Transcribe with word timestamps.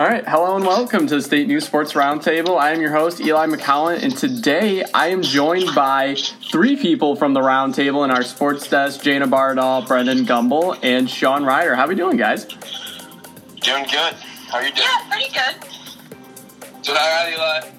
All 0.00 0.06
right, 0.06 0.26
hello 0.26 0.56
and 0.56 0.64
welcome 0.64 1.06
to 1.08 1.16
the 1.16 1.20
State 1.20 1.46
News 1.46 1.66
Sports 1.66 1.92
Roundtable. 1.92 2.58
I 2.58 2.70
am 2.70 2.80
your 2.80 2.90
host, 2.90 3.20
Eli 3.20 3.46
McKown, 3.48 4.02
and 4.02 4.16
today 4.16 4.82
I 4.94 5.08
am 5.08 5.20
joined 5.20 5.74
by 5.74 6.16
three 6.50 6.74
people 6.74 7.16
from 7.16 7.34
the 7.34 7.40
roundtable 7.40 8.02
in 8.06 8.10
our 8.10 8.22
sports 8.22 8.66
desk 8.66 9.02
Jayna 9.02 9.28
Bardahl, 9.28 9.86
Brendan 9.86 10.24
Gumbel, 10.24 10.78
and 10.82 11.10
Sean 11.10 11.42
Reider. 11.42 11.76
How 11.76 11.84
are 11.84 11.88
we 11.88 11.96
doing, 11.96 12.16
guys? 12.16 12.46
Doing 12.46 13.84
good. 13.84 14.14
How 14.48 14.56
are 14.56 14.62
you 14.62 14.72
doing? 14.72 14.88
Yeah, 14.88 15.10
pretty 15.10 15.34
good. 15.34 16.82
Doing 16.82 16.98
all 16.98 17.10
right, 17.10 17.34
Eli? 17.34 17.70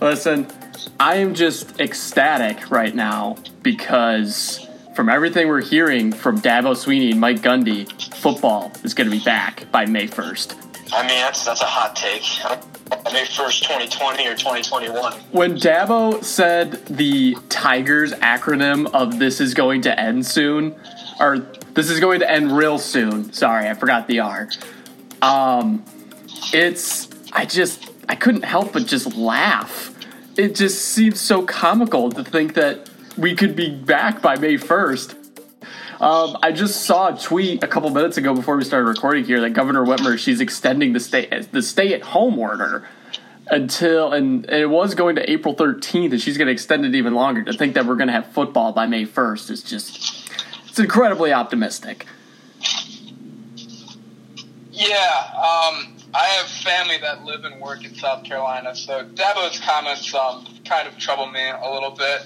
Listen, 0.00 0.46
I 1.00 1.16
am 1.16 1.34
just 1.34 1.80
ecstatic 1.80 2.70
right 2.70 2.94
now 2.94 3.38
because 3.64 4.68
from 4.94 5.08
everything 5.08 5.48
we're 5.48 5.62
hearing 5.62 6.12
from 6.12 6.40
Dabo 6.40 6.76
Swinney 6.76 7.10
and 7.10 7.18
Mike 7.18 7.40
Gundy, 7.40 7.90
football 8.14 8.70
is 8.84 8.94
going 8.94 9.10
to 9.10 9.16
be 9.16 9.24
back 9.24 9.68
by 9.72 9.84
May 9.84 10.06
1st. 10.06 10.69
I 10.92 11.06
mean, 11.06 11.18
that's 11.18 11.44
that's 11.44 11.60
a 11.60 11.66
hot 11.66 11.94
take. 11.96 12.22
May 13.12 13.24
first, 13.24 13.62
2020 13.62 14.26
or 14.26 14.34
2021. 14.34 15.12
When 15.30 15.56
Dabo 15.56 16.22
said 16.24 16.84
the 16.86 17.36
Tigers 17.48 18.12
acronym 18.14 18.92
of 18.92 19.18
"This 19.18 19.40
is 19.40 19.54
going 19.54 19.82
to 19.82 19.98
end 19.98 20.26
soon," 20.26 20.74
or 21.20 21.38
"This 21.74 21.90
is 21.90 22.00
going 22.00 22.20
to 22.20 22.30
end 22.30 22.56
real 22.56 22.78
soon," 22.78 23.32
sorry, 23.32 23.68
I 23.68 23.74
forgot 23.74 24.08
the 24.08 24.20
R. 24.20 24.48
Um, 25.22 25.84
it's 26.52 27.08
I 27.32 27.44
just 27.44 27.90
I 28.08 28.16
couldn't 28.16 28.44
help 28.44 28.72
but 28.72 28.86
just 28.86 29.14
laugh. 29.16 29.94
It 30.36 30.54
just 30.54 30.82
seems 30.82 31.20
so 31.20 31.42
comical 31.42 32.10
to 32.10 32.24
think 32.24 32.54
that 32.54 32.90
we 33.16 33.34
could 33.34 33.54
be 33.54 33.70
back 33.70 34.22
by 34.22 34.36
May 34.36 34.56
first. 34.56 35.14
Um, 36.00 36.38
I 36.42 36.50
just 36.50 36.84
saw 36.84 37.14
a 37.14 37.18
tweet 37.18 37.62
a 37.62 37.66
couple 37.66 37.90
minutes 37.90 38.16
ago 38.16 38.34
before 38.34 38.56
we 38.56 38.64
started 38.64 38.86
recording 38.86 39.22
here 39.22 39.42
that 39.42 39.50
Governor 39.50 39.84
Whitmer 39.84 40.18
she's 40.18 40.40
extending 40.40 40.94
the 40.94 41.00
stay 41.00 41.26
the 41.52 41.60
stay 41.60 41.92
at 41.92 42.00
home 42.00 42.38
order 42.38 42.88
until 43.48 44.10
and, 44.14 44.48
it 44.48 44.70
was 44.70 44.94
going 44.94 45.16
to 45.16 45.30
April 45.30 45.54
13th 45.54 46.12
and 46.12 46.20
she's 46.20 46.38
going 46.38 46.46
to 46.46 46.52
extend 46.52 46.86
it 46.86 46.94
even 46.94 47.14
longer. 47.14 47.42
To 47.42 47.52
think 47.52 47.74
that 47.74 47.84
we're 47.84 47.96
going 47.96 48.06
to 48.06 48.14
have 48.14 48.32
football 48.32 48.72
by 48.72 48.86
May 48.86 49.04
1st 49.04 49.50
is 49.50 49.62
just 49.62 50.30
it's 50.66 50.78
incredibly 50.78 51.34
optimistic. 51.34 52.06
Yeah, 54.72 54.86
um, 55.34 55.98
I 56.14 56.24
have 56.38 56.46
family 56.46 56.96
that 57.02 57.24
live 57.24 57.44
and 57.44 57.60
work 57.60 57.84
in 57.84 57.94
South 57.94 58.24
Carolina, 58.24 58.74
so 58.74 59.04
Dabo's 59.04 59.60
comments 59.60 60.14
um, 60.14 60.46
kind 60.64 60.88
of 60.88 60.96
trouble 60.96 61.26
me 61.26 61.46
a 61.46 61.70
little 61.70 61.90
bit. 61.90 62.22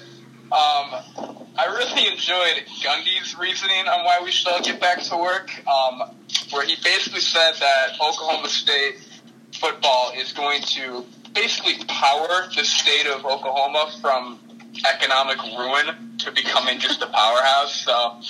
Um, 0.55 1.02
I 1.56 1.66
really 1.66 2.06
enjoyed 2.06 2.62
Gundy's 2.80 3.36
reasoning 3.36 3.88
on 3.88 4.05
why 4.05 4.20
we 4.22 4.30
should 4.30 4.52
all 4.52 4.62
get 4.62 4.80
back 4.80 5.02
to 5.02 5.16
work, 5.16 5.50
um, 5.66 6.14
where 6.52 6.64
he 6.64 6.77
basically 6.77 7.19
said 7.19 7.55
that 7.58 7.94
Oklahoma 8.00 8.48
State 8.48 9.00
football 9.52 10.12
is 10.16 10.33
going 10.33 10.62
to 10.62 11.05
basically 11.34 11.84
power 11.88 12.46
the 12.55 12.62
state 12.62 13.08
of 13.08 13.27
Oklahoma 13.27 13.91
from 14.00 14.38
economic 14.94 15.42
ruin 15.42 16.16
to 16.19 16.30
becoming 16.30 16.78
just 16.78 17.02
a 17.02 17.06
powerhouse. 17.06 17.74
So, 17.84 18.20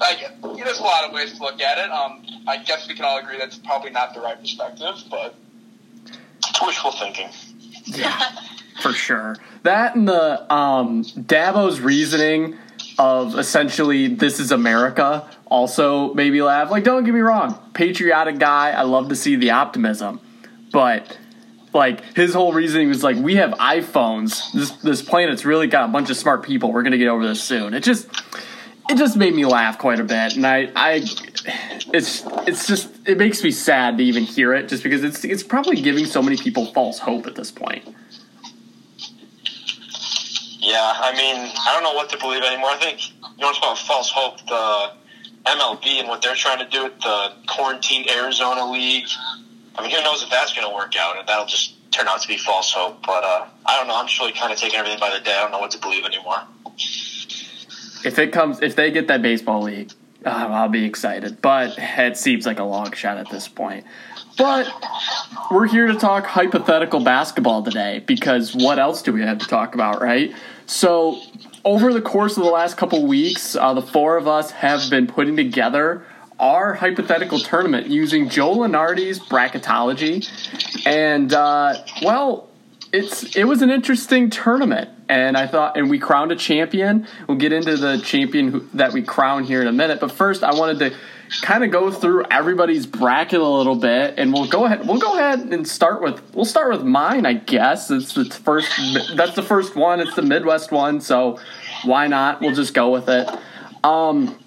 like, 0.00 0.18
there's 0.56 0.80
a 0.80 0.82
lot 0.82 1.04
of 1.04 1.12
ways 1.12 1.38
to 1.38 1.42
look 1.42 1.60
at 1.60 1.78
it. 1.78 1.88
Um, 1.88 2.24
I 2.48 2.56
guess 2.64 2.88
we 2.88 2.94
can 2.94 3.04
all 3.04 3.18
agree 3.18 3.38
that's 3.38 3.58
probably 3.58 3.90
not 3.90 4.12
the 4.12 4.20
right 4.20 4.40
perspective, 4.40 5.04
but 5.08 5.36
it's 6.48 6.60
wishful 6.60 6.90
thinking. 6.90 7.28
Yeah, 7.84 8.18
for 8.80 8.92
sure. 8.92 9.36
That 9.62 9.94
and 9.94 10.08
the 10.08 10.52
um, 10.52 11.04
reasoning 11.80 12.56
of 12.98 13.38
essentially 13.38 14.08
this 14.08 14.40
is 14.40 14.52
America 14.52 15.28
also 15.46 16.14
made 16.14 16.32
me 16.32 16.42
laugh. 16.42 16.70
Like, 16.70 16.84
don't 16.84 17.04
get 17.04 17.14
me 17.14 17.20
wrong, 17.20 17.58
patriotic 17.74 18.38
guy. 18.38 18.70
I 18.70 18.82
love 18.82 19.08
to 19.08 19.16
see 19.16 19.36
the 19.36 19.50
optimism, 19.50 20.20
but 20.72 21.18
like 21.72 22.02
his 22.16 22.34
whole 22.34 22.52
reasoning 22.52 22.88
was 22.88 23.02
like, 23.02 23.16
we 23.16 23.36
have 23.36 23.52
iPhones. 23.52 24.52
This 24.52 24.70
this 24.70 25.02
planet's 25.02 25.44
really 25.44 25.66
got 25.66 25.88
a 25.88 25.92
bunch 25.92 26.10
of 26.10 26.16
smart 26.16 26.42
people. 26.42 26.72
We're 26.72 26.82
gonna 26.82 26.98
get 26.98 27.08
over 27.08 27.26
this 27.26 27.42
soon. 27.42 27.74
It 27.74 27.82
just 27.82 28.08
it 28.88 28.96
just 28.96 29.16
made 29.16 29.34
me 29.34 29.44
laugh 29.44 29.78
quite 29.78 30.00
a 30.00 30.04
bit, 30.04 30.36
and 30.36 30.46
I 30.46 30.70
I 30.74 31.04
it's 31.92 32.24
it's 32.46 32.66
just 32.66 32.90
it 33.06 33.18
makes 33.18 33.42
me 33.42 33.50
sad 33.50 33.98
to 33.98 34.04
even 34.04 34.24
hear 34.24 34.52
it, 34.52 34.68
just 34.68 34.82
because 34.82 35.04
it's 35.04 35.24
it's 35.24 35.42
probably 35.42 35.80
giving 35.80 36.06
so 36.06 36.22
many 36.22 36.36
people 36.36 36.66
false 36.66 36.98
hope 36.98 37.26
at 37.26 37.34
this 37.34 37.50
point. 37.50 37.94
Yeah, 40.70 40.94
I 41.00 41.10
mean, 41.16 41.50
I 41.66 41.74
don't 41.74 41.82
know 41.82 41.94
what 41.94 42.08
to 42.10 42.18
believe 42.18 42.44
anymore. 42.44 42.70
I 42.70 42.76
think 42.76 43.10
you 43.10 43.16
know, 43.38 43.50
it's 43.50 43.58
about 43.58 43.76
false 43.76 44.08
hope. 44.10 44.38
The 44.46 44.92
MLB 45.50 45.98
and 45.98 46.08
what 46.08 46.22
they're 46.22 46.36
trying 46.36 46.58
to 46.58 46.68
do 46.68 46.84
with 46.84 47.00
the 47.00 47.32
quarantined 47.48 48.08
Arizona 48.08 48.70
League. 48.70 49.08
I 49.74 49.82
mean, 49.82 49.90
who 49.90 50.00
knows 50.02 50.22
if 50.22 50.30
that's 50.30 50.52
going 50.54 50.68
to 50.68 50.72
work 50.72 50.94
out, 50.96 51.18
and 51.18 51.26
that'll 51.26 51.46
just 51.46 51.74
turn 51.90 52.06
out 52.06 52.20
to 52.20 52.28
be 52.28 52.36
false 52.36 52.72
hope. 52.72 53.04
But 53.04 53.24
uh, 53.24 53.46
I 53.66 53.78
don't 53.78 53.88
know. 53.88 53.96
I'm 53.96 54.06
just 54.06 54.20
really 54.20 54.32
kind 54.32 54.52
of 54.52 54.58
taking 54.58 54.78
everything 54.78 55.00
by 55.00 55.10
the 55.10 55.24
day. 55.24 55.34
I 55.34 55.42
don't 55.42 55.50
know 55.50 55.58
what 55.58 55.72
to 55.72 55.78
believe 55.78 56.04
anymore. 56.04 56.38
If 58.04 58.18
it 58.20 58.32
comes, 58.32 58.62
if 58.62 58.76
they 58.76 58.92
get 58.92 59.08
that 59.08 59.22
baseball 59.22 59.62
league, 59.62 59.92
uh, 60.24 60.28
I'll 60.28 60.68
be 60.68 60.84
excited. 60.84 61.42
But 61.42 61.74
it 61.78 62.16
seems 62.16 62.46
like 62.46 62.60
a 62.60 62.64
long 62.64 62.92
shot 62.92 63.18
at 63.18 63.28
this 63.28 63.48
point. 63.48 63.84
But 64.38 64.72
we're 65.50 65.66
here 65.66 65.86
to 65.88 65.94
talk 65.94 66.24
hypothetical 66.24 67.00
basketball 67.00 67.62
today 67.62 68.02
because 68.06 68.54
what 68.54 68.78
else 68.78 69.02
do 69.02 69.12
we 69.12 69.22
have 69.22 69.38
to 69.38 69.46
talk 69.46 69.74
about, 69.74 70.00
right? 70.00 70.32
So, 70.70 71.20
over 71.64 71.92
the 71.92 72.00
course 72.00 72.36
of 72.36 72.44
the 72.44 72.48
last 72.48 72.76
couple 72.76 73.04
weeks, 73.04 73.56
uh, 73.56 73.74
the 73.74 73.82
four 73.82 74.16
of 74.16 74.28
us 74.28 74.52
have 74.52 74.88
been 74.88 75.08
putting 75.08 75.34
together 75.34 76.06
our 76.38 76.74
hypothetical 76.74 77.40
tournament 77.40 77.88
using 77.88 78.28
Joe 78.28 78.54
Lunardi's 78.54 79.18
bracketology, 79.18 80.28
and 80.86 81.34
uh, 81.34 81.74
well, 82.02 82.48
it's 82.92 83.34
it 83.34 83.44
was 83.44 83.62
an 83.62 83.70
interesting 83.70 84.30
tournament, 84.30 84.88
and 85.08 85.36
I 85.36 85.48
thought, 85.48 85.76
and 85.76 85.90
we 85.90 85.98
crowned 85.98 86.30
a 86.30 86.36
champion. 86.36 87.04
We'll 87.26 87.38
get 87.38 87.52
into 87.52 87.76
the 87.76 87.98
champion 87.98 88.52
who, 88.52 88.68
that 88.74 88.92
we 88.92 89.02
crown 89.02 89.42
here 89.42 89.60
in 89.60 89.66
a 89.66 89.72
minute, 89.72 89.98
but 89.98 90.12
first, 90.12 90.44
I 90.44 90.54
wanted 90.54 90.78
to 90.78 90.96
kind 91.42 91.64
of 91.64 91.70
go 91.70 91.90
through 91.90 92.24
everybody's 92.30 92.86
bracket 92.86 93.40
a 93.40 93.46
little 93.46 93.76
bit, 93.76 94.14
and 94.18 94.32
we'll 94.32 94.48
go 94.48 94.64
ahead. 94.64 94.86
We'll 94.86 94.98
go 94.98 95.14
ahead 95.14 95.40
and 95.40 95.66
start 95.66 96.02
with. 96.02 96.22
We'll 96.34 96.44
start 96.44 96.72
with 96.72 96.82
mine, 96.82 97.26
I 97.26 97.34
guess. 97.34 97.90
It's 97.90 98.14
the 98.14 98.24
first. 98.24 98.70
That's 99.16 99.34
the 99.34 99.42
first 99.42 99.76
one. 99.76 100.00
It's 100.00 100.14
the 100.14 100.22
Midwest 100.22 100.72
one, 100.72 101.00
so 101.00 101.38
why 101.84 102.06
not? 102.08 102.40
We'll 102.40 102.54
just 102.54 102.74
go 102.74 102.90
with 102.90 103.08
it. 103.08 103.28
Um, 103.84 104.38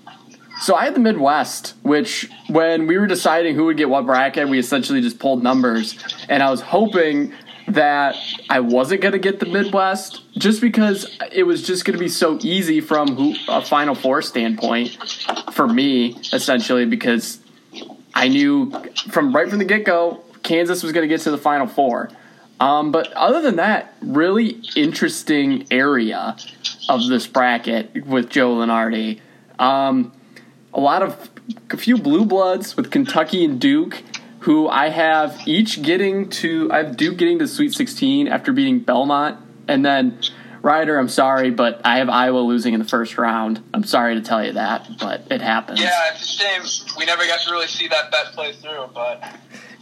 so 0.60 0.76
I 0.76 0.86
had 0.86 0.96
the 0.96 1.00
Midwest, 1.00 1.76
which 1.82 2.30
when 2.48 2.86
we 2.88 2.98
were 2.98 3.08
deciding 3.08 3.56
who 3.56 3.66
would 3.66 3.78
get 3.78 3.90
what 3.90 4.06
bracket, 4.06 4.48
we 4.48 4.60
essentially 4.60 5.02
just 5.02 5.20
pulled 5.20 5.42
numbers, 5.42 5.98
and 6.30 6.44
I 6.44 6.52
was 6.52 6.62
hoping 6.62 7.34
that 7.68 8.16
I 8.50 8.60
wasn't 8.60 9.02
going 9.02 9.14
to 9.14 9.20
get 9.20 9.40
the 9.40 9.46
Midwest 9.46 10.22
just 10.38 10.62
because 10.62 11.18
it 11.32 11.44
was 11.44 11.66
just 11.66 11.86
going 11.86 11.98
to 11.98 12.00
be 12.00 12.10
so 12.10 12.38
easy 12.42 12.82
from 12.82 13.16
who, 13.16 13.36
a 13.48 13.62
Final 13.62 13.96
Four 13.96 14.22
standpoint 14.22 14.98
for 15.54 15.68
me, 15.68 16.18
essentially, 16.34 16.86
because 16.86 17.40
I 18.14 18.28
knew 18.28 18.72
from 19.10 19.36
right 19.36 19.50
from 19.50 19.60
the 19.60 19.66
get 19.66 19.86
go, 19.86 20.24
Kansas 20.44 20.84
was 20.84 20.92
going 20.92 21.08
to 21.08 21.14
get 21.14 21.22
to 21.22 21.32
the 21.32 21.38
Final 21.38 21.68
Four. 21.68 22.10
Um, 22.60 22.92
but 22.92 23.12
other 23.14 23.42
than 23.42 23.58
that, 23.58 23.94
really 24.02 24.62
interesting 24.76 25.66
area 25.72 26.38
of 26.88 27.08
this 27.08 27.28
bracket 27.28 28.06
with 28.06 28.30
Joe 28.30 28.56
Lunardi. 28.56 29.20
Um, 29.60 30.14
a 30.74 30.80
lot 30.80 31.02
of 31.02 31.30
a 31.72 31.78
few 31.78 31.98
blue 31.98 32.26
bloods 32.26 32.78
with 32.78 32.90
Kentucky 32.90 33.44
and 33.44 33.60
Duke 33.60 34.02
who 34.44 34.68
I 34.68 34.90
have 34.90 35.40
each 35.46 35.82
getting 35.82 36.30
to 36.30 36.70
I 36.72 36.84
have 36.84 36.98
Duke 36.98 37.18
getting 37.18 37.40
to 37.40 37.48
Sweet 37.48 37.74
16 37.74 38.28
after 38.28 38.52
beating 38.52 38.80
Belmont, 38.80 39.38
and 39.70 39.86
then 39.86 40.20
Reider, 40.64 40.98
I'm 40.98 41.10
sorry, 41.10 41.52
but 41.52 41.82
I 41.84 41.98
have 41.98 42.08
Iowa 42.08 42.40
losing 42.40 42.74
in 42.74 42.80
the 42.80 42.88
first 42.88 43.18
round. 43.18 43.62
I'm 43.74 43.84
sorry 43.84 44.16
to 44.16 44.22
tell 44.22 44.44
you 44.44 44.54
that, 44.54 44.90
but 44.98 45.30
it 45.30 45.42
happens. 45.42 45.82
Yeah, 45.82 45.92
it's 46.14 46.24
a 46.24 46.26
shame 46.26 46.62
we 46.98 47.06
never 47.06 47.28
got 47.28 47.42
to 47.42 47.52
really 47.52 47.68
see 47.68 47.90
that 47.90 48.12
bet 48.12 48.28
play 48.28 48.54
through. 48.54 48.90
But 48.94 49.22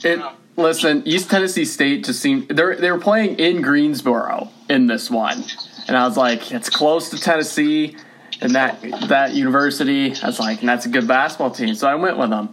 it, 0.03 0.19
listen, 0.57 1.03
East 1.06 1.29
Tennessee 1.29 1.65
State 1.65 2.06
just 2.06 2.19
seemed 2.19 2.50
they 2.50 2.75
they 2.75 2.91
were 2.91 3.00
playing 3.00 3.38
in 3.38 3.61
Greensboro 3.61 4.50
in 4.69 4.88
this 4.88 5.11
one, 5.11 5.44
and 5.88 5.95
I 5.95 6.07
was 6.07 6.17
like, 6.17 6.51
it's 6.51 6.69
close 6.69 7.11
to 7.11 7.19
Tennessee 7.19 7.95
and 8.41 8.56
that 8.56 8.81
that 9.07 9.35
university. 9.35 10.15
I 10.23 10.25
was 10.25 10.39
like, 10.39 10.61
and 10.61 10.69
that's 10.69 10.88
a 10.88 10.89
good 10.89 11.07
basketball 11.07 11.51
team, 11.51 11.75
so 11.75 11.88
I 11.88 11.94
went 11.94 12.17
with 12.17 12.31
them, 12.31 12.50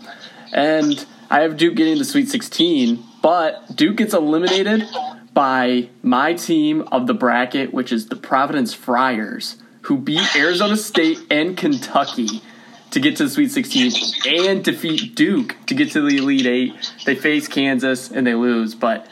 and 0.53 1.06
I 1.31 1.41
have 1.41 1.56
Duke 1.56 1.76
getting 1.76 1.97
the 1.97 2.05
Sweet 2.05 2.29
16, 2.29 3.03
but 3.23 3.75
Duke 3.75 3.97
gets 3.97 4.12
eliminated 4.12 4.87
by 5.35 5.89
my 6.03 6.35
team 6.35 6.83
of 6.93 7.07
the 7.07 7.15
bracket, 7.15 7.73
which 7.73 7.93
is 7.93 8.09
the 8.09 8.17
Providence 8.17 8.75
Friars, 8.75 9.57
who 9.83 9.97
beat 9.97 10.35
Arizona 10.37 10.77
State 10.77 11.19
and 11.31 11.57
Kentucky 11.57 12.43
to 12.91 13.01
get 13.01 13.17
to 13.17 13.25
the 13.25 13.31
Sweet 13.31 13.51
16 13.51 13.93
and 14.27 14.65
defeat 14.65 15.15
Duke 15.15 15.57
to 15.67 15.75
get 15.75 15.93
to 15.93 16.01
the 16.01 16.17
Elite 16.17 16.47
Eight. 16.47 16.93
They 17.05 17.15
face 17.15 17.49
Kansas 17.49 18.11
and 18.11 18.27
they 18.27 18.35
lose. 18.35 18.75
But 18.75 19.07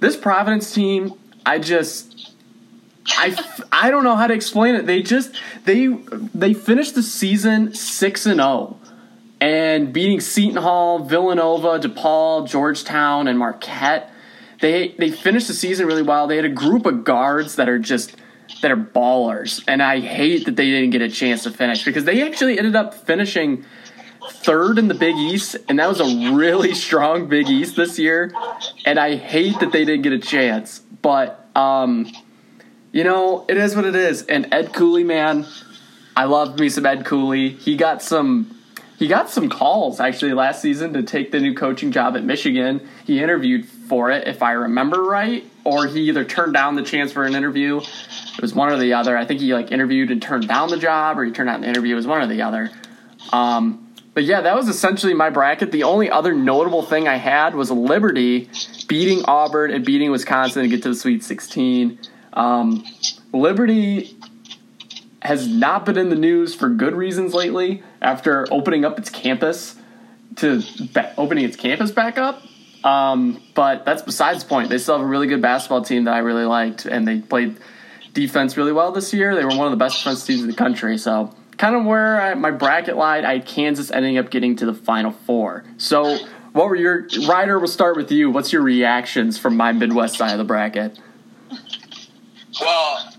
this 0.00 0.16
Providence 0.16 0.72
team, 0.72 1.14
I 1.46 1.58
just. 1.58 2.10
I, 3.08 3.36
I 3.72 3.90
don't 3.90 4.04
know 4.04 4.14
how 4.14 4.28
to 4.28 4.34
explain 4.34 4.76
it. 4.76 4.86
They 4.86 5.02
just 5.02 5.34
they 5.64 5.88
they 5.88 6.54
finished 6.54 6.94
the 6.94 7.02
season 7.02 7.74
six 7.74 8.26
and 8.26 8.36
zero, 8.36 8.78
and 9.40 9.92
beating 9.92 10.20
Seton 10.20 10.62
Hall, 10.62 11.00
Villanova, 11.00 11.80
DePaul, 11.80 12.48
Georgetown, 12.48 13.26
and 13.26 13.40
Marquette. 13.40 14.11
They 14.62 14.94
they 14.96 15.10
finished 15.10 15.48
the 15.48 15.54
season 15.54 15.86
really 15.86 16.02
well. 16.02 16.28
They 16.28 16.36
had 16.36 16.44
a 16.44 16.48
group 16.48 16.86
of 16.86 17.02
guards 17.02 17.56
that 17.56 17.68
are 17.68 17.80
just 17.80 18.14
that 18.62 18.70
are 18.70 18.76
ballers, 18.76 19.62
and 19.66 19.82
I 19.82 19.98
hate 19.98 20.44
that 20.44 20.54
they 20.54 20.70
didn't 20.70 20.90
get 20.90 21.02
a 21.02 21.10
chance 21.10 21.42
to 21.42 21.50
finish 21.50 21.84
because 21.84 22.04
they 22.04 22.22
actually 22.22 22.58
ended 22.58 22.76
up 22.76 22.94
finishing 22.94 23.64
third 24.30 24.78
in 24.78 24.86
the 24.86 24.94
Big 24.94 25.16
East, 25.16 25.56
and 25.68 25.80
that 25.80 25.88
was 25.88 25.98
a 25.98 26.32
really 26.32 26.74
strong 26.86 27.26
Big 27.26 27.48
East 27.48 27.74
this 27.74 27.98
year. 27.98 28.32
And 28.86 29.00
I 29.00 29.16
hate 29.16 29.58
that 29.58 29.72
they 29.72 29.84
didn't 29.84 30.02
get 30.02 30.12
a 30.12 30.20
chance, 30.20 30.78
but 30.78 31.44
um, 31.56 32.12
you 32.92 33.02
know 33.02 33.44
it 33.48 33.56
is 33.56 33.74
what 33.74 33.84
it 33.84 33.96
is. 33.96 34.22
And 34.26 34.54
Ed 34.54 34.72
Cooley, 34.72 35.02
man, 35.02 35.44
I 36.14 36.26
love 36.26 36.56
me 36.60 36.68
some 36.68 36.86
Ed 36.86 37.04
Cooley. 37.04 37.48
He 37.48 37.76
got 37.76 38.00
some. 38.00 38.56
He 38.96 39.08
got 39.08 39.28
some 39.28 39.48
calls 39.48 39.98
actually 39.98 40.32
last 40.32 40.62
season 40.62 40.92
to 40.92 41.02
take 41.02 41.32
the 41.32 41.40
new 41.40 41.54
coaching 41.56 41.90
job 41.90 42.14
at 42.14 42.22
Michigan. 42.22 42.88
He 43.04 43.20
interviewed 43.20 43.66
for 43.92 44.10
it, 44.10 44.26
if 44.26 44.42
I 44.42 44.52
remember 44.52 45.02
right, 45.02 45.44
or 45.64 45.86
he 45.86 46.08
either 46.08 46.24
turned 46.24 46.54
down 46.54 46.76
the 46.76 46.82
chance 46.82 47.12
for 47.12 47.24
an 47.24 47.34
interview. 47.34 47.76
It 47.76 48.40
was 48.40 48.54
one 48.54 48.72
or 48.72 48.78
the 48.78 48.94
other. 48.94 49.18
I 49.18 49.26
think 49.26 49.40
he 49.40 49.52
like 49.52 49.70
interviewed 49.70 50.10
and 50.10 50.22
turned 50.22 50.48
down 50.48 50.70
the 50.70 50.78
job, 50.78 51.18
or 51.18 51.24
he 51.26 51.30
turned 51.30 51.50
down 51.50 51.60
the 51.60 51.68
interview. 51.68 51.92
It 51.92 51.96
was 51.96 52.06
one 52.06 52.22
or 52.22 52.26
the 52.26 52.40
other. 52.40 52.70
Um, 53.34 53.92
but 54.14 54.24
yeah, 54.24 54.40
that 54.40 54.56
was 54.56 54.68
essentially 54.68 55.12
my 55.12 55.28
bracket. 55.28 55.72
The 55.72 55.82
only 55.82 56.10
other 56.10 56.32
notable 56.32 56.82
thing 56.82 57.06
I 57.06 57.16
had 57.16 57.54
was 57.54 57.70
Liberty 57.70 58.48
beating 58.88 59.26
Auburn 59.26 59.70
and 59.70 59.84
beating 59.84 60.10
Wisconsin 60.10 60.62
to 60.62 60.68
get 60.70 60.82
to 60.84 60.88
the 60.88 60.94
Sweet 60.94 61.22
16. 61.22 61.98
Um, 62.32 62.86
Liberty 63.34 64.16
has 65.20 65.46
not 65.46 65.84
been 65.84 65.98
in 65.98 66.08
the 66.08 66.16
news 66.16 66.54
for 66.54 66.70
good 66.70 66.94
reasons 66.94 67.34
lately 67.34 67.82
after 68.00 68.50
opening 68.50 68.86
up 68.86 68.98
its 68.98 69.10
campus 69.10 69.76
to 70.36 70.62
opening 71.18 71.44
its 71.44 71.56
campus 71.56 71.90
back 71.90 72.16
up. 72.16 72.42
Um, 72.84 73.42
but 73.54 73.84
that's 73.84 74.02
besides 74.02 74.42
the 74.42 74.48
point. 74.48 74.68
They 74.68 74.78
still 74.78 74.96
have 74.98 75.06
a 75.06 75.08
really 75.08 75.26
good 75.26 75.42
basketball 75.42 75.82
team 75.82 76.04
that 76.04 76.14
I 76.14 76.18
really 76.18 76.44
liked, 76.44 76.84
and 76.84 77.06
they 77.06 77.20
played 77.20 77.56
defense 78.12 78.56
really 78.56 78.72
well 78.72 78.92
this 78.92 79.12
year. 79.12 79.34
They 79.34 79.44
were 79.44 79.56
one 79.56 79.66
of 79.66 79.70
the 79.70 79.76
best 79.76 79.98
defense 79.98 80.26
teams 80.26 80.42
in 80.42 80.48
the 80.48 80.56
country. 80.56 80.98
So 80.98 81.34
kind 81.58 81.76
of 81.76 81.84
where 81.84 82.20
I, 82.20 82.34
my 82.34 82.50
bracket 82.50 82.96
lied. 82.96 83.24
I 83.24 83.34
had 83.34 83.46
Kansas 83.46 83.90
ending 83.90 84.18
up 84.18 84.30
getting 84.30 84.56
to 84.56 84.66
the 84.66 84.74
Final 84.74 85.12
Four. 85.12 85.64
So 85.76 86.18
what 86.52 86.68
were 86.68 86.76
your 86.76 87.04
Reider? 87.08 87.58
We'll 87.58 87.68
start 87.68 87.96
with 87.96 88.10
you. 88.10 88.30
What's 88.30 88.52
your 88.52 88.62
reactions 88.62 89.38
from 89.38 89.56
my 89.56 89.72
Midwest 89.72 90.16
side 90.16 90.32
of 90.32 90.38
the 90.38 90.44
bracket? 90.44 90.98
Well, 92.60 93.12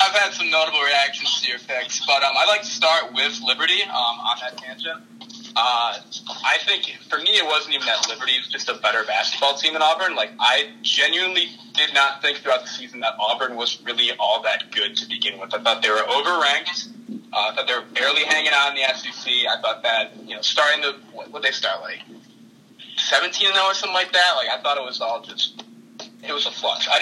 I've 0.00 0.12
had 0.12 0.32
some 0.32 0.50
notable 0.50 0.80
reactions 0.80 1.40
to 1.42 1.48
your 1.48 1.58
picks, 1.58 2.04
but 2.04 2.22
um, 2.22 2.34
I'd 2.36 2.48
like 2.48 2.62
to 2.62 2.66
start 2.66 3.12
with 3.14 3.40
Liberty 3.42 3.82
um, 3.84 3.94
on 3.94 4.36
that 4.40 4.56
tangent. 4.58 5.02
Uh, 5.56 5.98
I 6.44 6.58
think 6.66 6.98
for 7.08 7.18
me, 7.18 7.30
it 7.30 7.46
wasn't 7.46 7.74
even 7.74 7.86
that 7.86 8.06
Liberty 8.10 8.32
is 8.32 8.46
just 8.48 8.68
a 8.68 8.74
better 8.74 9.04
basketball 9.04 9.56
team 9.56 9.72
than 9.72 9.80
Auburn. 9.80 10.14
Like 10.14 10.30
I 10.38 10.68
genuinely 10.82 11.46
did 11.72 11.94
not 11.94 12.20
think 12.20 12.38
throughout 12.38 12.60
the 12.60 12.68
season 12.68 13.00
that 13.00 13.14
Auburn 13.18 13.56
was 13.56 13.80
really 13.82 14.10
all 14.20 14.42
that 14.42 14.70
good 14.70 14.96
to 14.96 15.08
begin 15.08 15.40
with. 15.40 15.54
I 15.54 15.62
thought 15.62 15.80
they 15.80 15.88
were 15.88 15.96
overranked. 15.96 16.88
Uh, 17.32 17.50
I 17.50 17.54
thought 17.54 17.66
they 17.66 17.74
were 17.74 17.86
barely 17.94 18.24
hanging 18.24 18.52
on 18.52 18.76
in 18.76 18.82
the 18.82 18.94
SEC. 18.98 19.32
I 19.48 19.60
thought 19.62 19.82
that 19.82 20.12
you 20.26 20.36
know 20.36 20.42
starting 20.42 20.82
to 20.82 20.96
what 21.12 21.32
would 21.32 21.42
they 21.42 21.52
start 21.52 21.80
like 21.80 22.00
seventeen 22.98 23.46
and 23.46 23.54
zero 23.54 23.66
or 23.66 23.74
something 23.74 23.94
like 23.94 24.12
that. 24.12 24.32
Like 24.36 24.48
I 24.52 24.62
thought 24.62 24.76
it 24.76 24.84
was 24.84 25.00
all 25.00 25.22
just 25.22 25.64
it 26.22 26.32
was 26.32 26.44
a 26.44 26.50
flush. 26.50 26.86
I 26.92 26.98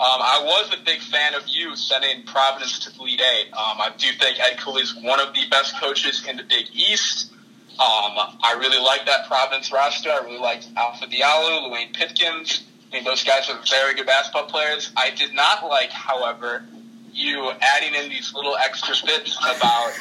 Um, 0.00 0.22
I 0.22 0.40
was 0.42 0.72
a 0.72 0.82
big 0.82 1.00
fan 1.00 1.34
of 1.34 1.42
you 1.46 1.76
sending 1.76 2.24
Providence 2.24 2.78
to 2.86 2.90
the 2.90 3.00
Elite 3.00 3.20
Eight. 3.20 3.52
Um, 3.52 3.82
I 3.82 3.90
do 3.98 4.06
think 4.18 4.40
Ed 4.40 4.56
Cooley 4.58 4.80
is 4.80 4.94
one 4.94 5.20
of 5.20 5.34
the 5.34 5.42
best 5.50 5.78
coaches 5.78 6.26
in 6.26 6.38
the 6.38 6.42
Big 6.42 6.68
East. 6.72 7.30
Um, 7.72 8.16
I 8.40 8.56
really 8.58 8.82
like 8.82 9.04
that 9.04 9.28
Providence 9.28 9.70
roster. 9.70 10.08
I 10.08 10.24
really 10.24 10.38
liked 10.38 10.68
Alpha 10.74 11.04
Diallo, 11.04 11.68
Luwane 11.68 11.92
Pipkins. 11.92 12.62
I 12.90 12.96
mean, 12.96 13.04
those 13.04 13.24
guys 13.24 13.50
are 13.50 13.60
very 13.68 13.92
good 13.92 14.06
basketball 14.06 14.46
players. 14.46 14.90
I 14.96 15.10
did 15.10 15.34
not 15.34 15.68
like, 15.68 15.90
however, 15.90 16.64
you 17.12 17.50
adding 17.60 17.94
in 17.94 18.08
these 18.08 18.32
little 18.32 18.56
extra 18.56 18.94
bits 19.04 19.36
about 19.36 19.92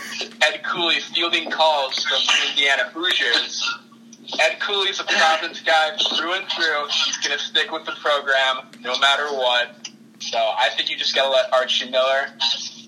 Ed 0.42 0.64
Cooley 0.64 1.02
fielding 1.14 1.52
calls 1.52 2.06
from 2.06 2.22
Indiana 2.50 2.84
Hoosiers. 2.94 3.70
Ed 4.40 4.62
Cooley's 4.62 5.02
a 5.02 5.04
Providence 5.04 5.60
guy 5.60 5.98
through 6.16 6.36
and 6.36 6.48
through. 6.48 6.88
He's 7.04 7.18
going 7.18 7.38
to 7.38 7.44
stick 7.44 7.72
with 7.72 7.86
the 7.86 7.94
program 7.94 8.70
no 8.82 8.98
matter 9.00 9.26
what. 9.28 9.89
So 10.20 10.38
I 10.38 10.70
think 10.76 10.90
you 10.90 10.98
just 10.98 11.16
got 11.16 11.24
to 11.24 11.30
let 11.30 11.52
Archie 11.54 11.90
Miller 11.90 12.28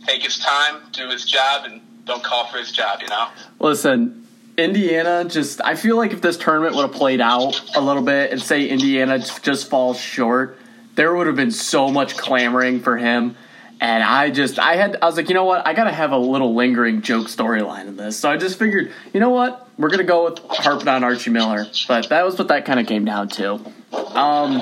take 0.05 0.23
his 0.23 0.37
time, 0.39 0.81
do 0.91 1.09
his 1.09 1.25
job, 1.25 1.65
and 1.65 1.81
don't 2.05 2.23
call 2.23 2.47
for 2.47 2.57
his 2.57 2.71
job, 2.71 2.99
you 3.01 3.07
know? 3.07 3.27
Listen, 3.59 4.27
Indiana 4.57 5.25
just, 5.25 5.61
I 5.61 5.75
feel 5.75 5.95
like 5.97 6.11
if 6.11 6.21
this 6.21 6.37
tournament 6.37 6.75
would 6.75 6.83
have 6.83 6.93
played 6.93 7.21
out 7.21 7.61
a 7.75 7.81
little 7.81 8.03
bit 8.03 8.31
and 8.31 8.41
say 8.41 8.67
Indiana 8.67 9.19
just 9.19 9.69
falls 9.69 9.99
short, 9.99 10.57
there 10.95 11.15
would 11.15 11.27
have 11.27 11.35
been 11.35 11.51
so 11.51 11.89
much 11.89 12.17
clamoring 12.17 12.81
for 12.81 12.97
him. 12.97 13.35
And 13.79 14.03
I 14.03 14.29
just, 14.29 14.59
I 14.59 14.75
had, 14.75 14.97
I 15.01 15.05
was 15.05 15.17
like, 15.17 15.29
you 15.29 15.33
know 15.33 15.45
what? 15.45 15.65
I 15.65 15.73
got 15.73 15.85
to 15.85 15.91
have 15.91 16.11
a 16.11 16.17
little 16.17 16.53
lingering 16.53 17.01
joke 17.01 17.27
storyline 17.27 17.87
in 17.87 17.97
this. 17.97 18.17
So 18.17 18.29
I 18.29 18.37
just 18.37 18.59
figured, 18.59 18.91
you 19.13 19.19
know 19.19 19.31
what? 19.31 19.67
We're 19.77 19.89
going 19.89 19.99
to 19.99 20.03
go 20.03 20.25
with 20.25 20.37
harping 20.49 20.87
on 20.87 21.03
Archie 21.03 21.31
Miller. 21.31 21.65
But 21.87 22.09
that 22.09 22.23
was 22.23 22.37
what 22.37 22.49
that 22.49 22.65
kind 22.65 22.79
of 22.79 22.85
came 22.85 23.05
down 23.05 23.29
to. 23.29 23.59
Um, 23.93 24.61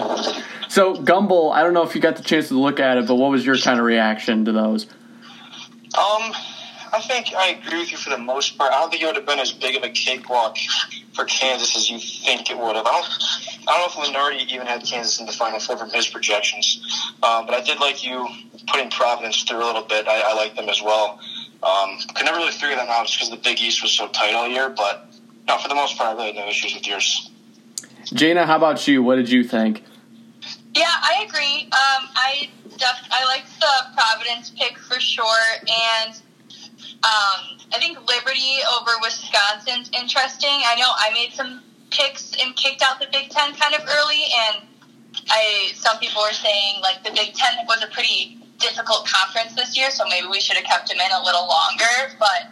so, 0.69 0.95
Gumbel, 0.95 1.53
I 1.53 1.63
don't 1.63 1.73
know 1.73 1.83
if 1.83 1.95
you 1.95 2.01
got 2.01 2.15
the 2.15 2.23
chance 2.23 2.49
to 2.49 2.59
look 2.59 2.79
at 2.79 2.97
it, 2.97 3.07
but 3.07 3.15
what 3.15 3.31
was 3.31 3.45
your 3.45 3.57
kind 3.57 3.79
of 3.79 3.85
reaction 3.85 4.45
to 4.45 4.51
those? 4.51 4.85
Um, 5.97 6.33
I 6.91 7.01
think 7.07 7.33
I 7.35 7.49
agree 7.49 7.79
with 7.79 7.91
you 7.91 7.97
for 7.97 8.09
the 8.09 8.17
most 8.17 8.57
part. 8.57 8.71
I 8.71 8.79
don't 8.79 8.89
think 8.89 9.03
it 9.03 9.05
would 9.05 9.15
have 9.15 9.25
been 9.25 9.39
as 9.39 9.51
big 9.51 9.75
of 9.75 9.83
a 9.83 9.89
cakewalk 9.89 10.57
for 11.13 11.25
Kansas 11.25 11.75
as 11.75 11.89
you 11.89 11.99
think 11.99 12.49
it 12.49 12.57
would 12.57 12.75
have. 12.75 12.85
I 12.85 12.91
don't, 12.91 13.67
I 13.67 13.77
don't 13.77 13.95
know 13.95 14.03
if 14.03 14.09
Lunardi 14.09 14.53
even 14.53 14.65
had 14.65 14.83
Kansas 14.83 15.19
in 15.19 15.25
the 15.25 15.31
Final 15.31 15.59
Four 15.59 15.77
from 15.77 15.89
his 15.89 16.07
projections, 16.07 16.81
um, 17.23 17.45
but 17.45 17.55
I 17.55 17.61
did 17.61 17.79
like 17.79 18.03
you 18.03 18.27
putting 18.67 18.89
Providence 18.89 19.43
through 19.43 19.63
a 19.63 19.65
little 19.65 19.83
bit. 19.83 20.07
I, 20.07 20.31
I 20.31 20.33
like 20.35 20.55
them 20.55 20.69
as 20.69 20.81
well. 20.81 21.19
Um, 21.61 21.97
could 22.15 22.25
never 22.25 22.37
really 22.37 22.51
figure 22.51 22.75
them 22.75 22.87
out 22.89 23.07
just 23.07 23.19
because 23.19 23.29
the 23.29 23.37
Big 23.43 23.59
East 23.59 23.81
was 23.81 23.91
so 23.91 24.07
tight 24.07 24.33
all 24.33 24.47
year, 24.47 24.69
but 24.69 25.07
no, 25.47 25.57
for 25.57 25.67
the 25.67 25.75
most 25.75 25.97
part, 25.97 26.09
I 26.09 26.13
really 26.13 26.33
had 26.33 26.45
no 26.45 26.47
issues 26.47 26.73
with 26.73 26.87
yours. 26.87 27.31
Jayna, 28.11 28.45
how 28.45 28.55
about 28.57 28.87
you? 28.87 29.03
What 29.03 29.15
did 29.15 29.29
you 29.29 29.43
think? 29.43 29.83
Yeah, 30.73 30.85
I 30.87 31.25
agree. 31.27 31.63
Um, 31.65 32.09
I 32.15 32.49
def- 32.77 33.07
I 33.11 33.25
like 33.25 33.45
the 33.59 33.93
Providence 33.93 34.51
pick 34.51 34.77
for 34.77 34.99
sure, 34.99 35.25
and 35.61 36.15
um, 37.03 37.59
I 37.73 37.77
think 37.77 37.99
Liberty 38.07 38.57
over 38.79 38.91
Wisconsin's 39.01 39.91
interesting. 39.93 40.49
I 40.49 40.75
know 40.77 40.87
I 40.89 41.11
made 41.13 41.33
some 41.33 41.61
picks 41.91 42.33
and 42.41 42.55
kicked 42.55 42.81
out 42.81 42.99
the 42.99 43.07
Big 43.11 43.29
Ten 43.29 43.53
kind 43.55 43.75
of 43.75 43.81
early, 43.81 44.23
and 44.47 44.67
I 45.29 45.71
some 45.75 45.99
people 45.99 46.21
were 46.21 46.33
saying 46.33 46.81
like 46.81 47.03
the 47.03 47.11
Big 47.11 47.33
Ten 47.33 47.65
was 47.67 47.83
a 47.83 47.87
pretty 47.87 48.37
difficult 48.57 49.07
conference 49.07 49.55
this 49.55 49.77
year, 49.77 49.91
so 49.91 50.03
maybe 50.09 50.27
we 50.27 50.39
should 50.39 50.57
have 50.57 50.65
kept 50.65 50.91
him 50.91 50.99
in 50.99 51.11
a 51.11 51.23
little 51.23 51.47
longer. 51.47 52.17
But 52.17 52.49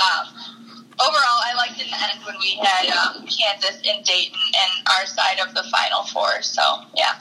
um, 0.00 0.67
overall, 1.00 1.40
I 1.44 1.54
liked 1.56 1.80
in 1.80 1.88
the 1.90 1.96
end 1.96 2.24
when 2.24 2.36
we 2.40 2.60
had 2.62 2.88
um, 2.90 3.26
Kansas 3.26 3.80
and 3.86 4.04
Dayton 4.04 4.38
and 4.38 4.88
our 4.88 5.06
side 5.06 5.38
of 5.40 5.54
the 5.54 5.64
Final 5.70 6.04
Four. 6.04 6.42
So 6.42 6.62
yeah. 6.94 7.20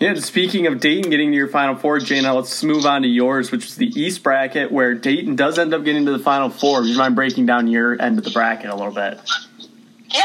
Yeah, 0.00 0.14
speaking 0.14 0.66
of 0.66 0.78
Dayton 0.78 1.10
getting 1.10 1.32
to 1.32 1.36
your 1.36 1.48
Final 1.48 1.74
Four, 1.74 1.98
Jayna, 1.98 2.34
let's 2.34 2.62
move 2.62 2.86
on 2.86 3.02
to 3.02 3.08
yours, 3.08 3.50
which 3.50 3.66
is 3.66 3.76
the 3.76 3.88
East 4.00 4.22
bracket, 4.22 4.70
where 4.70 4.94
Dayton 4.94 5.34
does 5.34 5.58
end 5.58 5.74
up 5.74 5.84
getting 5.84 6.06
to 6.06 6.12
the 6.12 6.20
Final 6.20 6.50
Four. 6.50 6.82
Would 6.82 6.90
you 6.90 6.96
mind 6.96 7.16
breaking 7.16 7.46
down 7.46 7.66
your 7.66 8.00
end 8.00 8.18
of 8.18 8.24
the 8.24 8.30
bracket 8.30 8.70
a 8.70 8.76
little 8.76 8.94
bit? 8.94 9.18
Yeah. 10.10 10.24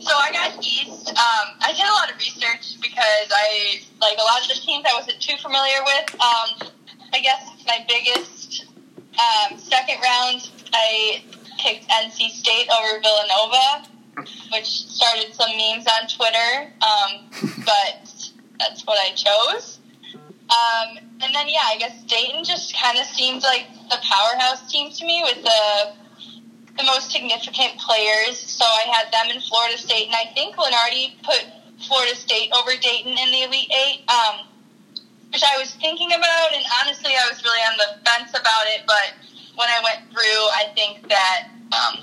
So 0.00 0.14
I 0.14 0.32
got 0.32 0.64
East. 0.64 1.08
Um, 1.10 1.56
I 1.60 1.72
did 1.72 1.84
a 1.84 1.92
lot 1.92 2.10
of 2.10 2.16
research 2.18 2.80
because 2.80 3.32
I 3.34 3.80
like 4.00 4.16
a 4.18 4.22
lot 4.22 4.42
of 4.42 4.48
the 4.48 4.54
teams 4.54 4.84
I 4.88 4.94
wasn't 4.94 5.20
too 5.20 5.36
familiar 5.42 5.82
with. 5.84 6.14
Um, 6.14 6.68
I 7.12 7.20
guess 7.20 7.50
my 7.66 7.84
biggest 7.88 8.66
um, 9.18 9.58
second 9.58 9.96
round, 10.02 10.50
I 10.72 11.22
picked 11.60 11.88
NC 11.88 12.30
State 12.30 12.68
over 12.70 13.00
Villanova, 13.00 13.86
which 14.52 14.66
started 14.66 15.34
some 15.34 15.50
memes 15.56 15.86
on 15.86 16.08
Twitter. 16.08 16.72
Um, 16.82 17.30
but 17.64 18.30
that's 18.58 18.86
what 18.86 18.98
I 18.98 19.12
chose. 19.14 19.78
Um, 20.50 20.98
and 21.22 21.34
then 21.34 21.46
yeah, 21.48 21.62
I 21.68 21.76
guess 21.78 22.02
Dayton 22.04 22.42
just 22.42 22.74
kind 22.76 22.98
of 22.98 23.06
seems 23.06 23.44
like 23.44 23.66
the 23.88 23.98
powerhouse 24.02 24.70
team 24.70 24.90
to 24.90 25.04
me 25.04 25.22
with 25.24 25.44
the 25.44 25.94
the 26.78 26.84
most 26.84 27.10
significant 27.10 27.78
players. 27.78 28.38
So 28.38 28.64
I 28.64 28.88
had 28.88 29.12
them 29.12 29.34
in 29.34 29.40
Florida 29.42 29.76
State, 29.76 30.06
and 30.06 30.14
I 30.16 30.32
think 30.34 30.56
Lunardi 30.56 31.22
put 31.22 31.44
Florida 31.86 32.16
State 32.16 32.50
over 32.56 32.72
Dayton 32.80 33.12
in 33.12 33.30
the 33.30 33.42
Elite 33.42 33.70
Eight, 33.70 34.02
um, 34.08 34.46
which 35.32 35.42
I 35.44 35.58
was 35.58 35.74
thinking 35.76 36.12
about. 36.12 36.52
And 36.54 36.64
honestly, 36.82 37.12
I 37.12 37.28
was 37.30 37.42
really 37.44 37.62
on 37.70 37.76
the 37.78 37.88
fence 38.04 38.30
about 38.30 38.66
it. 38.66 38.82
But 38.86 39.14
when 39.56 39.68
I 39.68 39.80
went 39.82 40.10
through, 40.10 40.40
I 40.54 40.72
think 40.74 41.08
that 41.08 41.48
um, 41.72 41.98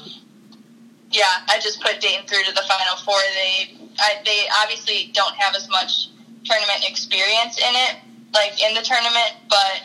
yeah, 1.12 1.48
I 1.48 1.60
just 1.60 1.82
put 1.82 2.00
Dayton 2.00 2.26
through 2.28 2.44
to 2.44 2.54
the 2.54 2.64
Final 2.68 2.98
Four. 3.04 3.20
They 3.34 3.78
I, 4.00 4.22
they 4.26 4.46
obviously 4.62 5.12
don't 5.14 5.36
have 5.36 5.56
as 5.56 5.70
much 5.70 6.10
tournament 6.46 6.88
experience 6.88 7.58
in 7.58 7.74
it, 7.74 7.98
like 8.34 8.62
in 8.62 8.74
the 8.74 8.82
tournament, 8.82 9.36
but 9.50 9.84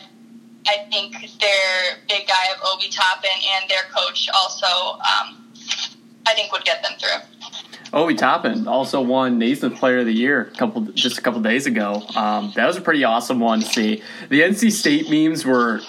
I 0.67 0.85
think 0.91 1.13
their 1.39 1.97
big 2.07 2.27
guy 2.27 2.45
of 2.55 2.61
Obi 2.63 2.89
Toppin 2.89 3.31
and 3.55 3.69
their 3.69 3.83
coach 3.93 4.29
also, 4.33 4.97
um, 4.99 5.51
I 6.25 6.33
think 6.33 6.51
would 6.51 6.63
get 6.63 6.81
them 6.83 6.93
through. 6.99 7.59
Obi 7.91 8.15
Toppin 8.15 8.67
also 8.67 9.01
won 9.01 9.37
Naismith 9.37 9.75
Player 9.75 9.99
of 9.99 10.05
the 10.05 10.13
Year 10.13 10.49
a 10.53 10.57
couple 10.57 10.81
just 10.81 11.17
a 11.17 11.21
couple 11.21 11.41
days 11.41 11.67
ago. 11.67 12.03
Um, 12.15 12.51
that 12.55 12.65
was 12.65 12.75
a 12.75 12.81
pretty 12.81 13.03
awesome 13.03 13.39
one 13.39 13.59
to 13.59 13.65
see. 13.65 14.01
The 14.29 14.41
NC 14.41 14.71
State 14.71 15.09
memes 15.09 15.45
were 15.45 15.81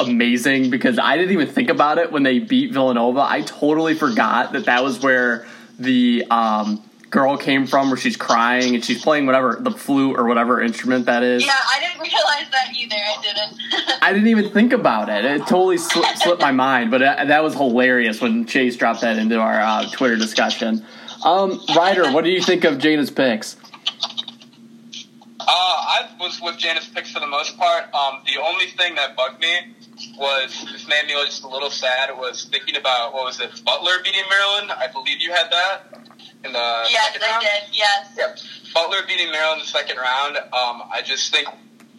amazing 0.00 0.70
because 0.70 0.98
I 0.98 1.16
didn't 1.16 1.32
even 1.32 1.48
think 1.48 1.70
about 1.70 1.98
it 1.98 2.12
when 2.12 2.22
they 2.22 2.38
beat 2.38 2.72
Villanova. 2.72 3.20
I 3.20 3.42
totally 3.42 3.94
forgot 3.94 4.52
that 4.52 4.66
that 4.66 4.82
was 4.82 5.00
where 5.00 5.46
the 5.78 6.24
um, 6.30 6.82
girl 7.10 7.36
came 7.36 7.66
from, 7.66 7.90
where 7.90 7.96
she's 7.96 8.16
crying 8.16 8.74
and 8.74 8.84
she's 8.84 9.02
playing 9.02 9.26
whatever 9.26 9.58
the 9.60 9.70
flute 9.70 10.18
or 10.18 10.26
whatever 10.26 10.60
instrument 10.60 11.06
that 11.06 11.22
is. 11.22 11.44
Yeah, 11.44 11.52
I 11.52 11.80
didn't 11.80 12.00
realize 12.00 12.50
that 12.50 12.74
either. 12.76 12.96
I 12.96 13.22
didn't. 13.22 14.02
I 14.02 14.12
didn't 14.12 14.28
even 14.28 14.50
think 14.50 14.72
about 14.72 15.08
it. 15.08 15.24
It 15.24 15.40
totally 15.40 15.78
slipped, 15.78 16.18
slipped 16.18 16.40
my 16.40 16.52
mind, 16.52 16.90
but 16.90 17.02
uh, 17.02 17.24
that 17.26 17.42
was 17.42 17.54
hilarious 17.54 18.20
when 18.20 18.46
Chase 18.46 18.76
dropped 18.76 19.02
that 19.02 19.18
into 19.18 19.38
our 19.38 19.60
uh, 19.60 19.88
Twitter 19.90 20.16
discussion. 20.16 20.84
Um, 21.24 21.60
Reider, 21.68 22.12
what 22.12 22.24
do 22.24 22.30
you 22.30 22.42
think 22.42 22.64
of 22.64 22.78
Jayna's 22.78 23.10
picks? 23.10 23.56
Uh, 25.38 25.44
I 25.48 26.08
was 26.18 26.40
with 26.40 26.56
Jayna's 26.56 26.88
picks 26.88 27.12
for 27.12 27.20
the 27.20 27.26
most 27.26 27.56
part. 27.58 27.92
Um, 27.94 28.22
the 28.26 28.40
only 28.42 28.66
thing 28.66 28.94
that 28.96 29.16
bugged 29.16 29.40
me 29.40 29.74
was 30.22 30.54
this 30.70 30.86
made 30.86 31.06
me 31.06 31.14
just 31.26 31.42
a 31.42 31.48
little 31.48 31.70
sad. 31.70 32.16
Was 32.16 32.44
thinking 32.44 32.76
about 32.76 33.12
what 33.12 33.24
was 33.24 33.40
it, 33.40 33.50
Butler 33.64 33.98
beating 34.04 34.22
Maryland? 34.30 34.70
I 34.70 34.86
believe 34.86 35.20
you 35.20 35.32
had 35.32 35.50
that 35.50 36.08
in 36.44 36.52
the 36.52 36.86
yes, 36.88 37.12
second 37.12 37.22
I 37.24 37.30
round. 37.30 37.42
did. 37.42 37.76
Yes. 37.76 38.14
Yep. 38.16 38.38
Butler 38.72 38.98
beating 39.06 39.30
Maryland 39.32 39.60
in 39.60 39.66
the 39.66 39.70
second 39.70 39.98
round. 39.98 40.36
Um, 40.38 40.86
I 40.90 41.02
just 41.04 41.32
think 41.34 41.48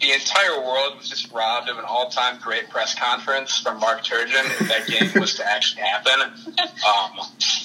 the 0.00 0.12
entire 0.12 0.58
world 0.60 0.96
was 0.98 1.08
just 1.08 1.30
robbed 1.32 1.68
of 1.68 1.78
an 1.78 1.84
all-time 1.84 2.38
great 2.42 2.68
press 2.68 2.98
conference 2.98 3.60
from 3.60 3.78
Mark 3.78 4.02
Turgeon 4.02 4.44
if 4.60 4.68
that 4.68 4.86
game 4.88 5.20
was 5.20 5.34
to 5.34 5.46
actually 5.46 5.82
happen. 5.82 6.32
Um, 6.84 7.16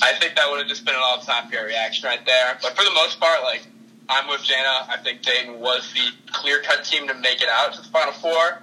I 0.01 0.13
think 0.17 0.35
that 0.35 0.49
would 0.49 0.59
have 0.59 0.67
just 0.67 0.85
been 0.85 0.95
an 0.95 1.01
all-time 1.03 1.49
fair 1.49 1.65
reaction 1.65 2.07
right 2.07 2.25
there. 2.25 2.57
But 2.61 2.73
for 2.77 2.85
the 2.85 2.93
most 2.93 3.19
part, 3.19 3.43
like 3.43 3.67
I'm 4.07 4.29
with 4.29 4.41
Jayna. 4.41 4.87
I 4.87 4.97
think 5.03 5.21
Dayton 5.23 5.59
was 5.59 5.91
the 5.93 6.31
clear-cut 6.31 6.85
team 6.85 7.07
to 7.09 7.13
make 7.15 7.41
it 7.41 7.49
out 7.49 7.73
to 7.73 7.81
the 7.81 7.87
Final 7.89 8.13
Four. 8.13 8.61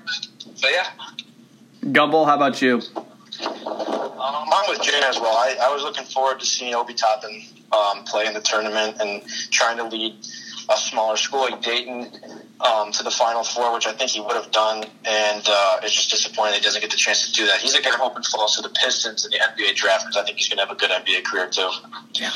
So 0.54 0.68
yeah. 0.68 0.86
Gumbel, 1.92 2.26
how 2.26 2.34
about 2.34 2.60
you? 2.60 2.82
Um, 2.96 4.48
I'm 4.52 4.68
with 4.68 4.80
Jayna 4.80 5.08
as 5.08 5.20
well. 5.20 5.36
I, 5.36 5.56
I 5.62 5.72
was 5.72 5.82
looking 5.82 6.04
forward 6.04 6.40
to 6.40 6.46
seeing 6.46 6.74
Obi 6.74 6.94
Toppin 6.94 7.42
um, 7.72 8.04
play 8.04 8.26
in 8.26 8.34
the 8.34 8.40
tournament 8.40 8.96
and 9.00 9.22
trying 9.50 9.76
to 9.76 9.84
lead 9.84 10.14
a 10.68 10.76
smaller 10.76 11.16
school 11.16 11.42
like 11.42 11.62
Dayton 11.62 12.10
um, 12.60 12.90
to 12.90 13.04
the 13.04 13.10
Final 13.10 13.44
Four, 13.44 13.72
which 13.72 13.86
I 13.86 13.92
think 13.92 14.10
he 14.10 14.20
would 14.20 14.34
have 14.34 14.50
done. 14.50 14.84
And 15.04 15.44
uh, 15.46 15.80
it's 15.84 15.94
just 15.94 16.10
disappointing 16.10 16.52
that 16.52 16.58
he 16.58 16.64
doesn't 16.64 16.80
get 16.80 16.90
the 16.90 16.96
chance 16.96 17.26
to 17.26 17.32
do 17.32 17.46
that. 17.46 17.60
He's 17.60 17.74
a 17.74 17.82
guy 17.82 17.90
I'm 17.92 18.00
hoping 18.00 18.24
falls 18.24 18.56
to 18.56 18.62
the 18.62 18.70
Pistons 18.70 19.24
in 19.24 19.30
the 19.30 19.38
NBA 19.38 19.76
draft 19.76 20.06
because 20.06 20.16
I 20.16 20.24
think 20.24 20.38
he's 20.38 20.48
going 20.48 20.58
to 20.58 20.66
have 20.66 20.74
a 20.74 20.78
good 20.78 20.90
NBA 20.90 21.24
career 21.24 21.48
too. 21.48 21.70
Yeah. 22.14 22.30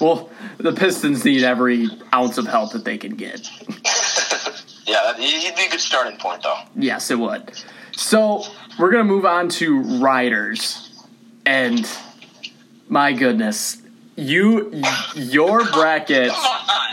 Well, 0.00 0.30
the 0.56 0.72
Pistons 0.72 1.26
need 1.26 1.42
every 1.42 1.88
ounce 2.14 2.38
of 2.38 2.46
help 2.46 2.72
that 2.72 2.84
they 2.84 2.96
can 2.96 3.16
get. 3.16 3.50
yeah, 4.86 5.14
he'd 5.16 5.56
be 5.56 5.66
a 5.66 5.70
good 5.70 5.80
starting 5.80 6.18
point 6.18 6.42
though. 6.42 6.60
Yes, 6.74 7.10
it 7.10 7.18
would. 7.18 7.52
So 7.92 8.44
we're 8.78 8.90
gonna 8.90 9.04
move 9.04 9.24
on 9.24 9.48
to 9.48 9.82
Reider's, 10.00 10.90
and 11.44 11.88
my 12.88 13.12
goodness, 13.12 13.82
you 14.16 14.82
your 15.14 15.64
bracket, 15.72 16.32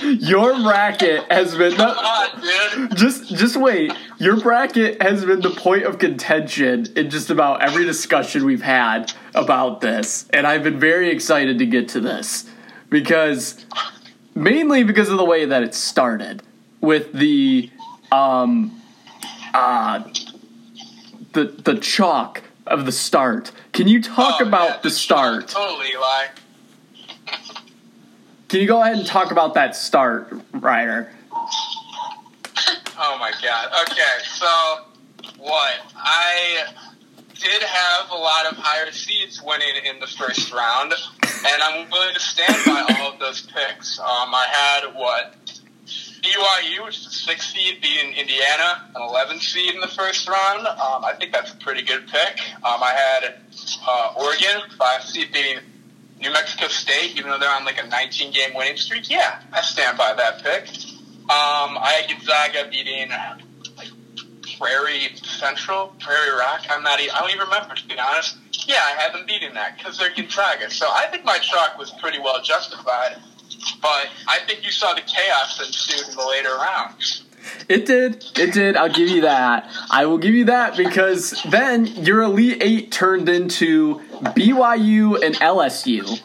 your 0.01 0.54
bracket 0.62 1.32
has 1.32 1.56
been 1.56 1.74
Come 1.74 1.98
on, 1.98 2.96
just 2.96 3.36
just 3.36 3.56
wait. 3.56 3.94
Your 4.18 4.39
bracket 4.39 5.01
has 5.01 5.25
been 5.25 5.42
the 5.42 5.50
point 5.50 5.84
of 5.84 6.00
contention 6.00 6.88
in 6.96 7.10
just 7.10 7.30
about 7.30 7.62
every 7.62 7.86
discussion 7.86 8.46
we've 8.46 8.62
had 8.62 9.13
about 9.34 9.82
this, 9.82 10.27
and 10.32 10.48
I've 10.48 10.63
been 10.63 10.80
very 10.80 11.10
excited 11.10 11.60
to 11.60 11.65
get 11.65 11.89
to 11.89 12.00
this 12.00 12.50
because 12.89 13.65
mainly 14.34 14.84
because 14.84 15.10
of 15.10 15.18
the 15.18 15.25
way 15.25 15.46
that 15.46 15.63
it 15.63 15.74
started 15.74 16.42
with 16.82 17.12
the 17.13 17.70
um 18.12 18.82
uh 19.54 20.04
the 21.36 21.44
the 21.46 21.75
chalk 21.80 22.42
of 22.65 22.86
the 22.88 22.92
start. 22.92 23.51
Can 23.74 23.88
you 23.88 24.01
talk 24.01 24.42
Oh, 24.42 24.48
about 24.48 24.70
yeah, 24.70 24.80
the 24.82 24.89
start? 24.89 25.50
Totally, 25.50 25.89
Eli. 25.92 26.25
Can 28.48 28.62
you 28.62 28.68
go 28.68 28.82
ahead 28.82 28.96
and 28.98 29.06
talk 29.06 29.32
about 29.32 29.54
that 29.54 29.75
start, 29.75 30.30
Reider? 30.54 31.10
Oh 32.98 33.18
my 33.20 33.32
god. 33.44 33.70
Okay, 33.84 34.01
so 34.24 34.48
what? 35.38 35.74
I 35.96 36.65
did 37.34 37.62
have 37.62 38.10
a 38.12 38.15
lot 38.15 38.46
of 38.50 38.58
higher 38.58 38.92
seeds 38.92 39.42
winning 39.44 39.75
in 39.86 40.00
the 40.00 40.08
first 40.08 40.54
round, 40.54 40.94
and 40.94 41.62
I'm 41.62 41.89
willing 41.92 42.13
to 42.13 42.20
stand 42.20 42.56
by 42.65 42.86
all 42.98 43.12
of 43.13 43.20
those 43.20 43.42
picks. 43.42 44.00
Um, 44.00 44.34
I 44.34 44.46
had 44.50 44.96
what? 44.96 45.36
BYU, 46.25 46.86
which 46.86 46.98
is 47.00 47.05
a 47.05 47.10
six 47.12 47.53
seed, 47.53 47.82
beating 47.82 48.13
Indiana, 48.13 48.89
an 48.96 49.01
11 49.01 49.39
seed 49.39 49.75
in 49.75 49.82
the 49.82 49.88
first 49.88 50.27
round. 50.27 50.65
Um, 50.65 51.05
I 51.05 51.13
think 51.17 51.32
that's 51.32 51.53
a 51.53 51.58
pretty 51.58 51.84
good 51.84 52.08
pick. 52.08 52.39
Um, 52.63 52.82
I 52.82 52.94
had 52.94 53.36
uh, 53.88 54.13
Oregon, 54.17 54.62
five 54.77 55.03
seed, 55.03 55.32
beating 55.32 55.60
New 56.20 56.32
Mexico 56.32 56.67
State, 56.67 57.15
even 57.17 57.29
though 57.29 57.38
they're 57.38 57.50
on 57.50 57.65
like 57.65 57.82
a 57.84 57.88
19 57.88 58.32
game 58.34 58.55
winning 58.55 58.77
streak. 58.77 59.10
Yeah, 59.10 59.39
I 59.53 59.62
stand 59.62 59.98
by 59.98 60.13
that 60.13 60.41
pick. 60.44 60.67
Um, 61.25 61.77
I 61.77 62.01
had 62.01 62.10
Gonzaga 62.10 62.70
beating 62.72 63.10
like 63.77 63.89
Prairie 64.58 65.15
Central, 65.24 65.94
Prairie 66.00 66.32
Rock. 66.38 66.62
I'm 66.70 66.84
not. 66.84 67.00
e- 67.01 67.10
I 67.10 67.20
don't 67.20 67.29
even 67.29 67.41
remember 67.41 67.75
to 67.75 67.88
be 67.88 67.96
honest. 68.00 68.38
Yeah, 68.67 68.77
I 68.82 69.00
had 69.01 69.13
them 69.13 69.25
beating 69.27 69.53
that 69.53 69.77
because 69.77 69.98
they're 69.98 70.13
Gonzaga. 70.15 70.72
So 70.72 70.88
I 70.89 71.08
think 71.12 71.24
my 71.25 71.38
chalk 71.39 71.77
was 71.77 71.91
pretty 71.91 72.20
well 72.20 72.41
justified. 72.41 73.17
But 73.82 74.08
I 74.28 74.40
think 74.48 74.64
you 74.64 74.72
saw 74.72 74.94
the 74.94 75.02
chaos 75.02 75.58
that 75.58 75.68
ensued 75.68 76.10
in 76.10 76.16
the 76.16 76.28
later 76.28 76.56
rounds. 76.56 77.24
It 77.70 77.86
did. 77.86 78.25
It 78.38 78.54
did. 78.54 78.75
I'll 78.75 78.92
give 78.92 79.10
you 79.10 79.22
that. 79.22 79.70
I 79.92 80.06
will 80.06 80.18
give 80.18 80.34
you 80.34 80.46
that 80.46 80.75
because 80.78 81.32
then 81.50 81.86
your 81.86 82.24
Elite 82.24 82.58
Eight 82.62 82.92
turned 82.92 83.30
into 83.30 84.00
BYU 84.36 85.24
and 85.24 85.36
LSU. 85.36 86.22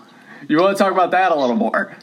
You 0.49 0.59
want 0.59 0.77
to 0.77 0.83
talk 0.83 0.93
about 0.93 1.11
that 1.13 1.33
a 1.33 1.35
little 1.35 1.57
more? 1.57 1.97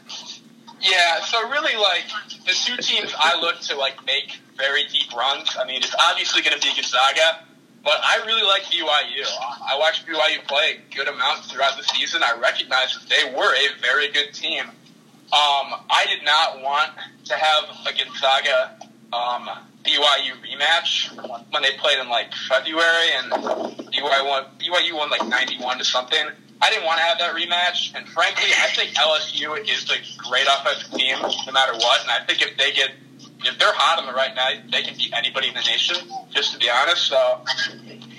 Yeah, 0.80 1.20
so 1.20 1.48
really, 1.50 1.76
like 1.76 2.04
the 2.46 2.52
two 2.52 2.76
teams 2.76 3.12
I 3.18 3.40
look 3.40 3.60
to 3.62 3.76
like 3.76 4.04
make 4.06 4.38
very 4.56 4.84
deep 4.86 5.12
runs. 5.14 5.56
I 5.58 5.64
mean, 5.66 5.82
it's 5.82 5.94
obviously 6.08 6.42
going 6.42 6.58
to 6.58 6.62
be 6.62 6.72
Gonzaga, 6.74 7.44
but 7.84 8.00
I 8.02 8.22
really 8.26 8.46
like 8.46 8.62
BYU. 8.62 9.24
I 9.68 9.76
watched 9.78 10.06
BYU 10.06 10.46
play 10.46 10.78
a 10.78 10.94
good 10.94 11.08
amount 11.08 11.44
throughout 11.44 11.76
the 11.76 11.82
season. 11.82 12.22
I 12.22 12.38
recognize 12.38 12.96
that 12.98 13.08
they 13.08 13.34
were 13.36 13.54
a 13.54 13.80
very 13.80 14.10
good 14.12 14.32
team. 14.32 14.64
Um, 15.30 15.74
I 15.90 16.06
did 16.08 16.24
not 16.24 16.62
want 16.62 16.90
to 17.26 17.34
have 17.34 17.64
a 17.86 17.92
Gonzaga 17.92 18.78
um, 19.12 19.48
BYU 19.84 20.32
rematch 20.40 21.12
when 21.52 21.62
they 21.62 21.76
played 21.76 21.98
in 21.98 22.08
like 22.08 22.32
February 22.48 23.08
and 23.16 23.32
BYU 23.32 24.26
won, 24.26 24.44
BYU 24.58 24.94
won 24.94 25.10
like 25.10 25.26
91 25.26 25.78
to 25.78 25.84
something. 25.84 26.18
I 26.60 26.70
didn't 26.70 26.86
want 26.86 26.98
to 26.98 27.04
have 27.04 27.18
that 27.18 27.34
rematch, 27.36 27.94
and 27.94 28.08
frankly, 28.08 28.50
I 28.58 28.68
think 28.74 28.96
LSU 28.96 29.58
is 29.68 29.88
a 29.90 30.18
great 30.18 30.46
offensive 30.46 30.92
team 30.92 31.16
no 31.20 31.52
matter 31.52 31.72
what. 31.74 32.02
And 32.02 32.10
I 32.10 32.24
think 32.26 32.42
if 32.42 32.56
they 32.56 32.72
get, 32.72 32.90
if 33.44 33.58
they're 33.58 33.72
hot 33.74 33.98
on 33.98 34.06
the 34.06 34.12
right 34.12 34.34
night, 34.34 34.70
they 34.70 34.82
can 34.82 34.96
beat 34.96 35.12
anybody 35.14 35.48
in 35.48 35.54
the 35.54 35.62
nation. 35.62 35.96
Just 36.30 36.52
to 36.52 36.58
be 36.58 36.70
honest, 36.70 37.06
so 37.06 37.44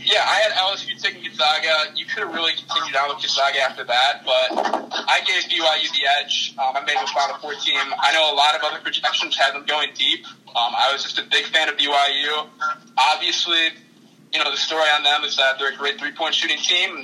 yeah, 0.09 0.23
I 0.23 0.41
had 0.41 0.51
LSU 0.55 0.95
taking 1.01 1.23
Gonzaga. 1.23 1.91
You 1.93 2.05
could 2.05 2.23
have 2.23 2.33
really 2.33 2.53
continued 2.55 2.95
on 2.95 3.13
with 3.13 3.21
Gonzaga 3.21 3.59
after 3.61 3.83
that, 3.83 4.23
but 4.23 4.47
I 4.89 5.19
gave 5.27 5.43
BYU 5.51 5.87
the 5.91 6.05
edge. 6.19 6.55
Um, 6.57 6.75
I 6.75 6.81
made 6.81 6.95
them 6.95 7.03
a 7.03 7.13
Final 7.13 7.37
Four 7.37 7.53
team. 7.59 7.77
I 7.77 8.13
know 8.13 8.31
a 8.31 8.35
lot 8.35 8.55
of 8.55 8.63
other 8.63 8.79
projections 8.79 9.35
had 9.35 9.53
them 9.53 9.65
going 9.65 9.89
deep. 9.93 10.25
Um, 10.55 10.73
I 10.73 10.89
was 10.91 11.03
just 11.03 11.19
a 11.19 11.27
big 11.29 11.45
fan 11.51 11.69
of 11.69 11.75
BYU. 11.75 12.47
Obviously, 12.97 13.75
you 14.31 14.39
know 14.39 14.49
the 14.49 14.57
story 14.57 14.87
on 14.95 15.03
them 15.03 15.23
is 15.23 15.35
that 15.37 15.59
they're 15.59 15.73
a 15.73 15.77
great 15.77 15.99
three-point 15.99 16.33
shooting 16.33 16.57
team. 16.57 17.03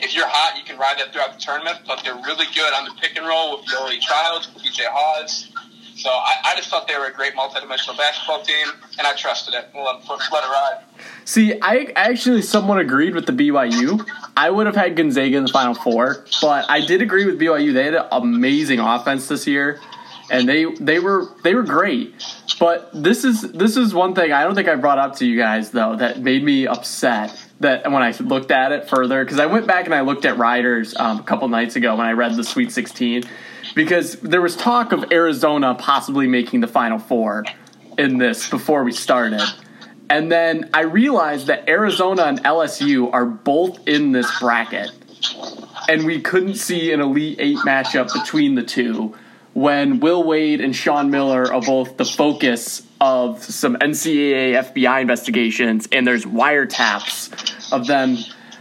If 0.00 0.14
you're 0.14 0.28
hot, 0.28 0.56
you 0.56 0.64
can 0.64 0.78
ride 0.78 0.98
that 0.98 1.12
throughout 1.12 1.34
the 1.34 1.40
tournament. 1.40 1.80
But 1.86 2.02
they're 2.04 2.14
really 2.14 2.46
good 2.54 2.72
on 2.72 2.84
the 2.84 2.94
pick 3.00 3.16
and 3.18 3.26
roll 3.26 3.58
with 3.58 3.66
Yoeli 3.66 3.98
Childs, 4.00 4.48
with 4.54 4.62
TJ 4.62 4.86
Haws. 4.86 5.50
So 5.98 6.10
I, 6.10 6.34
I 6.44 6.56
just 6.56 6.68
thought 6.68 6.86
they 6.86 6.96
were 6.96 7.06
a 7.06 7.12
great 7.12 7.34
multidimensional 7.34 7.98
basketball 7.98 8.42
team, 8.42 8.68
and 8.98 9.06
I 9.06 9.14
trusted 9.14 9.54
it. 9.54 9.68
Let, 9.74 10.08
let 10.08 10.20
it 10.20 10.30
ride. 10.32 10.84
See, 11.24 11.58
I 11.60 11.92
actually 11.96 12.42
somewhat 12.42 12.78
agreed 12.78 13.16
with 13.16 13.26
the 13.26 13.32
BYU. 13.32 14.08
I 14.36 14.48
would 14.48 14.66
have 14.66 14.76
had 14.76 14.94
Gonzaga 14.94 15.36
in 15.36 15.44
the 15.46 15.52
Final 15.52 15.74
Four, 15.74 16.24
but 16.40 16.70
I 16.70 16.86
did 16.86 17.02
agree 17.02 17.24
with 17.26 17.40
BYU. 17.40 17.74
They 17.74 17.84
had 17.84 17.94
an 17.94 18.06
amazing 18.12 18.78
offense 18.78 19.26
this 19.26 19.48
year, 19.48 19.80
and 20.30 20.48
they 20.48 20.66
they 20.76 21.00
were 21.00 21.26
they 21.42 21.56
were 21.56 21.64
great. 21.64 22.14
But 22.60 22.90
this 22.94 23.24
is 23.24 23.42
this 23.42 23.76
is 23.76 23.92
one 23.92 24.14
thing 24.14 24.32
I 24.32 24.44
don't 24.44 24.54
think 24.54 24.68
I 24.68 24.76
brought 24.76 24.98
up 24.98 25.16
to 25.16 25.26
you 25.26 25.36
guys 25.36 25.70
though 25.72 25.96
that 25.96 26.20
made 26.20 26.44
me 26.44 26.68
upset. 26.68 27.44
That 27.60 27.90
when 27.90 28.04
I 28.04 28.12
looked 28.20 28.52
at 28.52 28.70
it 28.70 28.88
further, 28.88 29.24
because 29.24 29.40
I 29.40 29.46
went 29.46 29.66
back 29.66 29.86
and 29.86 29.94
I 29.94 30.02
looked 30.02 30.24
at 30.24 30.38
Reider's 30.38 30.94
um, 30.96 31.18
a 31.18 31.22
couple 31.24 31.48
nights 31.48 31.74
ago 31.74 31.96
when 31.96 32.06
I 32.06 32.12
read 32.12 32.36
the 32.36 32.44
Sweet 32.44 32.70
16, 32.70 33.24
because 33.74 34.14
there 34.16 34.40
was 34.40 34.56
talk 34.56 34.92
of 34.92 35.12
Arizona 35.12 35.74
possibly 35.74 36.26
making 36.26 36.60
the 36.60 36.66
Final 36.66 36.98
Four 36.98 37.44
in 37.96 38.18
this 38.18 38.48
before 38.48 38.84
we 38.84 38.92
started. 38.92 39.42
And 40.10 40.32
then 40.32 40.70
I 40.72 40.82
realized 40.82 41.48
that 41.48 41.68
Arizona 41.68 42.22
and 42.22 42.42
LSU 42.44 43.12
are 43.12 43.26
both 43.26 43.86
in 43.86 44.12
this 44.12 44.40
bracket. 44.40 44.90
And 45.88 46.06
we 46.06 46.20
couldn't 46.20 46.54
see 46.54 46.92
an 46.92 47.00
Elite 47.00 47.38
Eight 47.40 47.58
matchup 47.58 48.12
between 48.12 48.54
the 48.54 48.62
two 48.62 49.14
when 49.54 49.98
Will 50.00 50.22
Wade 50.22 50.60
and 50.60 50.74
Sean 50.74 51.10
Miller 51.10 51.52
are 51.52 51.60
both 51.60 51.96
the 51.96 52.04
focus 52.04 52.82
of 53.00 53.42
some 53.42 53.76
NCAA 53.76 54.52
FBI 54.72 55.00
investigations, 55.00 55.88
and 55.90 56.06
there's 56.06 56.24
wiretaps 56.24 57.72
of 57.72 57.86
them 57.86 58.18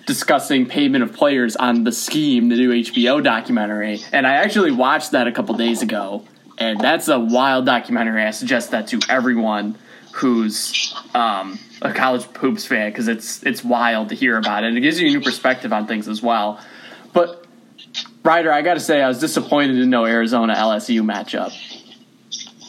discussing 0.08 0.66
payment 0.66 1.04
of 1.04 1.14
players 1.14 1.56
on 1.56 1.84
the 1.84 1.92
scheme, 1.92 2.50
the 2.50 2.56
new 2.56 2.72
HBO 2.72 3.24
documentary. 3.24 4.02
And 4.12 4.26
I 4.26 4.36
actually 4.36 4.72
watched 4.72 5.12
that 5.12 5.28
a 5.28 5.32
couple 5.32 5.54
days 5.56 5.84
ago, 5.84 6.26
and 6.58 6.80
that's 6.80 7.10
a 7.10 7.20
wild 7.20 7.66
documentary. 7.66 8.24
I 8.24 8.32
suggest 8.32 8.72
that 8.72 8.88
to 8.88 9.00
everyone 9.10 9.78
who's 10.14 10.96
um, 11.14 11.60
a 11.82 11.94
college 11.94 12.24
hoops 12.38 12.66
fan 12.66 12.90
because 12.90 13.08
it's 13.08 13.44
it's 13.44 13.64
wild 13.64 14.10
to 14.10 14.16
hear 14.16 14.38
about 14.38 14.64
it. 14.64 14.68
And 14.68 14.78
it 14.78 14.82
gives 14.82 15.00
you 15.00 15.08
a 15.08 15.12
new 15.12 15.22
perspective 15.22 15.72
on 15.72 15.86
things 15.86 16.08
as 16.08 16.24
well. 16.24 16.60
But 17.14 17.46
Reider, 18.24 18.52
I 18.52 18.62
got 18.62 18.76
to 18.76 18.80
say, 18.80 19.02
I 19.02 19.08
was 19.08 19.20
disappointed 19.20 19.74
to 19.74 19.86
know 19.86 20.06
Arizona 20.06 20.56
LSU 20.56 21.02
matchup. 21.02 21.54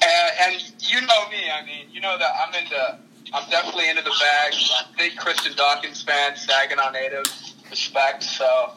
Uh, 0.00 0.30
and 0.42 0.62
you 0.80 1.00
know 1.00 1.28
me. 1.30 1.50
I 1.50 1.64
mean, 1.64 1.87
you 1.90 2.00
know 2.00 2.18
that 2.18 2.33
I'm 2.47 2.54
into. 2.54 2.99
I'm 3.32 3.49
definitely 3.50 3.90
into 3.90 4.02
the 4.02 4.14
bag. 4.20 4.54
Big 4.97 5.16
Christian 5.16 5.54
Dawkins 5.56 6.02
fan, 6.02 6.37
Saginaw 6.37 6.90
native, 6.90 7.26
respect. 7.70 8.23
So, 8.23 8.73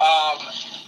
um, 0.00 0.38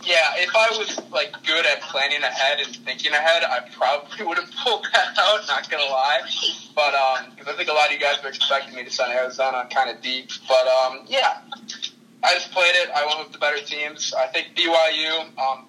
yeah, 0.04 0.34
if 0.36 0.54
I 0.54 0.68
was 0.78 1.00
like 1.10 1.32
good 1.44 1.64
at 1.66 1.80
planning 1.82 2.22
ahead 2.22 2.60
and 2.60 2.74
thinking 2.76 3.12
ahead, 3.12 3.44
I 3.44 3.60
probably 3.72 4.26
would 4.26 4.38
have 4.38 4.50
pulled 4.62 4.86
that 4.92 5.18
out. 5.18 5.46
Not 5.48 5.70
gonna 5.70 5.84
lie, 5.84 6.20
but 6.74 6.94
um, 6.94 7.30
because 7.30 7.52
I 7.52 7.56
think 7.56 7.68
a 7.68 7.72
lot 7.72 7.86
of 7.86 7.92
you 7.92 8.00
guys 8.00 8.22
were 8.22 8.28
expecting 8.28 8.74
me 8.74 8.84
to 8.84 8.90
send 8.90 9.12
Arizona 9.12 9.66
kind 9.72 9.90
of 9.90 10.02
deep. 10.02 10.30
But 10.48 10.66
um, 10.66 11.06
yeah, 11.06 11.40
I 12.22 12.34
just 12.34 12.52
played 12.52 12.74
it. 12.74 12.90
I 12.94 13.06
went 13.06 13.20
with 13.20 13.32
the 13.32 13.38
better 13.38 13.62
teams. 13.64 14.12
I 14.14 14.26
think 14.26 14.54
BYU. 14.54 15.38
Um, 15.38 15.66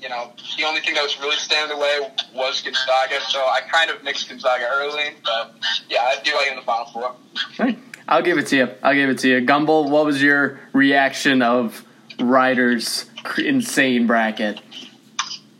you 0.00 0.08
know, 0.08 0.32
the 0.56 0.64
only 0.64 0.80
thing 0.80 0.94
that 0.94 1.02
was 1.02 1.18
really 1.20 1.36
standing 1.36 1.74
in 1.74 1.78
the 1.78 1.82
way 1.82 2.10
was 2.34 2.60
Gonzaga, 2.60 3.20
so 3.28 3.38
I 3.38 3.60
kind 3.70 3.90
of 3.90 4.02
mixed 4.04 4.28
Gonzaga 4.28 4.66
early. 4.70 5.14
But 5.24 5.54
yeah, 5.88 6.00
I 6.02 6.20
do 6.22 6.34
like 6.34 6.50
in 6.50 6.56
the 6.56 6.62
final 6.62 6.86
four. 6.86 7.14
Right. 7.58 7.78
I'll 8.08 8.22
give 8.22 8.38
it 8.38 8.46
to 8.48 8.56
you. 8.56 8.68
I'll 8.82 8.94
give 8.94 9.10
it 9.10 9.18
to 9.20 9.28
you. 9.28 9.40
Gumbel, 9.40 9.90
what 9.90 10.04
was 10.04 10.22
your 10.22 10.60
reaction 10.72 11.42
of 11.42 11.84
Reider's 12.18 13.10
insane 13.38 14.06
bracket? 14.06 14.58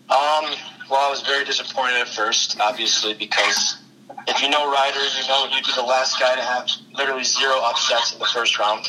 Um, 0.09 0.45
well, 0.89 1.07
I 1.07 1.11
was 1.11 1.23
very 1.23 1.45
disappointed 1.45 1.97
at 1.97 2.09
first, 2.09 2.61
obviously, 2.61 3.15
because 3.15 3.79
if 4.29 4.41
you 4.43 4.49
know 4.49 4.73
Reider, 4.73 5.21
you 5.21 5.29
know 5.29 5.49
he'd 5.49 5.65
be 5.65 5.73
the 5.75 5.83
last 5.83 6.21
guy 6.21 6.37
to 6.37 6.43
have 6.43 6.69
literally 6.95 7.25
zero 7.25 7.59
upsets 7.63 8.13
in 8.13 8.21
the 8.21 8.27
first 8.27 8.59
round. 8.59 8.87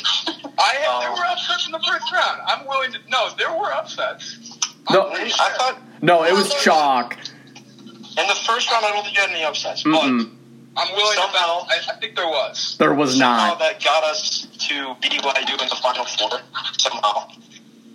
I 0.60 0.74
had, 0.76 1.02
there 1.02 1.12
were 1.12 1.26
upsets 1.26 1.66
in 1.66 1.72
the 1.72 1.80
first 1.80 2.12
round. 2.12 2.42
I'm 2.46 2.68
willing 2.68 2.92
to. 2.92 3.00
No, 3.10 3.30
there 3.38 3.52
were 3.52 3.72
upsets. 3.72 4.47
No, 4.90 5.10
I 5.12 5.30
thought 5.58 5.82
no, 6.02 6.24
it 6.24 6.34
was 6.34 6.54
chalk. 6.56 7.18
in 7.18 8.28
the 8.28 8.38
first 8.46 8.72
round 8.72 8.86
I 8.86 8.92
don't 8.94 9.04
think 9.04 9.16
you 9.16 9.22
had 9.22 9.32
any 9.32 9.44
upsets, 9.44 9.84
Mm-mm. 9.84 9.92
but 9.92 10.82
I'm 10.82 10.96
willing 10.96 11.16
Somehow- 11.18 11.62
to 11.62 11.68
bet. 11.68 11.84
I, 11.90 11.94
I 11.94 12.00
think 12.00 12.16
there 12.16 12.28
was. 12.28 12.76
There 12.80 12.94
was 12.94 13.12
somehow 13.18 13.48
not. 13.50 13.60
that 13.60 13.84
got 13.84 14.04
us 14.04 14.48
to 14.70 14.74
BYU 15.02 15.62
in 15.62 15.70
the 15.70 15.80
final 15.82 16.06
four 16.06 16.40
somehow. 16.78 17.30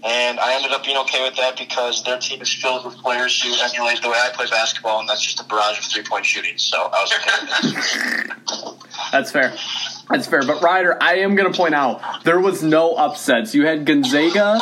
And 0.04 0.40
I 0.40 0.54
ended 0.56 0.72
up 0.72 0.82
being 0.84 0.96
okay 0.96 1.22
with 1.22 1.36
that 1.36 1.56
because 1.56 2.02
their 2.02 2.18
team 2.18 2.42
is 2.42 2.52
filled 2.52 2.84
with 2.84 2.96
players 2.98 3.40
who 3.40 3.54
emulate 3.62 4.02
the 4.02 4.08
way 4.08 4.16
I 4.20 4.30
play 4.34 4.46
basketball, 4.50 4.98
and 4.98 5.08
that's 5.08 5.22
just 5.22 5.38
a 5.40 5.44
barrage 5.44 5.78
of 5.78 5.84
three 5.84 6.02
point 6.02 6.26
shooting. 6.26 6.58
So 6.58 6.76
I 6.92 7.00
was 7.00 7.12
okay 7.12 7.30
with 7.40 7.74
that. 8.48 8.76
That's 9.12 9.30
fair. 9.30 9.54
That's 10.10 10.26
fair. 10.26 10.42
But 10.44 10.60
Reider, 10.60 10.96
I 11.00 11.18
am 11.18 11.34
going 11.34 11.50
to 11.50 11.56
point 11.56 11.74
out 11.74 12.24
there 12.24 12.40
was 12.40 12.62
no 12.62 12.92
upsets. 12.94 13.54
You 13.54 13.66
had 13.66 13.86
Gonzaga, 13.86 14.58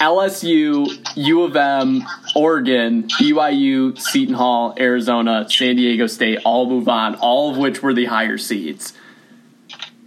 LSU, 0.00 0.88
U 1.16 1.42
of 1.42 1.56
M, 1.56 2.04
Oregon, 2.34 3.04
BYU, 3.04 3.98
Seton 3.98 4.34
Hall, 4.34 4.74
Arizona, 4.78 5.48
San 5.48 5.76
Diego 5.76 6.06
State 6.06 6.40
all 6.44 6.68
move 6.68 6.88
on, 6.88 7.16
all 7.16 7.50
of 7.50 7.58
which 7.58 7.82
were 7.82 7.94
the 7.94 8.06
higher 8.06 8.38
seeds. 8.38 8.92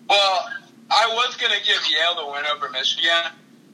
Well, 0.10 0.50
I 0.90 1.08
was 1.14 1.38
gonna 1.38 1.56
give 1.66 1.82
Yale 1.90 2.16
the 2.16 2.32
win 2.32 2.44
over 2.54 2.70
Michigan, 2.70 3.32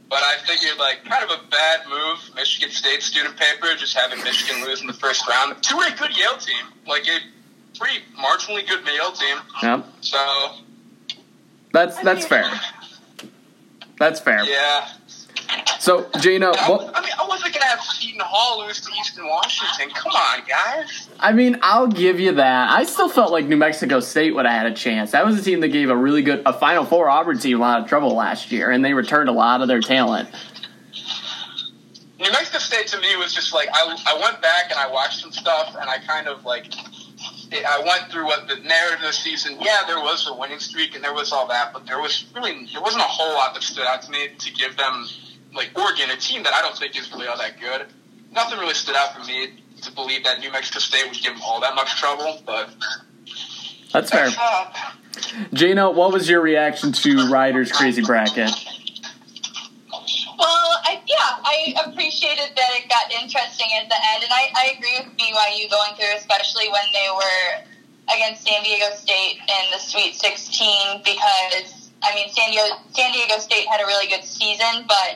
but 0.08 0.20
I 0.20 0.36
figured 0.46 0.78
like 0.78 1.04
kind 1.04 1.24
of 1.24 1.32
a 1.32 1.48
bad 1.50 1.82
move. 1.90 2.36
Michigan 2.36 2.70
State 2.70 3.02
student 3.02 3.36
paper, 3.38 3.68
just 3.76 3.98
having 3.98 4.24
Michigan 4.24 4.64
lose 4.64 4.82
in 4.82 4.88
the 4.88 4.94
first 4.94 5.28
round 5.28 5.62
to 5.64 5.78
a 5.80 5.96
good 5.98 6.16
Yale 6.16 6.38
team, 6.38 6.64
like 6.86 7.08
a 7.08 7.20
pretty 7.78 8.04
marginally 8.20 8.68
good 8.68 8.86
Yale 8.86 9.12
team. 9.12 9.38
Yep. 9.64 9.86
So 10.02 10.18
That's 11.74 11.98
that's 12.02 12.26
fair. 12.26 12.50
That's 14.00 14.20
fair. 14.20 14.44
yeah, 14.44 14.90
So 15.80 16.04
Jayna, 16.04 16.56
I, 16.56 16.68
I 16.94 17.02
mean, 17.02 17.12
I 17.20 17.28
wasn't 17.28 17.54
gonna 17.54 17.66
have 17.66 17.82
Seton 17.82 18.20
Hall 18.24 18.64
lose 18.64 18.80
to 18.82 18.92
Eastern 19.00 19.28
Washington. 19.28 19.90
Come 19.96 20.12
on, 20.12 20.44
guys. 20.48 21.10
I 21.20 21.34
mean, 21.34 21.58
I'll 21.64 21.88
give 21.88 22.20
you 22.20 22.34
that. 22.34 22.70
I 22.70 22.84
still 22.84 23.10
felt 23.10 23.32
like 23.32 23.46
New 23.46 23.58
Mexico 23.58 24.00
State 24.00 24.36
would 24.36 24.46
have 24.46 24.54
had 24.54 24.72
a 24.72 24.76
chance. 24.76 25.12
That 25.12 25.26
was 25.26 25.40
a 25.40 25.44
team 25.44 25.62
that 25.62 25.70
gave 25.70 25.90
a 25.90 25.98
really 25.98 26.22
good, 26.22 26.44
a 26.46 26.54
Final 26.54 26.86
Four 26.86 27.10
Auburn 27.10 27.40
team 27.40 27.58
a 27.58 27.62
lot 27.62 27.82
of 27.82 27.88
trouble 27.88 28.14
last 28.16 28.52
year, 28.52 28.70
and 28.70 28.86
they 28.86 28.94
returned 28.94 29.30
a 29.30 29.34
lot 29.34 29.62
of 29.62 29.68
their 29.68 29.82
talent. 29.82 30.30
New 32.20 32.32
Mexico 32.32 32.58
State 32.60 32.88
to 32.88 33.00
me 33.00 33.16
was 33.18 33.34
just 33.34 33.54
like 33.54 33.70
I, 33.74 33.96
I 34.08 34.20
went 34.22 34.42
back 34.42 34.72
and 34.72 34.80
I 34.80 34.90
watched 34.92 35.22
some 35.22 35.32
stuff 35.32 35.76
and 35.80 35.90
I 35.90 36.00
kind 36.00 36.28
of 36.28 36.46
like 36.46 36.66
I 37.52 37.82
went 37.86 38.12
through 38.12 38.26
what 38.26 38.48
the 38.48 38.56
narrative 38.56 39.00
of 39.00 39.08
the 39.08 39.14
season. 39.14 39.58
Yeah, 39.60 39.84
there 39.88 40.00
was 40.00 40.28
a 40.28 40.34
winning 40.34 40.60
streak 40.60 40.96
and 40.96 41.04
there 41.04 41.14
was 41.14 41.32
all 41.32 41.48
that, 41.48 41.74
but 41.74 41.86
there 41.86 42.00
was 42.00 42.26
really 42.36 42.68
there 42.74 42.82
wasn't 42.82 43.02
a 43.04 43.08
whole 43.08 43.34
lot 43.34 43.54
that 43.54 43.64
stood 43.64 43.86
out 43.86 44.02
to 44.04 44.12
me 44.12 44.30
to 44.38 44.52
give 44.54 44.76
them 44.78 45.08
like 45.54 45.72
Oregon, 45.76 46.10
a 46.10 46.18
team 46.18 46.44
that 46.44 46.54
I 46.54 46.62
don't 46.62 46.78
think 46.78 46.98
is 46.98 47.12
really 47.12 47.28
all 47.28 47.38
that 47.38 47.60
good. 47.60 47.88
Nothing 48.32 48.60
really 48.60 48.74
stood 48.74 48.96
out 48.96 49.14
for 49.16 49.24
me 49.24 49.64
to 49.82 49.92
believe 49.92 50.24
that 50.26 50.40
New 50.40 50.52
Mexico 50.52 50.80
State 50.80 51.06
would 51.08 51.22
give 51.22 51.34
them 51.34 51.42
all 51.44 51.62
that 51.62 51.76
much 51.76 51.96
trouble, 52.00 52.42
but 52.46 52.70
That's 53.94 54.12
fair. 54.12 54.28
uh, 54.40 54.72
Jayna, 55.54 55.94
what 55.94 56.12
was 56.12 56.30
your 56.30 56.42
reaction 56.42 56.92
to 56.92 57.30
Reider's 57.30 57.72
crazy 57.72 58.02
bracket? 58.02 58.52
Yeah, 61.08 61.40
I 61.40 61.74
appreciated 61.88 62.52
that 62.60 62.72
it 62.76 62.92
got 62.92 63.08
interesting 63.16 63.72
at 63.80 63.88
the 63.88 63.96
end, 63.96 64.28
and 64.28 64.34
I, 64.34 64.52
I 64.52 64.66
agree 64.76 64.92
with 65.00 65.16
BYU 65.16 65.72
going 65.72 65.96
through, 65.96 66.12
especially 66.20 66.68
when 66.68 66.84
they 66.92 67.08
were 67.16 67.64
against 68.12 68.44
San 68.44 68.62
Diego 68.64 68.92
State 68.92 69.40
in 69.40 69.72
the 69.72 69.80
Sweet 69.80 70.16
16, 70.16 71.08
because 71.08 71.92
I 72.04 72.12
mean 72.14 72.28
San 72.36 72.52
Diego 72.52 72.76
San 72.92 73.12
Diego 73.16 73.40
State 73.40 73.68
had 73.72 73.80
a 73.80 73.88
really 73.88 74.08
good 74.12 74.24
season, 74.24 74.84
but 74.84 75.16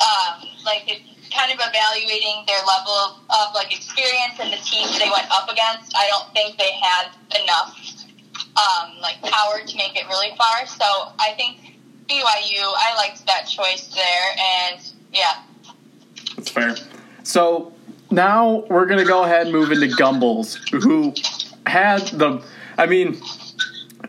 um, 0.00 0.48
like 0.64 0.88
it, 0.88 1.04
kind 1.28 1.52
of 1.52 1.60
evaluating 1.60 2.44
their 2.48 2.64
level 2.64 2.96
of, 3.04 3.10
of 3.28 3.54
like 3.54 3.76
experience 3.76 4.40
and 4.40 4.48
the 4.48 4.60
teams 4.64 4.98
they 4.98 5.12
went 5.12 5.28
up 5.30 5.44
against, 5.44 5.92
I 5.92 6.08
don't 6.08 6.32
think 6.32 6.58
they 6.58 6.72
had 6.72 7.12
enough 7.36 7.76
um, 8.56 8.96
like 9.00 9.20
power 9.22 9.60
to 9.60 9.76
make 9.76 9.94
it 9.96 10.08
really 10.08 10.32
far. 10.36 10.66
So 10.66 11.12
I 11.20 11.36
think 11.36 11.69
BYU, 12.10 12.72
I 12.76 12.94
liked 12.96 13.24
that 13.26 13.46
choice 13.46 13.86
there, 13.94 14.36
and 14.38 14.80
yeah. 15.12 15.42
That's 16.36 16.50
fair. 16.50 16.76
So 17.22 17.72
now 18.10 18.64
we're 18.68 18.86
gonna 18.86 19.04
go 19.04 19.24
ahead 19.24 19.46
and 19.46 19.52
move 19.52 19.70
into 19.70 19.86
Gumbel's, 19.86 20.56
who 20.72 21.14
had 21.66 22.00
the, 22.08 22.42
I 22.76 22.86
mean, 22.86 23.20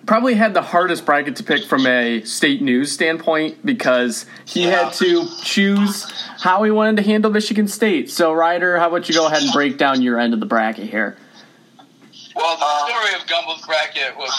probably 0.05 0.33
had 0.33 0.53
the 0.53 0.61
hardest 0.61 1.05
bracket 1.05 1.35
to 1.35 1.43
pick 1.43 1.65
from 1.65 1.85
a 1.85 2.23
state 2.23 2.61
news 2.61 2.91
standpoint 2.91 3.63
because 3.65 4.25
he 4.45 4.63
had 4.63 4.93
to 4.93 5.27
choose 5.43 6.11
how 6.39 6.63
he 6.63 6.71
wanted 6.71 6.97
to 6.97 7.03
handle 7.03 7.29
Michigan 7.29 7.67
State. 7.67 8.09
So 8.09 8.33
Reider, 8.33 8.79
how 8.79 8.87
about 8.87 9.07
you 9.07 9.15
go 9.15 9.27
ahead 9.27 9.43
and 9.43 9.53
break 9.53 9.77
down 9.77 10.01
your 10.01 10.19
end 10.19 10.33
of 10.33 10.39
the 10.39 10.45
bracket 10.45 10.89
here? 10.89 11.17
well, 12.35 12.57
the 12.57 12.87
story 12.87 13.21
of 13.21 13.27
Gumbel's 13.27 13.65
bracket 13.65 14.17
was 14.17 14.31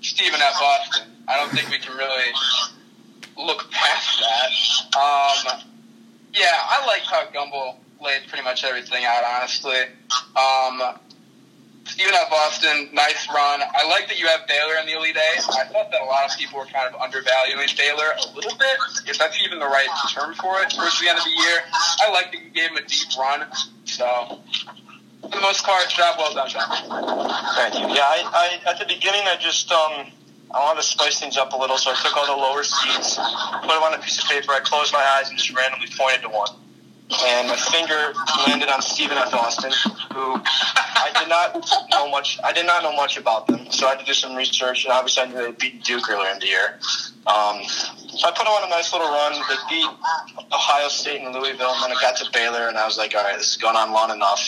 Stephen 0.00 0.40
F. 0.40 0.60
Austin. 0.60 1.08
I 1.28 1.36
don't 1.36 1.50
think 1.50 1.70
we 1.70 1.78
can 1.78 1.96
really 1.96 2.24
look 3.36 3.70
past 3.70 4.20
that. 4.20 4.98
Um, 4.98 5.62
yeah, 6.32 6.50
I 6.52 6.84
like 6.86 7.02
how 7.02 7.26
Gumbel 7.32 7.76
laid 8.00 8.26
pretty 8.28 8.44
much 8.44 8.64
everything 8.64 9.04
out, 9.04 9.22
honestly. 9.24 9.82
Um, 10.36 10.98
Stephen 11.86 12.14
F. 12.14 12.32
Austin, 12.32 12.88
nice 12.92 13.28
run. 13.28 13.60
I 13.60 13.86
like 13.88 14.08
that 14.08 14.18
you 14.18 14.26
have 14.26 14.46
Baylor 14.46 14.76
in 14.80 14.86
the 14.86 14.96
Elite 14.96 15.16
Eight. 15.16 15.44
I 15.50 15.64
thought 15.68 15.90
that 15.92 16.00
a 16.00 16.04
lot 16.04 16.30
of 16.30 16.36
people 16.38 16.58
were 16.58 16.66
kind 16.66 16.92
of 16.92 17.00
undervaluing 17.00 17.68
Baylor 17.76 18.16
a 18.16 18.34
little 18.34 18.56
bit, 18.56 18.78
if 19.06 19.18
that's 19.18 19.40
even 19.44 19.58
the 19.58 19.66
right 19.66 19.88
term 20.10 20.34
for 20.34 20.60
it, 20.62 20.70
towards 20.70 20.98
the 21.00 21.08
end 21.08 21.18
of 21.18 21.24
the 21.24 21.30
year. 21.30 21.60
I 22.00 22.10
like 22.10 22.32
that 22.32 22.42
you 22.42 22.50
gave 22.50 22.70
him 22.70 22.78
a 22.78 22.86
deep 22.88 23.08
run. 23.18 23.46
So, 23.84 24.40
for 25.22 25.28
the 25.28 25.40
most 25.40 25.64
part, 25.64 25.88
job 25.88 26.16
well 26.18 26.32
done, 26.34 26.48
John. 26.48 26.68
Thank 27.56 27.74
you. 27.74 27.94
Yeah, 27.94 28.08
I, 28.08 28.58
I 28.64 28.70
at 28.70 28.78
the 28.78 28.86
beginning 28.86 29.22
I 29.26 29.36
just 29.36 29.70
um 29.70 30.06
I 30.54 30.60
wanted 30.60 30.82
to 30.82 30.86
spice 30.86 31.18
things 31.18 31.36
up 31.36 31.52
a 31.52 31.56
little, 31.56 31.76
so 31.76 31.90
I 31.90 31.96
took 32.00 32.16
all 32.16 32.26
the 32.26 32.40
lower 32.40 32.62
seats, 32.62 33.16
put 33.16 33.74
them 33.74 33.82
on 33.82 33.92
a 33.94 33.98
piece 33.98 34.22
of 34.22 34.28
paper. 34.30 34.52
I 34.52 34.60
closed 34.60 34.92
my 34.92 35.02
eyes 35.18 35.28
and 35.28 35.36
just 35.36 35.50
randomly 35.50 35.88
pointed 35.98 36.22
to 36.22 36.28
one. 36.28 36.48
and 37.26 37.48
my 37.48 37.56
finger 37.56 38.14
landed 38.46 38.68
on 38.68 38.80
Stephen 38.80 39.18
F. 39.18 39.34
Austin, 39.34 39.72
who 40.14 40.40
I 40.44 41.10
did 41.18 41.28
not 41.28 41.68
know 41.90 42.08
much. 42.08 42.38
I 42.42 42.52
did 42.52 42.66
not 42.66 42.82
know 42.82 42.94
much 42.96 43.16
about 43.18 43.46
them, 43.46 43.70
so 43.70 43.86
I 43.86 43.90
had 43.90 43.98
to 44.00 44.04
do 44.06 44.14
some 44.14 44.34
research. 44.34 44.84
And 44.84 44.92
obviously, 44.92 45.24
I 45.24 45.26
knew 45.26 45.34
they 45.34 45.50
beat 45.52 45.84
Duke 45.84 46.08
earlier 46.08 46.30
in 46.30 46.38
the 46.38 46.46
year. 46.46 46.78
Um, 47.26 47.62
so 47.64 48.28
I 48.28 48.30
put 48.30 48.44
them 48.44 48.48
on 48.48 48.64
a 48.64 48.70
nice 48.70 48.92
little 48.92 49.08
run. 49.08 49.32
They 49.32 49.56
beat 49.68 49.90
Ohio 50.52 50.88
State 50.88 51.20
and 51.20 51.34
Louisville, 51.34 51.72
and 51.74 51.82
then 51.82 51.92
I 51.92 52.00
got 52.00 52.16
to 52.18 52.30
Baylor, 52.32 52.68
and 52.68 52.78
I 52.78 52.86
was 52.86 52.96
like, 52.96 53.14
all 53.14 53.22
right, 53.22 53.36
this 53.36 53.50
is 53.50 53.56
going 53.56 53.76
on 53.76 53.92
long 53.92 54.10
enough. 54.10 54.40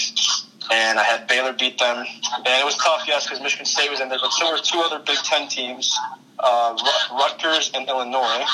And 0.71 0.99
I 0.99 1.05
had 1.05 1.29
Baylor 1.29 1.53
beat 1.53 1.79
them, 1.79 1.99
and 1.99 2.47
it 2.47 2.65
was 2.65 2.77
tough, 2.77 3.05
yes, 3.07 3.25
because 3.25 3.41
Michigan 3.41 3.67
State 3.67 3.91
was 3.91 4.01
in 4.01 4.09
there, 4.09 4.19
but 4.21 4.33
so 4.33 4.51
were 4.51 4.59
two 4.59 4.79
other 4.79 4.99
Big 4.99 5.19
Ten 5.19 5.49
teams, 5.49 5.97
uh, 6.39 6.77
Rutgers 7.13 7.71
and 7.75 7.89
Illinois, 7.89 8.45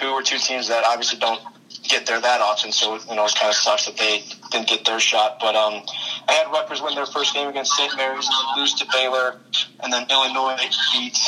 who 0.00 0.14
were 0.14 0.22
two 0.22 0.38
teams 0.38 0.68
that 0.68 0.84
obviously 0.84 1.18
don't 1.18 1.40
get 1.82 2.06
there 2.06 2.20
that 2.20 2.40
often. 2.40 2.72
So 2.72 2.98
you 3.08 3.14
know, 3.14 3.24
it 3.24 3.34
kind 3.34 3.50
of 3.50 3.56
sucks 3.56 3.86
that 3.86 3.96
they 3.96 4.22
didn't 4.50 4.68
get 4.68 4.84
their 4.84 5.00
shot. 5.00 5.38
But 5.40 5.54
um, 5.54 5.82
I 6.28 6.32
had 6.32 6.50
Rutgers 6.52 6.80
win 6.80 6.94
their 6.94 7.06
first 7.06 7.34
game 7.34 7.48
against 7.48 7.72
St. 7.74 7.96
Mary's, 7.96 8.28
and 8.30 8.60
lose 8.60 8.74
to 8.74 8.86
Baylor, 8.92 9.40
and 9.80 9.92
then 9.92 10.06
Illinois 10.10 10.56
beat. 10.92 11.18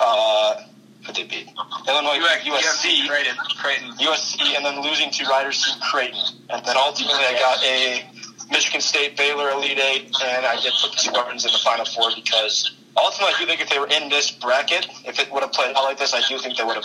Uh, 0.00 0.62
who 1.04 1.12
they 1.12 1.24
beat? 1.24 1.48
Illinois 1.88 2.18
USC, 2.20 3.08
Creighton, 3.08 3.36
Creighton, 3.58 3.90
USC, 3.98 4.56
and 4.56 4.64
then 4.64 4.82
losing 4.82 5.10
to 5.10 5.24
Reider's 5.26 5.62
to 5.64 5.80
Creighton, 5.80 6.20
and 6.50 6.64
then 6.64 6.76
ultimately 6.76 7.24
I 7.24 7.32
got 7.32 7.62
a 7.64 8.04
Michigan 8.52 8.80
State 8.80 9.16
Baylor 9.16 9.50
Elite 9.50 9.78
Eight, 9.78 10.14
and 10.22 10.46
I 10.46 10.60
did 10.60 10.72
put 10.80 10.92
the 10.92 10.98
Spartans 10.98 11.44
in 11.44 11.52
the 11.52 11.58
Final 11.58 11.84
Four 11.84 12.10
because 12.14 12.72
ultimately 12.96 13.34
I 13.34 13.38
do 13.40 13.46
think 13.46 13.60
if 13.60 13.70
they 13.70 13.78
were 13.78 13.88
in 13.88 14.08
this 14.08 14.30
bracket, 14.30 14.86
if 15.04 15.18
it 15.18 15.32
would 15.32 15.42
have 15.42 15.52
played 15.52 15.74
out 15.74 15.84
like 15.84 15.98
this, 15.98 16.14
I 16.14 16.20
do 16.28 16.38
think 16.38 16.56
they 16.56 16.64
would 16.64 16.76
have 16.76 16.84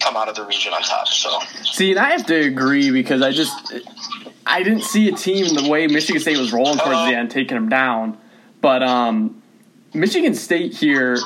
come 0.00 0.16
out 0.16 0.28
of 0.28 0.36
the 0.36 0.44
region 0.44 0.72
on 0.72 0.82
top. 0.82 1.08
So 1.08 1.38
see, 1.64 1.90
and 1.90 2.00
I 2.00 2.10
have 2.10 2.26
to 2.26 2.34
agree 2.34 2.90
because 2.90 3.22
I 3.22 3.32
just 3.32 3.52
I 4.46 4.62
didn't 4.62 4.84
see 4.84 5.08
a 5.08 5.12
team 5.12 5.54
the 5.54 5.68
way 5.68 5.86
Michigan 5.86 6.20
State 6.22 6.38
was 6.38 6.52
rolling 6.52 6.78
towards 6.78 7.10
the 7.10 7.14
end 7.14 7.30
taking 7.30 7.56
them 7.56 7.68
down, 7.68 8.16
but 8.60 8.82
um, 8.82 9.42
Michigan 9.92 10.34
State 10.34 10.74
here 10.74 11.18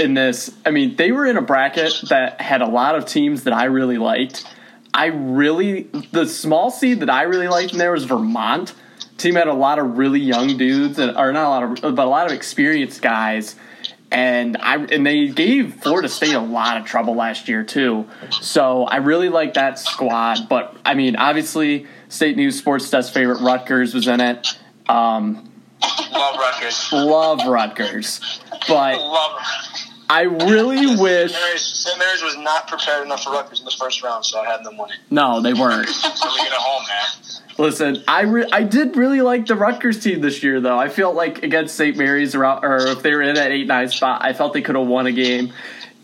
in 0.00 0.14
this, 0.14 0.50
I 0.64 0.70
mean, 0.70 0.96
they 0.96 1.12
were 1.12 1.26
in 1.26 1.36
a 1.36 1.42
bracket 1.42 1.92
that 2.08 2.40
had 2.40 2.62
a 2.62 2.66
lot 2.66 2.94
of 2.94 3.04
teams 3.04 3.44
that 3.44 3.52
I 3.52 3.64
really 3.64 3.98
liked. 3.98 4.44
I 4.94 5.06
really 5.06 5.82
the 6.12 6.26
small 6.26 6.70
seed 6.70 7.00
that 7.00 7.10
I 7.10 7.22
really 7.22 7.48
liked 7.48 7.72
in 7.72 7.78
there 7.78 7.92
was 7.92 8.04
Vermont. 8.04 8.74
Team 9.18 9.34
had 9.34 9.48
a 9.48 9.52
lot 9.52 9.78
of 9.78 9.98
really 9.98 10.20
young 10.20 10.56
dudes, 10.56 10.98
and 10.98 11.16
or 11.16 11.32
not 11.32 11.46
a 11.46 11.48
lot 11.48 11.84
of, 11.84 11.94
but 11.94 12.06
a 12.06 12.10
lot 12.10 12.26
of 12.26 12.32
experienced 12.32 13.02
guys 13.02 13.56
and 14.10 14.56
I 14.56 14.76
and 14.76 15.06
they 15.06 15.28
gave 15.28 15.74
Florida 15.74 16.08
State 16.08 16.34
a 16.34 16.40
lot 16.40 16.78
of 16.78 16.86
trouble 16.86 17.14
last 17.14 17.48
year 17.48 17.62
too. 17.62 18.06
So 18.40 18.84
I 18.84 18.96
really 18.96 19.28
like 19.28 19.54
that 19.54 19.78
squad. 19.78 20.48
But 20.48 20.76
I 20.84 20.94
mean, 20.94 21.16
obviously, 21.16 21.86
State 22.08 22.36
News 22.36 22.58
Sports 22.58 22.88
Desk 22.90 23.12
favorite 23.12 23.40
Rutgers 23.40 23.94
was 23.94 24.08
in 24.08 24.20
it. 24.20 24.46
Um, 24.88 25.50
love 26.12 26.38
Rutgers. 26.38 26.92
Love 26.92 27.46
Rutgers, 27.46 28.40
but 28.66 28.98
love. 29.00 29.40
I 30.10 30.22
really 30.22 30.96
wish 30.98 31.34
St. 31.34 31.98
Mary's 31.98 32.22
was 32.22 32.38
not 32.38 32.66
prepared 32.66 33.04
enough 33.04 33.24
for 33.24 33.30
Rutgers 33.30 33.58
in 33.58 33.66
the 33.66 33.76
first 33.78 34.02
round, 34.02 34.24
so 34.24 34.40
I 34.40 34.46
had 34.46 34.64
them 34.64 34.78
winning. 34.78 34.96
No, 35.10 35.42
they 35.42 35.52
weren't. 35.52 35.86
so 35.88 36.28
we 36.30 36.38
get 36.38 36.52
a 36.52 36.54
home, 36.54 36.82
man. 36.88 37.47
Listen, 37.58 38.04
I 38.06 38.22
re- 38.22 38.48
I 38.52 38.62
did 38.62 38.96
really 38.96 39.20
like 39.20 39.46
the 39.46 39.56
Rutgers 39.56 39.98
team 39.98 40.20
this 40.20 40.44
year, 40.44 40.60
though. 40.60 40.78
I 40.78 40.88
felt 40.88 41.16
like 41.16 41.42
against 41.42 41.74
St. 41.74 41.96
Mary's, 41.96 42.36
or, 42.36 42.44
or 42.44 42.86
if 42.86 43.02
they 43.02 43.12
were 43.12 43.22
in 43.22 43.34
that 43.34 43.50
eight 43.50 43.66
nine 43.66 43.88
spot, 43.88 44.24
I 44.24 44.32
felt 44.32 44.52
they 44.52 44.62
could 44.62 44.76
have 44.76 44.86
won 44.86 45.06
a 45.08 45.12
game. 45.12 45.52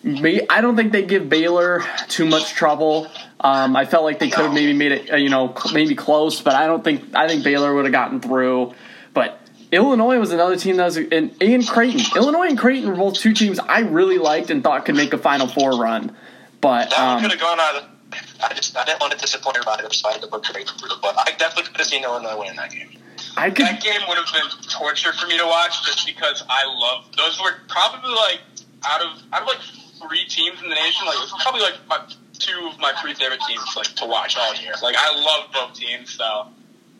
Me, 0.03 0.43
I 0.51 0.61
don't 0.61 0.75
think 0.75 0.93
they 0.93 1.05
give 1.05 1.29
Baylor 1.29 1.83
too 2.09 2.27
much 2.27 2.55
trouble. 2.55 3.09
Um, 3.40 3.77
I 3.77 3.85
felt 3.85 4.03
like 4.03 4.19
they 4.19 4.31
could 4.31 4.45
have 4.47 4.53
maybe 4.53 4.73
made 4.73 4.93
it, 4.93 5.12
uh, 5.12 5.17
you 5.17 5.31
know, 5.31 5.55
maybe 5.73 5.95
close, 5.95 6.40
but 6.40 6.55
I 6.55 6.67
don't 6.67 6.83
think 6.83 7.14
I 7.14 7.29
think 7.29 7.45
Baylor 7.45 7.73
would 7.73 7.85
have 7.85 7.93
gotten 7.93 8.21
through. 8.21 8.75
But 9.14 9.40
Illinois 9.71 10.19
was 10.19 10.33
another 10.33 10.57
team 10.57 10.77
that 10.79 10.87
was 10.87 10.97
and, 10.97 11.40
and 11.40 11.69
Creighton. 11.69 12.01
Illinois 12.17 12.49
and 12.49 12.59
Creighton 12.59 12.90
were 12.90 12.97
both 12.97 13.14
two 13.14 13.33
teams 13.33 13.61
I 13.61 13.81
really 13.81 14.19
liked 14.19 14.51
and 14.51 14.62
thought 14.62 14.85
could 14.87 14.97
make 14.97 15.12
a 15.12 15.19
Final 15.19 15.47
Four 15.47 15.81
run. 15.81 16.17
But 16.61 16.90
that 16.90 16.99
um, 16.99 17.23
could 17.23 17.31
have 17.31 17.40
gone 17.40 17.61
out. 17.61 17.93
I 18.42 18.53
just 18.55 18.77
I 18.77 18.85
didn't 18.85 19.01
want 19.01 19.12
to 19.12 19.18
disappoint 19.18 19.57
everybody. 19.57 19.85
I 19.85 19.88
decided 19.88 20.23
to 20.23 20.29
put 20.29 20.44
Creighton 20.44 20.77
through, 20.79 20.97
but 21.03 21.14
I 21.18 21.33
definitely 21.38 21.70
could 21.70 21.79
have 21.79 21.87
seen 21.87 22.05
Illinois 22.05 22.38
win 22.38 22.57
that 22.57 22.70
game. 22.70 22.99
I 23.37 23.51
could, 23.51 23.66
that 23.66 23.83
game 23.83 24.01
would 24.09 24.18
have 24.18 24.27
been 24.33 24.51
torture 24.68 25.12
for 25.12 25.27
me 25.27 25.38
to 25.38 25.47
watch 25.47 25.85
just 25.85 26.07
because 26.07 26.42
I 26.49 26.64
love 26.66 27.05
those 27.16 27.40
were 27.40 27.55
probably 27.68 28.11
like 28.11 28.40
out 28.85 29.03
of 29.03 29.23
out 29.33 29.42
of 29.42 29.49
like 29.49 29.61
three 30.07 30.25
teams 30.27 30.62
in 30.62 30.68
the 30.68 30.75
nation, 30.75 31.07
like 31.07 31.16
it 31.16 31.20
was 31.20 31.42
probably 31.42 31.62
like 31.62 31.75
my, 31.88 32.01
two 32.38 32.70
of 32.70 32.79
my 32.79 32.92
three 33.01 33.14
favorite 33.14 33.40
teams 33.47 33.64
like 33.77 33.88
to 33.97 34.07
watch 34.07 34.37
all 34.37 34.55
year. 34.57 34.73
Like 34.83 34.97
I 34.99 35.14
love 35.14 35.53
both 35.53 35.75
teams, 35.79 36.14
so 36.14 36.49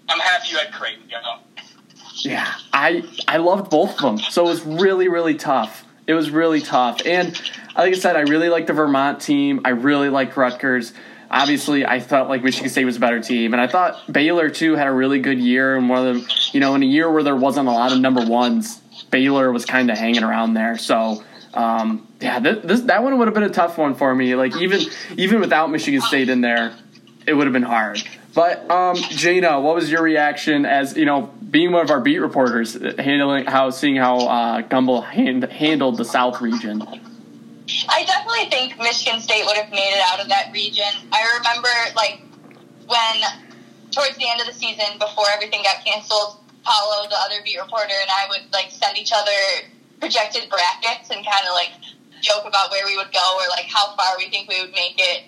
I'm 0.09 0.21
happy 0.21 0.49
you 0.51 0.59
had 0.59 0.73
Creighton. 0.73 1.05
You 1.09 1.21
know. 1.23 1.39
Yeah, 2.17 2.53
I 2.73 3.05
I 3.29 3.39
loved 3.39 3.71
both 3.71 3.95
of 3.95 4.01
them. 4.01 4.19
So 4.19 4.47
it 4.47 4.49
was 4.49 4.65
really 4.65 5.09
really 5.09 5.35
tough. 5.35 5.85
It 6.07 6.15
was 6.15 6.31
really 6.31 6.61
tough. 6.61 7.01
And 7.07 7.33
like 7.77 7.95
I 7.95 7.99
said, 7.99 8.17
I 8.17 8.21
really 8.21 8.49
like 8.49 8.67
the 8.67 8.73
Vermont 8.73 9.21
team. 9.21 9.63
I 9.65 9.71
really 9.71 10.11
like 10.11 10.37
Rutgers. 10.37 10.93
Obviously, 11.35 11.85
I 11.85 11.99
felt 11.99 12.29
like 12.29 12.45
Michigan 12.45 12.71
State 12.71 12.85
was 12.85 12.97
a 12.97 13.01
better 13.01 13.21
team, 13.21 13.55
and 13.55 13.61
I 13.61 13.67
thought 13.67 14.11
Baylor 14.11 14.51
too 14.51 14.77
had 14.77 14.87
a 14.87 14.93
really 14.93 15.19
good 15.19 15.41
year. 15.41 15.77
And 15.77 15.89
one 15.89 16.07
of 16.07 16.15
them, 16.15 16.29
you 16.53 16.61
know, 16.61 16.77
in 16.77 16.83
a 16.85 16.87
year 16.87 17.11
where 17.11 17.25
there 17.25 17.35
wasn't 17.35 17.69
a 17.69 17.73
lot 17.73 17.91
of 17.91 17.99
number 17.99 18.25
ones, 18.25 18.81
Baylor 19.11 19.51
was 19.51 19.65
kind 19.65 19.91
of 19.91 19.99
hanging 19.99 20.23
around 20.23 20.55
there. 20.55 20.79
So 20.79 21.25
um, 21.55 22.07
yeah, 22.21 22.41
this, 22.41 22.83
that 22.83 23.03
one 23.03 23.19
would 23.19 23.29
have 23.29 23.35
been 23.35 23.45
a 23.45 23.49
tough 23.49 23.79
one 23.79 23.95
for 23.95 24.15
me. 24.15 24.35
Like 24.35 24.57
even 24.57 24.81
even 25.17 25.41
without 25.41 25.71
Michigan 25.71 26.01
State 26.01 26.29
in 26.29 26.41
there, 26.41 26.77
it 27.27 27.35
would 27.35 27.47
have 27.47 27.53
been 27.53 27.63
hard. 27.63 28.03
But 28.35 28.69
um, 28.71 28.97
Jayna, 28.97 29.63
what 29.63 29.77
was 29.77 29.91
your 29.91 30.03
reaction 30.03 30.67
as 30.67 30.97
you 30.97 31.05
know 31.05 31.33
being 31.51 31.71
one 31.71 31.85
of 31.85 31.91
our 31.91 32.01
beat 32.01 32.19
reporters, 32.19 32.75
handling 32.99 33.47
how 33.47 33.71
seeing 33.71 33.97
how 33.97 34.19
uh, 34.19 34.63
Gumbel 34.63 35.05
hand, 35.05 35.45
handled 35.45 35.97
the 35.97 36.05
South 36.05 36.41
region? 36.41 36.83
I 37.89 38.05
definitely 38.05 38.51
think 38.51 38.79
Michigan 38.79 39.21
State 39.21 39.45
would 39.47 39.57
have 39.57 39.71
made 39.71 39.97
it 39.97 40.03
out 40.13 40.21
of 40.21 40.29
that 40.29 40.53
region. 40.53 41.09
I 41.13 41.25
remember 41.39 41.73
like 41.97 42.21
when 42.87 43.17
towards 43.91 44.17
the 44.17 44.29
end 44.29 44.41
of 44.41 44.47
the 44.47 44.53
season, 44.53 44.99
before 44.99 45.25
everything 45.33 45.63
got 45.63 45.85
canceled, 45.85 46.45
Paulo, 46.65 47.09
the 47.09 47.17
other 47.17 47.41
beat 47.45 47.59
reporter, 47.61 47.95
and 47.95 48.11
I 48.11 48.29
would 48.29 48.53
like 48.53 48.71
send 48.71 48.99
each 48.99 49.13
other 49.13 49.71
projected 50.01 50.51
brackets 50.51 51.09
and 51.09 51.25
kind 51.25 51.47
of 51.49 51.55
like 51.55 51.73
joke 52.21 52.45
about 52.45 52.71
where 52.71 52.85
we 52.85 52.97
would 52.97 53.13
go 53.13 53.25
or 53.41 53.49
like 53.49 53.67
how 53.69 53.95
far 53.97 54.17
we 54.19 54.29
think 54.29 54.49
we 54.49 54.61
would 54.61 54.73
make 54.73 54.97
it 54.97 55.25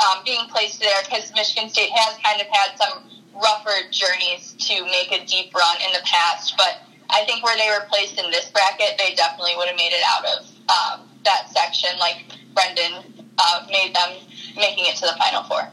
um, 0.00 0.24
being 0.24 0.44
placed 0.48 0.80
there 0.80 0.96
because 1.04 1.32
Michigan 1.34 1.68
State 1.68 1.92
has 1.92 2.16
kind 2.24 2.40
of 2.40 2.48
had 2.48 2.76
some 2.76 3.04
rougher 3.34 3.88
journeys 3.90 4.52
to 4.58 4.84
make 4.84 5.12
a 5.12 5.24
deep 5.24 5.54
run 5.54 5.76
in 5.84 5.92
the 5.92 6.04
past. 6.04 6.56
But 6.56 6.80
I 7.08 7.24
think 7.24 7.44
where 7.44 7.56
they 7.56 7.68
were 7.68 7.86
placed 7.88 8.18
in 8.18 8.30
this 8.30 8.50
bracket, 8.50 8.96
they 8.98 9.14
definitely 9.14 9.56
would 9.56 9.68
have 9.68 9.76
made 9.76 9.92
it 9.92 10.04
out 10.04 10.24
of 10.24 10.38
um, 10.68 11.08
that 11.24 11.48
section, 11.50 11.90
like 11.98 12.24
Brendan 12.54 13.02
uh, 13.38 13.66
made 13.70 13.94
them 13.94 14.10
making 14.56 14.86
it 14.86 14.96
to 14.96 15.02
the 15.02 15.14
Final 15.18 15.42
Four. 15.44 15.68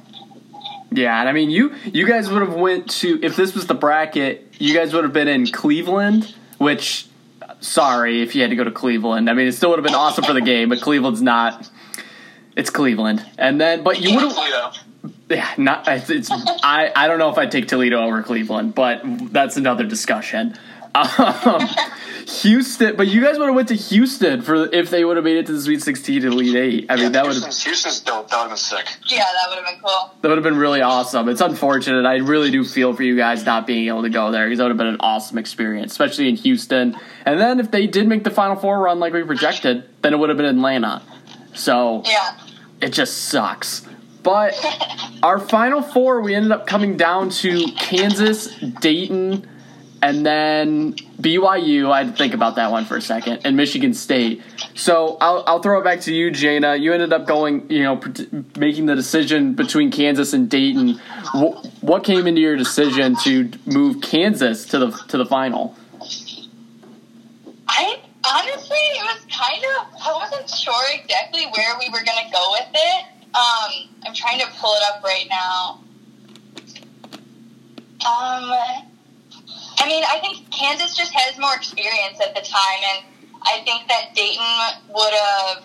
Yeah, 0.91 1.19
and 1.19 1.29
I 1.29 1.31
mean, 1.31 1.49
you 1.49 1.75
you 1.85 2.07
guys 2.07 2.29
would 2.29 2.41
have 2.41 2.55
went 2.55 2.89
to 3.01 3.19
if 3.23 3.35
this 3.35 3.53
was 3.53 3.67
the 3.67 3.75
bracket, 3.75 4.53
you 4.57 4.73
guys 4.73 4.93
would 4.93 5.03
have 5.03 5.13
been 5.13 5.27
in 5.27 5.47
Cleveland, 5.47 6.33
which 6.57 7.07
sorry 7.59 8.21
if 8.21 8.35
you 8.35 8.41
had 8.41 8.49
to 8.49 8.55
go 8.55 8.63
to 8.63 8.71
Cleveland. 8.71 9.29
I 9.29 9.33
mean, 9.33 9.47
it 9.47 9.53
still 9.53 9.69
would 9.69 9.79
have 9.79 9.85
been 9.85 9.95
awesome 9.95 10.23
for 10.23 10.33
the 10.33 10.41
game, 10.41 10.69
but 10.69 10.81
Cleveland's 10.81 11.21
not. 11.21 11.69
It's 12.55 12.69
Cleveland, 12.69 13.25
and 13.37 13.61
then 13.61 13.83
but 13.83 14.01
you 14.01 14.15
would 14.15 14.31
have. 14.31 14.75
Yeah, 15.29 15.47
not 15.57 15.87
it's, 15.87 16.09
it's. 16.09 16.29
I 16.31 16.91
I 16.95 17.07
don't 17.07 17.19
know 17.19 17.29
if 17.29 17.37
I'd 17.37 17.51
take 17.51 17.67
Toledo 17.67 18.01
over 18.01 18.23
Cleveland, 18.23 18.73
but 18.73 19.01
that's 19.31 19.57
another 19.57 19.85
discussion. 19.85 20.57
Um, 20.95 21.67
Houston, 22.41 22.95
but 22.95 23.07
you 23.07 23.21
guys 23.23 23.37
would 23.39 23.47
have 23.47 23.55
went 23.55 23.67
to 23.69 23.75
Houston 23.75 24.41
for 24.41 24.65
if 24.73 24.89
they 24.89 25.03
would 25.03 25.17
have 25.17 25.23
made 25.23 25.37
it 25.37 25.45
to 25.47 25.53
the 25.53 25.61
Sweet 25.61 25.81
Sixteen 25.81 26.21
to 26.21 26.27
Elite 26.27 26.55
Eight. 26.55 26.85
I 26.89 26.95
mean, 26.95 27.05
yeah, 27.05 27.09
that 27.09 27.23
would 27.25 27.31
Houston's, 27.33 27.63
Houston's 27.63 27.99
dope. 28.01 28.29
That 28.29 28.37
would 28.37 28.41
have 28.41 28.49
been 28.51 28.57
sick. 28.57 28.85
Yeah, 29.07 29.19
that 29.19 29.49
would 29.49 29.57
have 29.57 29.65
been 29.65 29.79
cool. 29.83 30.13
That 30.21 30.27
would 30.29 30.37
have 30.37 30.43
been 30.43 30.57
really 30.57 30.81
awesome. 30.81 31.27
It's 31.29 31.41
unfortunate. 31.41 32.05
I 32.05 32.17
really 32.17 32.51
do 32.51 32.63
feel 32.63 32.93
for 32.93 33.03
you 33.03 33.15
guys 33.17 33.45
not 33.45 33.65
being 33.65 33.87
able 33.87 34.03
to 34.03 34.09
go 34.09 34.31
there 34.31 34.45
because 34.45 34.57
that 34.59 34.65
would 34.65 34.71
have 34.71 34.77
been 34.77 34.87
an 34.87 34.97
awesome 34.99 35.37
experience, 35.37 35.91
especially 35.91 36.29
in 36.29 36.35
Houston. 36.37 36.95
And 37.25 37.39
then 37.39 37.59
if 37.59 37.71
they 37.71 37.87
did 37.87 38.07
make 38.07 38.23
the 38.23 38.31
Final 38.31 38.55
Four 38.55 38.79
run 38.79 38.99
like 38.99 39.13
we 39.13 39.23
projected, 39.23 39.83
then 40.01 40.13
it 40.13 40.17
would 40.19 40.29
have 40.29 40.37
been 40.37 40.45
Atlanta. 40.47 41.01
So 41.53 42.03
Yeah. 42.05 42.37
it 42.81 42.89
just 42.93 43.17
sucks. 43.29 43.85
But 44.21 44.53
our 45.23 45.39
Final 45.39 45.81
Four, 45.81 46.21
we 46.21 46.35
ended 46.35 46.51
up 46.51 46.67
coming 46.67 46.95
down 46.97 47.29
to 47.31 47.67
Kansas, 47.77 48.47
Dayton, 48.81 49.47
and 50.01 50.25
then 50.25 50.93
BYU. 51.21 51.91
I 51.91 52.03
had 52.03 52.11
to 52.11 52.17
think 52.17 52.33
about 52.33 52.55
that 52.55 52.71
one 52.71 52.85
for 52.85 52.97
a 52.97 53.01
second, 53.01 53.41
and 53.43 53.55
Michigan 53.55 53.93
State. 53.93 54.41
So 54.75 55.17
I'll, 55.19 55.43
I'll 55.45 55.61
throw 55.61 55.79
it 55.79 55.83
back 55.83 56.01
to 56.01 56.13
you, 56.13 56.31
Jayna. 56.31 56.79
You 56.79 56.93
ended 56.93 57.13
up 57.13 57.25
going, 57.25 57.69
you 57.69 57.83
know, 57.83 58.01
making 58.57 58.85
the 58.85 58.95
decision 58.95 59.53
between 59.53 59.91
Kansas 59.91 60.33
and 60.33 60.49
Dayton. 60.49 60.99
What 61.81 62.03
came 62.03 62.27
into 62.27 62.41
your 62.41 62.55
decision 62.55 63.15
to 63.23 63.51
move 63.65 64.01
Kansas 64.01 64.65
to 64.67 64.79
the 64.79 64.91
to 65.09 65.17
the 65.17 65.25
final? 65.25 65.75
I 67.67 67.99
honestly, 68.25 68.77
it 68.77 69.03
was 69.03 69.25
kind 69.31 69.63
of, 69.63 70.01
I 70.01 70.13
wasn't 70.13 70.49
sure 70.49 70.83
exactly 70.93 71.45
where 71.55 71.77
we 71.79 71.89
were 71.89 72.03
going 72.03 72.25
to 72.25 72.31
go 72.31 72.51
with 72.51 72.69
it. 72.73 73.05
Um, 73.35 73.89
I'm 74.05 74.13
trying 74.13 74.39
to 74.39 74.47
pull 74.59 74.73
it 74.73 74.83
up 74.91 75.03
right 75.03 75.27
now. 75.29 75.83
Um, 78.05 78.89
I 79.79 79.87
mean, 79.87 80.03
I 80.03 80.19
think 80.19 80.51
Kansas 80.51 80.95
just 80.95 81.13
has 81.13 81.39
more 81.39 81.55
experience 81.55 82.19
at 82.19 82.35
the 82.35 82.41
time, 82.41 82.81
and 82.95 83.05
I 83.43 83.63
think 83.63 83.87
that 83.87 84.13
Dayton 84.13 84.93
would 84.93 85.13
have 85.13 85.63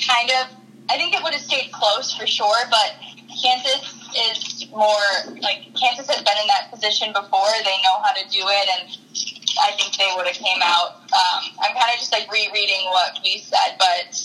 kind 0.00 0.30
of. 0.40 0.56
I 0.90 0.96
think 0.96 1.14
it 1.14 1.22
would 1.22 1.34
have 1.34 1.42
stayed 1.42 1.70
close 1.70 2.16
for 2.16 2.26
sure, 2.26 2.56
but 2.70 2.96
Kansas 3.28 3.92
is 4.16 4.66
more 4.70 5.04
like 5.40 5.68
Kansas 5.76 6.08
has 6.08 6.24
been 6.24 6.38
in 6.40 6.48
that 6.48 6.72
position 6.72 7.12
before. 7.12 7.52
They 7.64 7.76
know 7.84 8.00
how 8.02 8.12
to 8.16 8.24
do 8.32 8.40
it, 8.40 8.68
and 8.80 8.88
I 9.60 9.76
think 9.76 9.96
they 9.96 10.08
would 10.16 10.26
have 10.26 10.36
came 10.36 10.60
out. 10.62 11.04
Um, 11.12 11.52
I'm 11.60 11.76
kind 11.76 11.92
of 11.92 11.98
just 11.98 12.12
like 12.12 12.30
rereading 12.32 12.88
what 12.88 13.18
we 13.22 13.38
said, 13.38 13.76
but 13.78 14.16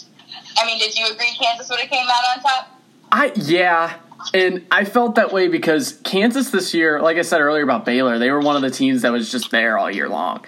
I 0.58 0.66
mean, 0.66 0.80
did 0.80 0.98
you 0.98 1.08
agree 1.12 1.36
Kansas 1.40 1.70
would 1.70 1.80
have 1.80 1.90
came 1.90 2.08
out 2.08 2.24
on 2.38 2.44
top? 2.44 2.82
I 3.12 3.32
yeah, 3.36 4.00
and 4.34 4.66
I 4.72 4.86
felt 4.86 5.16
that 5.16 5.32
way 5.32 5.48
because 5.48 6.00
Kansas 6.04 6.52
this 6.52 6.74
year, 6.74 7.02
like 7.02 7.18
I 7.18 7.22
said 7.22 7.42
earlier 7.42 7.64
about 7.64 7.86
Baylor, 7.86 8.20
they 8.20 8.32
were 8.32 8.42
one 8.42 8.56
of 8.56 8.62
the 8.62 8.72
teams 8.72 9.02
that 9.02 9.12
was 9.12 9.32
just 9.32 9.52
there 9.52 9.78
all 9.78 9.90
year 9.90 10.10
long. 10.10 10.46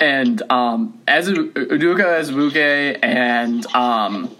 And 0.00 0.42
um, 0.50 1.00
as 1.08 1.28
Azubuike 1.28 2.98
and 3.02 3.66
um, 3.74 4.36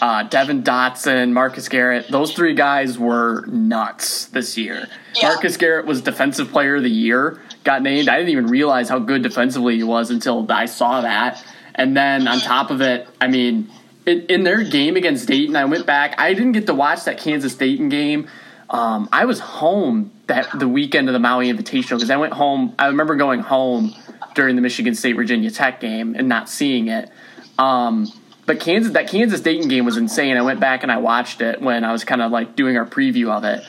uh, 0.00 0.24
Devon 0.24 0.62
Dotson, 0.62 1.32
Marcus 1.32 1.68
Garrett, 1.68 2.08
those 2.10 2.32
three 2.34 2.54
guys 2.54 2.98
were 2.98 3.46
nuts 3.46 4.26
this 4.26 4.56
year. 4.56 4.88
Yeah. 5.14 5.28
Marcus 5.28 5.56
Garrett 5.56 5.86
was 5.86 6.02
Defensive 6.02 6.50
Player 6.50 6.76
of 6.76 6.82
the 6.82 6.90
Year, 6.90 7.40
got 7.62 7.82
named. 7.82 8.08
I 8.08 8.16
didn't 8.16 8.30
even 8.30 8.46
realize 8.46 8.88
how 8.88 8.98
good 8.98 9.22
defensively 9.22 9.76
he 9.76 9.84
was 9.84 10.10
until 10.10 10.50
I 10.50 10.66
saw 10.66 11.02
that. 11.02 11.44
And 11.74 11.96
then 11.96 12.28
on 12.28 12.40
top 12.40 12.70
of 12.70 12.80
it, 12.80 13.08
I 13.20 13.28
mean, 13.28 13.70
in, 14.06 14.26
in 14.26 14.44
their 14.44 14.62
game 14.62 14.96
against 14.96 15.28
Dayton, 15.28 15.56
I 15.56 15.64
went 15.64 15.86
back. 15.86 16.14
I 16.18 16.34
didn't 16.34 16.52
get 16.52 16.66
to 16.66 16.74
watch 16.74 17.04
that 17.04 17.18
Kansas 17.18 17.54
Dayton 17.54 17.88
game. 17.88 18.28
Um, 18.70 19.08
I 19.12 19.24
was 19.24 19.40
home 19.40 20.10
that 20.26 20.48
the 20.58 20.68
weekend 20.68 21.08
of 21.08 21.12
the 21.12 21.18
Maui 21.18 21.52
Invitational 21.52 21.96
because 21.96 22.10
I 22.10 22.16
went 22.16 22.32
home. 22.32 22.74
I 22.78 22.86
remember 22.86 23.14
going 23.16 23.40
home 23.40 23.94
during 24.34 24.56
the 24.56 24.62
Michigan 24.62 24.94
State 24.94 25.14
Virginia 25.16 25.50
Tech 25.50 25.80
game 25.80 26.14
and 26.14 26.28
not 26.28 26.48
seeing 26.48 26.88
it. 26.88 27.10
Um, 27.58 28.10
but 28.46 28.60
Kansas, 28.60 28.92
that 28.92 29.08
Kansas 29.08 29.40
Dayton 29.40 29.68
game 29.68 29.84
was 29.84 29.96
insane. 29.96 30.36
I 30.36 30.42
went 30.42 30.60
back 30.60 30.82
and 30.82 30.92
I 30.92 30.98
watched 30.98 31.40
it 31.40 31.62
when 31.62 31.84
I 31.84 31.92
was 31.92 32.04
kind 32.04 32.20
of 32.20 32.30
like 32.30 32.56
doing 32.56 32.76
our 32.76 32.86
preview 32.86 33.30
of 33.30 33.44
it, 33.44 33.64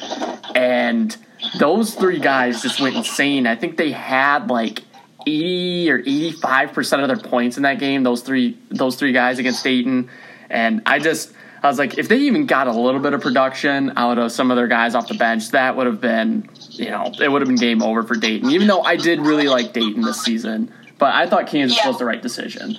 and 0.55 1.15
those 1.59 1.95
three 1.95 2.19
guys 2.19 2.61
just 2.61 2.81
went 2.81 2.95
insane. 2.95 3.47
I 3.47 3.55
think 3.55 3.77
they 3.77 3.91
had 3.91 4.49
like 4.49 4.81
80 5.25 5.91
or 5.91 5.99
85 5.99 6.73
percent 6.73 7.01
of 7.03 7.07
their 7.07 7.29
points 7.29 7.57
in 7.57 7.63
that 7.63 7.79
game. 7.79 8.03
Those 8.03 8.21
three, 8.21 8.57
those 8.69 8.95
three 8.95 9.13
guys 9.13 9.39
against 9.39 9.63
Dayton, 9.63 10.09
and 10.49 10.81
I 10.85 10.99
just. 10.99 11.33
I 11.63 11.67
was 11.67 11.79
like, 11.79 11.97
if 11.97 12.09
they 12.09 12.19
even 12.19 12.45
got 12.45 12.67
a 12.67 12.71
little 12.71 12.99
bit 12.99 13.13
of 13.13 13.21
production 13.21 13.93
out 13.97 14.19
of 14.19 14.31
some 14.31 14.51
of 14.51 14.57
their 14.57 14.67
guys 14.67 14.93
off 14.93 15.07
the 15.07 15.15
bench, 15.15 15.49
that 15.49 15.75
would 15.75 15.87
have 15.87 15.99
been, 15.99 16.47
you 16.69 16.91
know, 16.91 17.11
it 17.19 17.31
would 17.31 17.41
have 17.41 17.47
been 17.47 17.57
game 17.57 17.81
over 17.81 18.03
for 18.03 18.13
Dayton. 18.13 18.51
Even 18.51 18.67
though 18.67 18.83
I 18.83 18.97
did 18.97 19.19
really 19.19 19.47
like 19.47 19.73
Dayton 19.73 20.03
this 20.03 20.21
season, 20.21 20.71
but 20.99 21.15
I 21.15 21.25
thought 21.25 21.47
Kansas 21.47 21.75
yeah. 21.75 21.87
was 21.87 21.97
the 21.97 22.05
right 22.05 22.21
decision. 22.21 22.77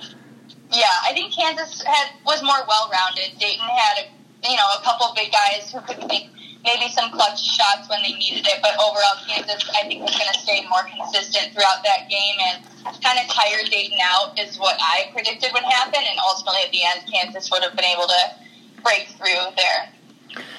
Yeah, 0.71 0.83
I 1.03 1.11
think 1.11 1.33
Kansas 1.33 1.81
had 1.83 2.11
was 2.25 2.41
more 2.43 2.63
well 2.65 2.89
rounded. 2.89 3.37
Dayton 3.39 3.65
had 3.65 4.05
a, 4.05 4.49
you 4.49 4.55
know 4.55 4.67
a 4.79 4.83
couple 4.83 5.13
big 5.15 5.33
guys 5.33 5.73
who 5.73 5.81
could 5.81 6.07
make 6.07 6.29
maybe 6.63 6.89
some 6.91 7.11
clutch 7.11 7.39
shots 7.39 7.89
when 7.89 8.01
they 8.01 8.13
needed 8.13 8.45
it, 8.45 8.59
but 8.61 8.73
overall 8.79 9.17
Kansas 9.27 9.69
I 9.75 9.87
think 9.87 10.01
was 10.01 10.15
going 10.15 10.31
to 10.33 10.39
stay 10.39 10.65
more 10.69 10.83
consistent 10.83 11.53
throughout 11.53 11.83
that 11.83 12.09
game 12.09 12.37
and 12.51 12.63
kind 13.03 13.19
of 13.19 13.27
tire 13.27 13.63
Dayton 13.69 13.99
out 14.01 14.37
is 14.39 14.57
what 14.57 14.77
I 14.79 15.09
predicted 15.11 15.51
would 15.53 15.63
happen, 15.63 15.99
and 15.99 16.19
ultimately 16.19 16.61
at 16.65 16.71
the 16.71 16.83
end 16.83 17.11
Kansas 17.11 17.51
would 17.51 17.63
have 17.63 17.75
been 17.75 17.85
able 17.85 18.07
to 18.07 18.21
break 18.83 19.07
through 19.17 19.55
there. 19.55 19.89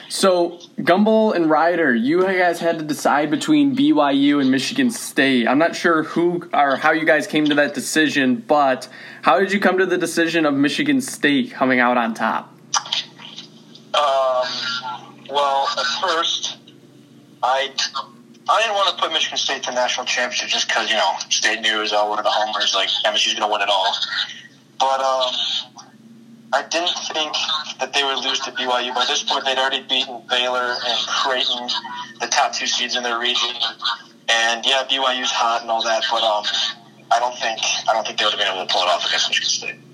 So 0.09 0.59
Gumbel 0.79 1.35
and 1.35 1.47
Reider, 1.47 1.95
you 1.95 2.23
guys 2.23 2.61
had 2.61 2.79
to 2.79 2.85
decide 2.85 3.31
between 3.31 3.77
BYU 3.77 4.41
and 4.41 4.51
Michigan 4.51 4.91
State. 4.91 5.47
I'm 5.47 5.59
not 5.59 5.77
sure 5.77 6.03
who 6.03 6.49
or 6.55 6.77
how 6.77 6.93
you 6.93 7.05
guys 7.05 7.27
came 7.27 7.45
to 7.47 7.55
that 7.57 7.75
decision, 7.75 8.37
but 8.47 8.89
how 9.23 9.39
did 9.39 9.53
you 9.53 9.61
come 9.61 9.77
to 9.79 9.87
the 9.87 9.99
decision 9.99 10.47
of 10.47 10.55
Michigan 10.55 11.03
State 11.03 11.51
coming 11.51 11.79
out 11.79 11.99
on 11.99 12.15
top? 12.15 12.55
Um, 13.95 14.47
well, 15.31 15.69
at 15.79 15.87
first, 16.01 16.57
I 17.43 17.71
I 18.51 18.61
didn't 18.63 18.75
want 18.75 18.97
to 18.97 19.03
put 19.03 19.13
Michigan 19.13 19.37
State 19.37 19.63
to 19.65 19.73
national 19.73 20.07
championship 20.07 20.49
just 20.49 20.69
because 20.69 20.89
you 20.91 20.97
know 20.97 21.13
state 21.29 21.61
news, 21.61 21.93
oh, 21.93 22.09
one 22.09 22.19
of 22.19 22.25
the 22.25 22.31
homers, 22.31 22.75
like 22.75 22.89
MSU's 23.05 23.35
going 23.35 23.49
to 23.49 23.53
win 23.53 23.61
it 23.61 23.69
all. 23.69 23.95
But 24.79 25.01
um, 25.01 25.35
I 26.53 26.63
didn't 26.63 26.97
think 27.13 27.35
that 27.79 27.93
they 27.93 28.03
would 28.03 28.25
lose 28.25 28.41
to 28.41 28.51
BYU. 28.53 28.95
By 28.95 29.05
this 29.07 29.23
point, 29.23 29.45
they'd 29.45 29.59
already 29.59 29.83
beaten 29.83 30.23
Baylor 30.31 30.77
and 30.87 30.99
Creighton, 31.07 31.69
the 32.21 32.27
top 32.27 32.55
two 32.55 32.67
seeds 32.67 32.97
in 32.97 33.03
their 33.03 33.19
region. 33.19 33.51
And 34.29 34.65
yeah, 34.65 34.85
BYU's 34.89 35.31
hot 35.31 35.63
and 35.63 35.71
all 35.71 35.83
that, 35.83 36.05
but 36.11 36.23
um, 36.23 36.45
I 37.11 37.19
don't 37.19 37.37
think 37.37 37.61
I 37.89 37.93
don't 37.93 38.07
think 38.07 38.19
they 38.19 38.25
would 38.25 38.33
have 38.33 38.41
been 38.41 38.49
able 38.49 38.67
to 38.67 38.73
pull 38.73 38.83
it 38.83 38.89
off 38.89 39.07
against 39.07 39.29
Michigan 39.29 39.49
State. 39.49 39.88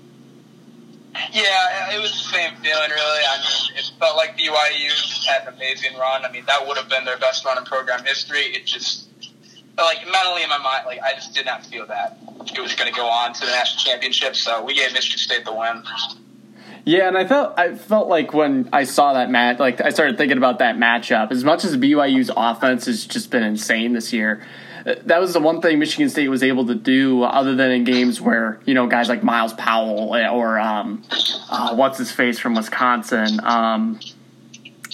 Yeah, 1.31 1.95
it 1.95 2.01
was 2.01 2.11
the 2.11 2.35
same 2.35 2.55
feeling, 2.57 2.89
really. 2.89 3.23
I 3.27 3.37
mean, 3.37 3.77
it 3.77 3.91
felt 3.99 4.17
like 4.17 4.37
BYU 4.37 5.25
had 5.25 5.47
an 5.47 5.53
amazing 5.53 5.97
run. 5.97 6.25
I 6.25 6.31
mean, 6.31 6.43
that 6.47 6.67
would 6.67 6.77
have 6.77 6.89
been 6.89 7.05
their 7.05 7.17
best 7.17 7.45
run 7.45 7.57
in 7.57 7.63
program 7.63 8.03
history. 8.03 8.41
It 8.41 8.65
just, 8.65 9.07
like, 9.77 9.99
mentally 10.11 10.43
in 10.43 10.49
my 10.49 10.57
mind, 10.57 10.85
like, 10.85 10.99
I 11.01 11.13
just 11.13 11.33
did 11.33 11.45
not 11.45 11.65
feel 11.65 11.85
that 11.87 12.17
it 12.45 12.59
was 12.59 12.75
going 12.75 12.91
to 12.91 12.95
go 12.95 13.07
on 13.07 13.33
to 13.33 13.45
the 13.45 13.51
national 13.51 13.83
championship. 13.83 14.35
So 14.35 14.63
we 14.63 14.75
gave 14.75 14.93
Michigan 14.93 15.17
State 15.17 15.45
the 15.45 15.53
win. 15.53 15.83
Yeah, 16.85 17.07
and 17.07 17.17
I 17.17 17.25
felt 17.25 17.57
I 17.57 17.73
felt 17.73 18.07
like 18.07 18.33
when 18.33 18.69
I 18.71 18.83
saw 18.83 19.13
that 19.13 19.31
match, 19.31 19.57
like 19.57 19.81
I 19.81 19.89
started 19.89 20.19
thinking 20.19 20.37
about 20.37 20.59
that 20.59 20.75
matchup. 20.75 21.31
As 21.31 21.43
much 21.43 21.65
as 21.65 21.75
BYU's 21.75 22.29
offense 22.35 22.85
has 22.85 23.05
just 23.05 23.31
been 23.31 23.41
insane 23.41 23.93
this 23.93 24.13
year, 24.13 24.45
that 24.85 25.19
was 25.19 25.33
the 25.33 25.39
one 25.39 25.61
thing 25.61 25.79
Michigan 25.79 26.09
State 26.09 26.29
was 26.29 26.43
able 26.43 26.67
to 26.67 26.75
do, 26.75 27.23
other 27.23 27.55
than 27.55 27.71
in 27.71 27.83
games 27.83 28.21
where 28.21 28.59
you 28.65 28.75
know 28.75 28.85
guys 28.85 29.09
like 29.09 29.23
Myles 29.23 29.53
Powell 29.53 30.15
or 30.15 30.59
um, 30.59 31.03
uh, 31.49 31.75
what's 31.75 31.97
his 31.97 32.11
face 32.11 32.37
from 32.37 32.53
Wisconsin, 32.53 33.39
um, 33.43 33.99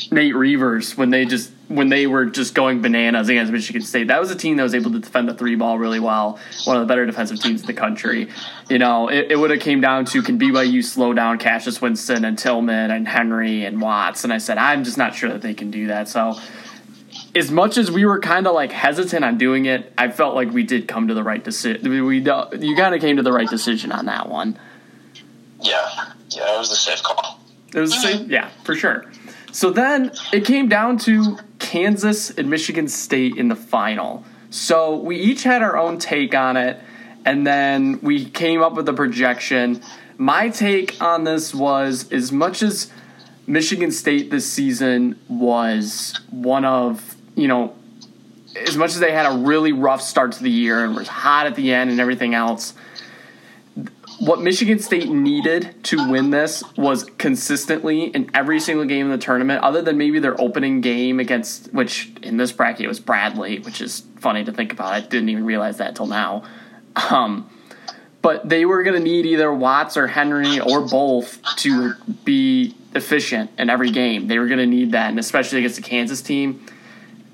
Nate 0.09 0.33
Reuvers, 0.33 0.95
when 0.95 1.09
they 1.09 1.25
just 1.25 1.51
when 1.67 1.89
they 1.89 2.07
were 2.07 2.25
just 2.25 2.53
going 2.53 2.81
bananas 2.81 3.27
against 3.27 3.51
Michigan 3.51 3.81
State. 3.81 4.07
That 4.07 4.21
was 4.21 4.31
a 4.31 4.35
team 4.35 4.55
that 4.57 4.63
was 4.63 4.75
able 4.75 4.91
to 4.91 4.99
defend 4.99 5.27
the 5.27 5.33
three 5.33 5.55
ball 5.55 5.77
really 5.77 5.99
well. 5.99 6.39
One 6.63 6.77
of 6.77 6.81
the 6.81 6.87
better 6.87 7.05
defensive 7.05 7.41
teams 7.41 7.61
in 7.61 7.67
the 7.67 7.73
country. 7.73 8.29
You 8.69 8.79
know, 8.79 9.09
it, 9.09 9.31
it 9.31 9.35
would 9.35 9.51
have 9.51 9.59
came 9.59 9.81
down 9.81 10.05
to 10.05 10.21
can 10.21 10.39
BYU 10.39 10.85
slow 10.85 11.13
down 11.13 11.37
Cassius 11.37 11.81
Winston 11.81 12.23
and 12.23 12.39
Tillman 12.39 12.91
and 12.91 13.05
Henry 13.07 13.65
and 13.65 13.81
Watts, 13.81 14.23
and 14.23 14.31
I 14.31 14.37
said 14.37 14.57
I'm 14.57 14.85
just 14.85 14.97
not 14.97 15.15
sure 15.15 15.31
that 15.31 15.41
they 15.41 15.53
can 15.53 15.69
do 15.69 15.87
that. 15.87 16.07
So. 16.07 16.39
As 17.33 17.49
much 17.49 17.77
as 17.77 17.89
we 17.89 18.05
were 18.05 18.19
kind 18.19 18.45
of 18.45 18.53
like 18.53 18.71
hesitant 18.71 19.23
on 19.23 19.37
doing 19.37 19.65
it, 19.65 19.93
I 19.97 20.09
felt 20.11 20.35
like 20.35 20.51
we 20.51 20.63
did 20.63 20.87
come 20.87 21.07
to 21.07 21.13
the 21.13 21.23
right 21.23 21.43
decision. 21.43 21.89
We 21.89 22.17
you 22.17 22.23
kind 22.75 22.95
of 22.95 23.01
came 23.01 23.17
to 23.17 23.23
the 23.23 23.31
right 23.31 23.49
decision 23.49 23.91
on 23.91 24.05
that 24.07 24.29
one. 24.29 24.59
Yeah, 25.61 26.13
yeah, 26.29 26.55
it 26.55 26.57
was 26.57 26.69
the 26.69 26.75
safe 26.75 27.01
call. 27.03 27.39
It 27.73 27.79
was 27.79 27.91
the 27.91 27.97
safe, 27.97 28.21
mm-hmm. 28.21 28.31
yeah, 28.31 28.49
for 28.63 28.75
sure. 28.75 29.09
So 29.51 29.69
then 29.69 30.11
it 30.33 30.45
came 30.45 30.67
down 30.67 30.97
to 30.99 31.37
Kansas 31.59 32.31
and 32.31 32.49
Michigan 32.49 32.87
State 32.87 33.37
in 33.37 33.47
the 33.47 33.55
final. 33.55 34.25
So 34.49 34.97
we 34.97 35.17
each 35.17 35.43
had 35.43 35.61
our 35.61 35.77
own 35.77 35.99
take 35.99 36.35
on 36.35 36.57
it, 36.57 36.79
and 37.25 37.47
then 37.47 37.99
we 38.01 38.25
came 38.25 38.61
up 38.61 38.73
with 38.73 38.89
a 38.89 38.93
projection. 38.93 39.81
My 40.17 40.49
take 40.49 41.01
on 41.01 41.23
this 41.23 41.55
was 41.55 42.11
as 42.11 42.31
much 42.31 42.61
as 42.61 42.91
Michigan 43.47 43.91
State 43.91 44.31
this 44.31 44.51
season 44.51 45.19
was 45.27 46.19
one 46.29 46.65
of, 46.65 47.15
you 47.35 47.47
know, 47.47 47.75
as 48.67 48.75
much 48.77 48.91
as 48.91 48.99
they 48.99 49.11
had 49.11 49.25
a 49.25 49.37
really 49.37 49.71
rough 49.71 50.01
start 50.01 50.33
to 50.33 50.43
the 50.43 50.51
year 50.51 50.83
and 50.83 50.95
was 50.95 51.07
hot 51.07 51.47
at 51.47 51.55
the 51.55 51.73
end 51.73 51.89
and 51.89 51.99
everything 51.99 52.33
else, 52.33 52.73
what 54.19 54.39
Michigan 54.39 54.77
State 54.77 55.09
needed 55.09 55.83
to 55.85 56.11
win 56.11 56.29
this 56.29 56.63
was 56.77 57.05
consistently 57.17 58.03
in 58.03 58.29
every 58.35 58.59
single 58.59 58.85
game 58.85 59.07
in 59.07 59.11
the 59.11 59.17
tournament, 59.17 59.63
other 59.63 59.81
than 59.81 59.97
maybe 59.97 60.19
their 60.19 60.39
opening 60.39 60.79
game 60.79 61.19
against, 61.19 61.73
which 61.73 62.11
in 62.21 62.37
this 62.37 62.51
bracket 62.51 62.87
was 62.87 62.99
Bradley, 62.99 63.59
which 63.59 63.81
is 63.81 64.03
funny 64.19 64.43
to 64.43 64.51
think 64.51 64.73
about. 64.73 64.93
I 64.93 64.99
didn't 65.01 65.29
even 65.29 65.43
realize 65.43 65.77
that 65.77 65.95
till 65.95 66.05
now. 66.05 66.43
Um, 67.09 67.49
but 68.21 68.47
they 68.47 68.65
were 68.65 68.83
going 68.83 68.95
to 68.95 69.03
need 69.03 69.25
either 69.25 69.51
Watts 69.51 69.97
or 69.97 70.05
Henry 70.05 70.59
or 70.59 70.81
both 70.81 71.41
to 71.57 71.95
be 72.23 72.75
efficient 72.93 73.49
in 73.57 73.71
every 73.71 73.89
game. 73.89 74.27
They 74.27 74.37
were 74.37 74.47
going 74.47 74.59
to 74.59 74.67
need 74.67 74.91
that, 74.91 75.09
and 75.09 75.17
especially 75.17 75.59
against 75.59 75.77
the 75.77 75.81
Kansas 75.81 76.21
team. 76.21 76.63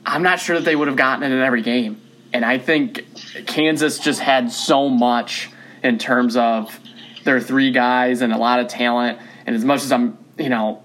I'm 0.07 0.23
not 0.23 0.39
sure 0.39 0.55
that 0.55 0.65
they 0.65 0.75
would 0.75 0.87
have 0.87 0.97
gotten 0.97 1.29
it 1.29 1.35
in 1.35 1.41
every 1.41 1.61
game. 1.61 2.01
And 2.33 2.45
I 2.45 2.57
think 2.57 3.05
Kansas 3.45 3.99
just 3.99 4.21
had 4.21 4.51
so 4.51 4.89
much 4.89 5.49
in 5.83 5.97
terms 5.97 6.37
of 6.37 6.79
their 7.25 7.41
three 7.41 7.71
guys 7.71 8.21
and 8.21 8.31
a 8.31 8.37
lot 8.37 8.59
of 8.59 8.69
talent. 8.69 9.19
And 9.45 9.55
as 9.55 9.65
much 9.65 9.83
as 9.83 9.91
I'm, 9.91 10.17
you 10.37 10.49
know, 10.49 10.81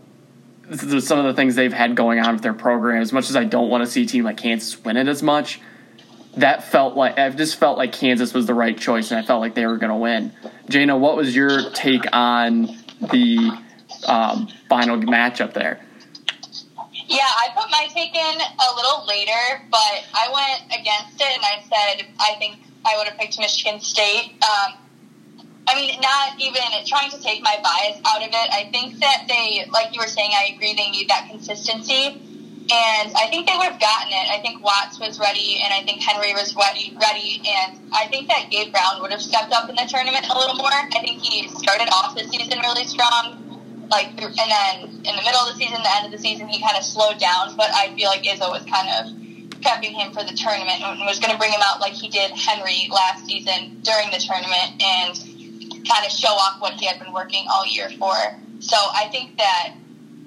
some 0.72 1.18
of 1.18 1.24
the 1.24 1.34
things 1.34 1.54
they've 1.54 1.72
had 1.72 1.94
going 1.94 2.18
on 2.18 2.34
with 2.34 2.42
their 2.42 2.54
program, 2.54 3.00
as 3.00 3.12
much 3.12 3.30
as 3.30 3.36
I 3.36 3.44
don't 3.44 3.70
want 3.70 3.84
to 3.84 3.90
see 3.90 4.02
a 4.02 4.06
team 4.06 4.24
like 4.24 4.38
Kansas 4.38 4.82
win 4.84 4.96
it 4.96 5.06
as 5.06 5.22
much, 5.22 5.60
that 6.36 6.64
felt 6.64 6.96
like 6.96 7.18
I've 7.18 7.36
just 7.36 7.56
felt 7.56 7.78
like 7.78 7.92
Kansas 7.92 8.32
was 8.32 8.46
the 8.46 8.54
right 8.54 8.76
choice, 8.76 9.10
and 9.10 9.20
I 9.20 9.26
felt 9.26 9.40
like 9.40 9.54
they 9.54 9.66
were 9.66 9.76
going 9.76 9.90
to 9.90 9.96
win. 9.96 10.32
Jayna, 10.66 10.98
what 10.98 11.16
was 11.16 11.36
your 11.36 11.70
take 11.70 12.04
on 12.12 12.76
the 13.00 13.58
um, 14.06 14.48
final 14.68 14.96
matchup 14.96 15.52
there? 15.52 15.84
Yeah, 17.12 17.28
I 17.28 17.52
put 17.54 17.68
my 17.70 17.88
take 17.92 18.16
in 18.16 18.36
a 18.40 18.74
little 18.74 19.04
later, 19.04 19.60
but 19.70 20.00
I 20.16 20.32
went 20.32 20.72
against 20.72 21.20
it 21.20 21.28
and 21.28 21.44
I 21.44 21.60
said 21.60 22.06
I 22.18 22.36
think 22.38 22.56
I 22.86 22.96
would 22.96 23.06
have 23.06 23.18
picked 23.18 23.38
Michigan 23.38 23.80
State. 23.80 24.32
Um, 24.40 24.80
I 25.68 25.74
mean, 25.76 26.00
not 26.00 26.40
even 26.40 26.62
trying 26.86 27.10
to 27.10 27.20
take 27.20 27.42
my 27.42 27.56
bias 27.62 28.00
out 28.08 28.22
of 28.22 28.28
it. 28.28 28.48
I 28.50 28.68
think 28.72 28.98
that 29.00 29.26
they, 29.28 29.68
like 29.70 29.94
you 29.94 30.00
were 30.00 30.08
saying, 30.08 30.30
I 30.32 30.54
agree 30.54 30.74
they 30.74 30.90
need 30.90 31.08
that 31.10 31.28
consistency. 31.30 32.16
And 32.72 33.12
I 33.12 33.26
think 33.28 33.46
they 33.46 33.56
would 33.56 33.68
have 33.68 33.80
gotten 33.80 34.12
it. 34.12 34.30
I 34.30 34.40
think 34.40 34.64
Watts 34.64 34.98
was 34.98 35.18
ready, 35.18 35.60
and 35.62 35.74
I 35.74 35.82
think 35.82 36.00
Henry 36.00 36.32
was 36.32 36.54
ready. 36.56 36.96
Ready, 36.96 37.42
and 37.44 37.78
I 37.92 38.06
think 38.08 38.28
that 38.28 38.48
Gabe 38.50 38.72
Brown 38.72 39.02
would 39.02 39.10
have 39.10 39.20
stepped 39.20 39.52
up 39.52 39.68
in 39.68 39.74
the 39.74 39.84
tournament 39.86 40.26
a 40.30 40.38
little 40.38 40.56
more. 40.56 40.70
I 40.72 40.88
think 40.88 41.20
he 41.20 41.48
started 41.48 41.88
off 41.92 42.14
the 42.14 42.24
season 42.28 42.60
really 42.60 42.84
strong, 42.86 43.41
like, 43.92 44.16
and 44.16 44.32
then 44.32 44.88
in 45.04 45.12
the 45.12 45.22
middle 45.22 45.44
of 45.44 45.52
the 45.52 45.60
season, 45.60 45.76
the 45.84 45.94
end 46.00 46.06
of 46.08 46.12
the 46.12 46.18
season, 46.18 46.48
he 46.48 46.64
kind 46.64 46.76
of 46.76 46.82
slowed 46.82 47.20
down. 47.20 47.54
But 47.56 47.68
I 47.76 47.92
feel 47.94 48.08
like 48.08 48.24
Izzo 48.24 48.48
was 48.48 48.64
kind 48.64 48.88
of 48.88 49.12
prepping 49.60 49.92
him 49.92 50.12
for 50.16 50.24
the 50.24 50.32
tournament 50.32 50.80
and 50.80 51.04
was 51.04 51.20
going 51.20 51.30
to 51.30 51.38
bring 51.38 51.52
him 51.52 51.60
out 51.62 51.78
like 51.80 51.92
he 51.92 52.08
did 52.08 52.32
Henry 52.32 52.88
last 52.90 53.26
season 53.26 53.84
during 53.84 54.10
the 54.10 54.18
tournament 54.18 54.80
and 54.80 55.12
kind 55.86 56.04
of 56.04 56.10
show 56.10 56.32
off 56.32 56.60
what 56.60 56.74
he 56.74 56.86
had 56.86 56.98
been 56.98 57.12
working 57.12 57.44
all 57.52 57.66
year 57.66 57.90
for. 58.00 58.16
So 58.58 58.76
I 58.76 59.08
think 59.12 59.36
that 59.36 59.74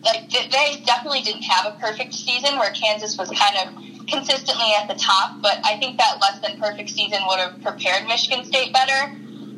like 0.03 0.29
they 0.29 0.83
definitely 0.85 1.21
didn't 1.21 1.43
have 1.43 1.65
a 1.65 1.79
perfect 1.79 2.13
season 2.13 2.57
where 2.59 2.71
Kansas 2.71 3.17
was 3.17 3.29
kind 3.31 3.57
of 3.65 4.07
consistently 4.07 4.71
at 4.77 4.87
the 4.87 4.93
top, 4.93 5.41
but 5.41 5.59
I 5.65 5.77
think 5.79 5.97
that 5.97 6.21
less 6.21 6.39
than 6.39 6.59
perfect 6.59 6.91
season 6.91 7.19
would 7.27 7.39
have 7.39 7.61
prepared 7.63 8.07
Michigan 8.07 8.45
State 8.45 8.71
better. 8.71 9.15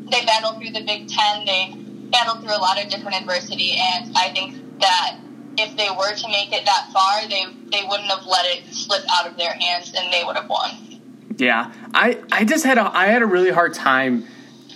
They 0.10 0.24
battled 0.24 0.58
through 0.58 0.72
the 0.72 0.86
Big 0.86 1.10
Ten, 1.10 1.46
they 1.46 1.76
battled 2.12 2.42
through 2.42 2.56
a 2.56 2.62
lot 2.62 2.82
of 2.84 2.90
different 2.90 3.20
adversity, 3.20 3.74
and 3.78 4.16
I 4.16 4.32
think 4.34 4.80
that 4.80 5.18
if 5.58 5.76
they 5.76 5.90
were 5.90 6.14
to 6.14 6.28
make 6.30 6.54
it 6.54 6.66
that 6.66 6.90
far, 6.94 7.28
they 7.28 7.46
they 7.72 7.88
wouldn't 7.88 8.10
have 8.10 8.26
let 8.26 8.46
it 8.46 8.74
slip 8.74 9.04
out 9.12 9.28
of 9.28 9.38
their 9.38 9.54
hands, 9.54 9.94
and 9.96 10.12
they 10.12 10.24
would 10.24 10.36
have 10.36 10.50
won. 10.50 11.02
Yeah, 11.38 11.72
I 11.94 12.22
I 12.32 12.46
just 12.46 12.66
had 12.66 12.78
a 12.78 12.96
I 12.96 13.08
had 13.08 13.22
a 13.22 13.26
really 13.26 13.52
hard 13.52 13.74
time 13.74 14.26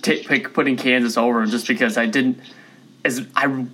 t- 0.02 0.22
putting 0.24 0.76
Kansas 0.76 1.16
over 1.16 1.44
just 1.46 1.66
because 1.66 1.96
I 1.96 2.06
didn't 2.06 2.38
as 3.04 3.26
I 3.34 3.66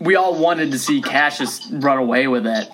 we 0.00 0.16
all 0.16 0.38
wanted 0.38 0.72
to 0.72 0.78
see 0.78 1.00
Cassius 1.00 1.68
run 1.70 1.98
away 1.98 2.26
with 2.26 2.46
it. 2.46 2.68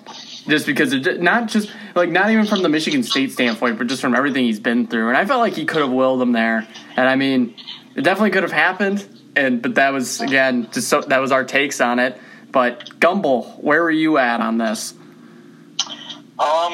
Just 0.47 0.65
because 0.65 0.93
it, 0.93 1.21
not 1.21 1.47
just 1.47 1.71
like 1.95 2.09
not 2.09 2.31
even 2.31 2.45
from 2.45 2.63
the 2.63 2.69
Michigan 2.69 3.03
State 3.03 3.31
standpoint, 3.31 3.77
but 3.77 3.87
just 3.87 4.01
from 4.01 4.15
everything 4.15 4.45
he's 4.45 4.59
been 4.59 4.87
through, 4.87 5.09
and 5.09 5.17
I 5.17 5.25
felt 5.25 5.39
like 5.39 5.53
he 5.53 5.65
could 5.65 5.81
have 5.81 5.91
willed 5.91 6.19
them 6.19 6.31
there. 6.31 6.67
And 6.95 7.07
I 7.07 7.15
mean, 7.15 7.55
it 7.95 8.01
definitely 8.01 8.31
could 8.31 8.43
have 8.43 8.51
happened. 8.51 9.07
And 9.39 9.61
but 9.61 9.75
that 9.75 9.93
was 9.93 10.19
again 10.19 10.67
just 10.71 10.89
so, 10.89 11.01
that 11.01 11.19
was 11.19 11.31
our 11.31 11.45
takes 11.45 11.79
on 11.79 11.99
it. 11.99 12.19
But 12.51 12.99
Gumbel, 12.99 13.63
where 13.63 13.81
were 13.81 13.91
you 13.91 14.17
at 14.17 14.41
on 14.41 14.57
this? 14.57 14.93
Um, 16.39 16.73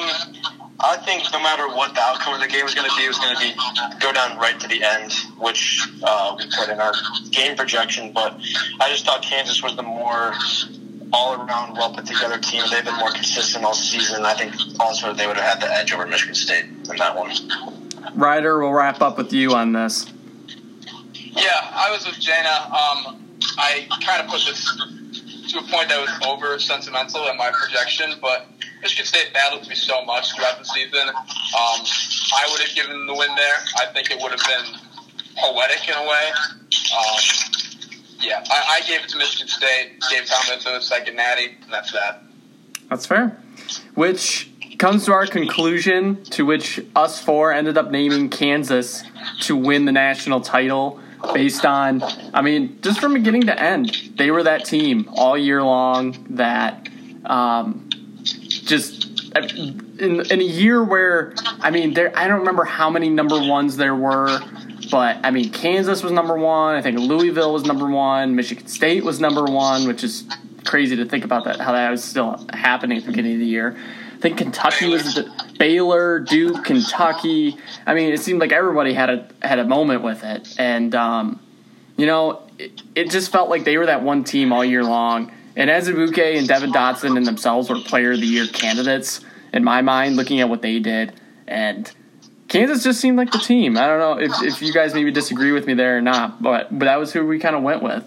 I 0.80 0.96
think 1.04 1.24
no 1.32 1.40
matter 1.40 1.68
what 1.68 1.94
the 1.94 2.00
outcome 2.00 2.34
of 2.34 2.40
the 2.40 2.48
game 2.48 2.64
was 2.64 2.74
going 2.74 2.88
to 2.88 2.96
be, 2.96 3.04
it 3.04 3.08
was 3.08 3.18
going 3.18 3.34
to 3.34 3.40
be 3.40 3.54
go 4.00 4.12
down 4.12 4.36
right 4.38 4.58
to 4.58 4.68
the 4.68 4.82
end, 4.82 5.12
which 5.38 5.88
uh, 6.02 6.34
we 6.36 6.44
put 6.56 6.68
in 6.68 6.80
our 6.80 6.92
game 7.30 7.56
projection. 7.56 8.12
But 8.12 8.38
I 8.80 8.90
just 8.90 9.06
thought 9.06 9.22
Kansas 9.22 9.62
was 9.62 9.76
the 9.76 9.82
more 9.82 10.34
all 11.12 11.34
around 11.34 11.74
well 11.74 11.94
put 11.94 12.04
together 12.06 12.38
team. 12.38 12.64
They've 12.70 12.84
been 12.84 12.96
more 12.96 13.12
consistent 13.12 13.64
all 13.64 13.74
season. 13.74 14.24
I 14.24 14.34
think 14.34 14.54
also 14.80 15.12
they 15.12 15.26
would 15.26 15.36
have 15.36 15.60
had 15.60 15.62
the 15.62 15.72
edge 15.72 15.92
over 15.92 16.06
Michigan 16.06 16.34
State 16.34 16.64
in 16.64 16.96
that 16.96 17.16
one. 17.16 17.30
Reider, 18.16 18.60
we'll 18.60 18.72
wrap 18.72 19.00
up 19.00 19.18
with 19.18 19.32
you 19.32 19.52
on 19.54 19.72
this. 19.72 20.12
Yeah, 21.36 21.70
I 21.74 21.90
was 21.90 22.06
with 22.06 22.16
Jayna. 22.16 22.64
Um, 22.72 23.38
I 23.58 23.86
kind 24.02 24.24
of 24.24 24.28
put 24.28 24.40
this 24.46 24.64
to 25.52 25.58
a 25.58 25.62
point 25.68 25.90
that 25.90 26.00
was 26.00 26.10
over 26.26 26.58
sentimental 26.58 27.28
in 27.28 27.36
my 27.36 27.50
projection, 27.52 28.14
but 28.22 28.46
Michigan 28.80 29.04
State 29.04 29.34
battled 29.34 29.68
me 29.68 29.74
so 29.74 30.02
much 30.04 30.34
throughout 30.34 30.58
the 30.58 30.64
season. 30.64 31.08
Um, 31.08 31.14
I 32.34 32.48
would 32.50 32.60
have 32.60 32.74
given 32.74 33.06
the 33.06 33.14
win 33.14 33.34
there. 33.36 33.54
I 33.76 33.86
think 33.92 34.10
it 34.10 34.18
would 34.20 34.32
have 34.32 34.40
been 34.40 34.80
poetic 35.36 35.86
in 35.86 35.94
a 35.94 36.08
way. 36.08 36.30
Um, 36.96 37.20
yeah, 38.20 38.42
I, 38.50 38.78
I, 38.78 38.88
gave 38.88 39.04
it 39.04 39.08
to 39.10 39.18
Michigan 39.18 39.48
State. 39.48 40.00
Gave 40.10 40.24
Tom 40.24 40.42
Izzo 40.56 40.76
the 40.76 40.80
second 40.80 41.16
natty, 41.16 41.56
and 41.62 41.70
that's 41.70 41.92
that. 41.92 42.22
That's 42.88 43.04
fair. 43.04 43.38
Which 43.94 44.50
comes 44.78 45.04
to 45.04 45.12
our 45.12 45.26
conclusion, 45.26 46.24
to 46.24 46.46
which 46.46 46.80
us 46.94 47.22
four 47.22 47.52
ended 47.52 47.76
up 47.76 47.90
naming 47.90 48.30
Kansas 48.30 49.02
to 49.40 49.54
win 49.54 49.84
the 49.84 49.92
national 49.92 50.40
title 50.40 51.00
based 51.32 51.64
on, 51.64 52.02
I 52.34 52.42
mean, 52.42 52.78
just 52.82 53.00
from 53.00 53.14
beginning 53.14 53.42
to 53.42 53.60
end, 53.60 53.96
they 54.16 54.30
were 54.30 54.42
that 54.44 54.64
team 54.64 55.08
all 55.12 55.36
year 55.36 55.62
long 55.62 56.26
that 56.30 56.88
um, 57.24 57.88
just 58.22 59.06
in, 59.98 60.20
in 60.30 60.40
a 60.40 60.44
year 60.44 60.82
where 60.82 61.34
I 61.60 61.70
mean, 61.70 61.94
there 61.94 62.16
I 62.16 62.28
don't 62.28 62.40
remember 62.40 62.64
how 62.64 62.90
many 62.90 63.08
number 63.08 63.38
ones 63.38 63.76
there 63.76 63.94
were, 63.94 64.38
but 64.90 65.18
I 65.24 65.30
mean, 65.30 65.50
Kansas 65.50 66.02
was 66.02 66.12
number 66.12 66.36
one. 66.36 66.76
I 66.76 66.82
think 66.82 66.98
Louisville 66.98 67.52
was 67.52 67.64
number 67.64 67.88
one. 67.88 68.34
Michigan 68.34 68.66
State 68.66 69.04
was 69.04 69.20
number 69.20 69.44
one, 69.44 69.86
which 69.86 70.04
is 70.04 70.24
crazy 70.64 70.96
to 70.96 71.04
think 71.04 71.24
about 71.24 71.44
that 71.44 71.60
how 71.60 71.72
that 71.72 71.90
was 71.90 72.02
still 72.02 72.44
happening 72.52 72.98
at 72.98 73.04
the 73.04 73.10
beginning 73.10 73.34
of 73.34 73.38
the 73.40 73.46
year. 73.46 73.76
I 74.14 74.18
think 74.18 74.38
Kentucky 74.38 74.88
was 74.88 75.14
the 75.14 75.30
Baylor, 75.58 76.20
Duke, 76.20 76.64
Kentucky. 76.64 77.56
I 77.86 77.94
mean, 77.94 78.12
it 78.12 78.20
seemed 78.20 78.40
like 78.40 78.52
everybody 78.52 78.92
had 78.92 79.10
a 79.10 79.28
had 79.42 79.58
a 79.58 79.64
moment 79.64 80.02
with 80.02 80.24
it, 80.24 80.54
and 80.58 80.94
um, 80.94 81.40
you 81.96 82.06
know, 82.06 82.42
it, 82.58 82.82
it 82.94 83.10
just 83.10 83.32
felt 83.32 83.48
like 83.48 83.64
they 83.64 83.78
were 83.78 83.86
that 83.86 84.02
one 84.02 84.24
team 84.24 84.52
all 84.52 84.64
year 84.64 84.84
long. 84.84 85.32
And 85.56 85.70
Azubuike 85.70 86.36
and 86.36 86.46
Devon 86.46 86.70
Dotson 86.70 87.16
and 87.16 87.26
themselves 87.26 87.70
were 87.70 87.76
player 87.76 88.12
of 88.12 88.20
the 88.20 88.26
year 88.26 88.46
candidates 88.46 89.24
in 89.54 89.64
my 89.64 89.80
mind, 89.80 90.16
looking 90.16 90.40
at 90.40 90.50
what 90.50 90.60
they 90.60 90.78
did. 90.80 91.14
And 91.46 91.90
Kansas 92.48 92.84
just 92.84 93.00
seemed 93.00 93.16
like 93.16 93.32
the 93.32 93.38
team. 93.38 93.78
I 93.78 93.86
don't 93.86 93.98
know 93.98 94.18
if, 94.22 94.42
if 94.42 94.62
you 94.62 94.72
guys 94.72 94.92
maybe 94.92 95.10
disagree 95.10 95.52
with 95.52 95.66
me 95.66 95.74
there 95.74 95.96
or 95.96 96.02
not, 96.02 96.42
but 96.42 96.78
but 96.78 96.84
that 96.84 96.96
was 96.96 97.12
who 97.12 97.26
we 97.26 97.38
kind 97.38 97.56
of 97.56 97.62
went 97.62 97.82
with. 97.82 98.04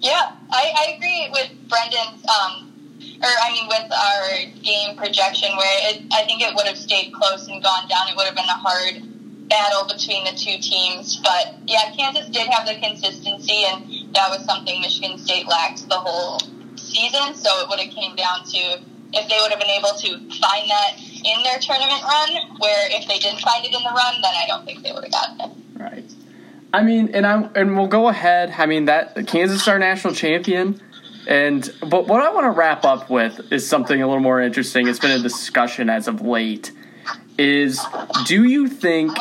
Yeah, 0.00 0.32
I, 0.50 0.72
I 0.76 0.92
agree 0.96 1.28
with 1.32 1.68
Brendan's, 1.68 2.24
um, 2.28 2.72
or 3.22 3.32
I 3.42 3.52
mean 3.52 3.66
with 3.68 3.88
our 3.92 4.62
game 4.62 4.96
projection, 4.96 5.56
where 5.56 5.90
it, 5.90 6.02
I 6.12 6.24
think 6.24 6.42
it 6.42 6.54
would 6.54 6.66
have 6.66 6.76
stayed 6.76 7.12
close 7.12 7.48
and 7.48 7.62
gone 7.62 7.88
down. 7.88 8.08
It 8.08 8.16
would 8.16 8.26
have 8.26 8.34
been 8.34 8.44
a 8.44 8.60
hard 8.60 9.48
battle 9.48 9.86
between 9.86 10.24
the 10.24 10.32
two 10.32 10.58
teams. 10.58 11.16
But 11.22 11.54
yeah, 11.66 11.92
Kansas 11.96 12.28
did 12.28 12.48
have 12.48 12.66
the 12.66 12.76
consistency, 12.80 13.64
and 13.66 14.14
that 14.14 14.30
was 14.30 14.44
something 14.44 14.80
Michigan 14.80 15.18
State 15.18 15.46
lacked 15.46 15.88
the 15.88 15.98
whole 15.98 16.40
season. 16.76 17.34
So 17.34 17.50
it 17.62 17.68
would 17.68 17.80
have 17.80 17.92
came 17.94 18.16
down 18.16 18.44
to 18.44 18.80
if 19.12 19.28
they 19.28 19.38
would 19.40 19.50
have 19.50 19.60
been 19.60 19.70
able 19.70 19.94
to 19.96 20.08
find 20.38 20.68
that 20.68 20.98
in 20.98 21.42
their 21.42 21.58
tournament 21.58 22.02
run. 22.02 22.58
Where 22.58 22.88
if 22.90 23.08
they 23.08 23.18
didn't 23.18 23.40
find 23.40 23.64
it 23.64 23.74
in 23.74 23.82
the 23.82 23.94
run, 23.94 24.20
then 24.20 24.34
I 24.34 24.44
don't 24.46 24.64
think 24.64 24.82
they 24.82 24.92
would 24.92 25.04
have 25.04 25.12
gotten 25.12 25.40
it. 25.40 25.56
Right. 25.78 26.10
I 26.72 26.82
mean, 26.82 27.14
and 27.14 27.26
I 27.26 27.48
and 27.54 27.76
we'll 27.76 27.86
go 27.86 28.08
ahead. 28.08 28.52
I 28.56 28.66
mean 28.66 28.86
that 28.86 29.14
Kansas 29.26 29.62
is 29.62 29.68
our 29.68 29.78
national 29.78 30.14
champion. 30.14 30.80
And 31.26 31.68
but 31.80 32.06
what 32.06 32.22
I 32.22 32.32
want 32.32 32.44
to 32.44 32.50
wrap 32.50 32.84
up 32.84 33.10
with 33.10 33.52
is 33.52 33.66
something 33.68 34.00
a 34.00 34.06
little 34.06 34.22
more 34.22 34.40
interesting. 34.40 34.86
It's 34.86 35.00
been 35.00 35.18
a 35.18 35.22
discussion 35.22 35.90
as 35.90 36.08
of 36.08 36.20
late 36.20 36.72
is 37.38 37.80
do 38.24 38.44
you 38.44 38.68
think 38.68 39.16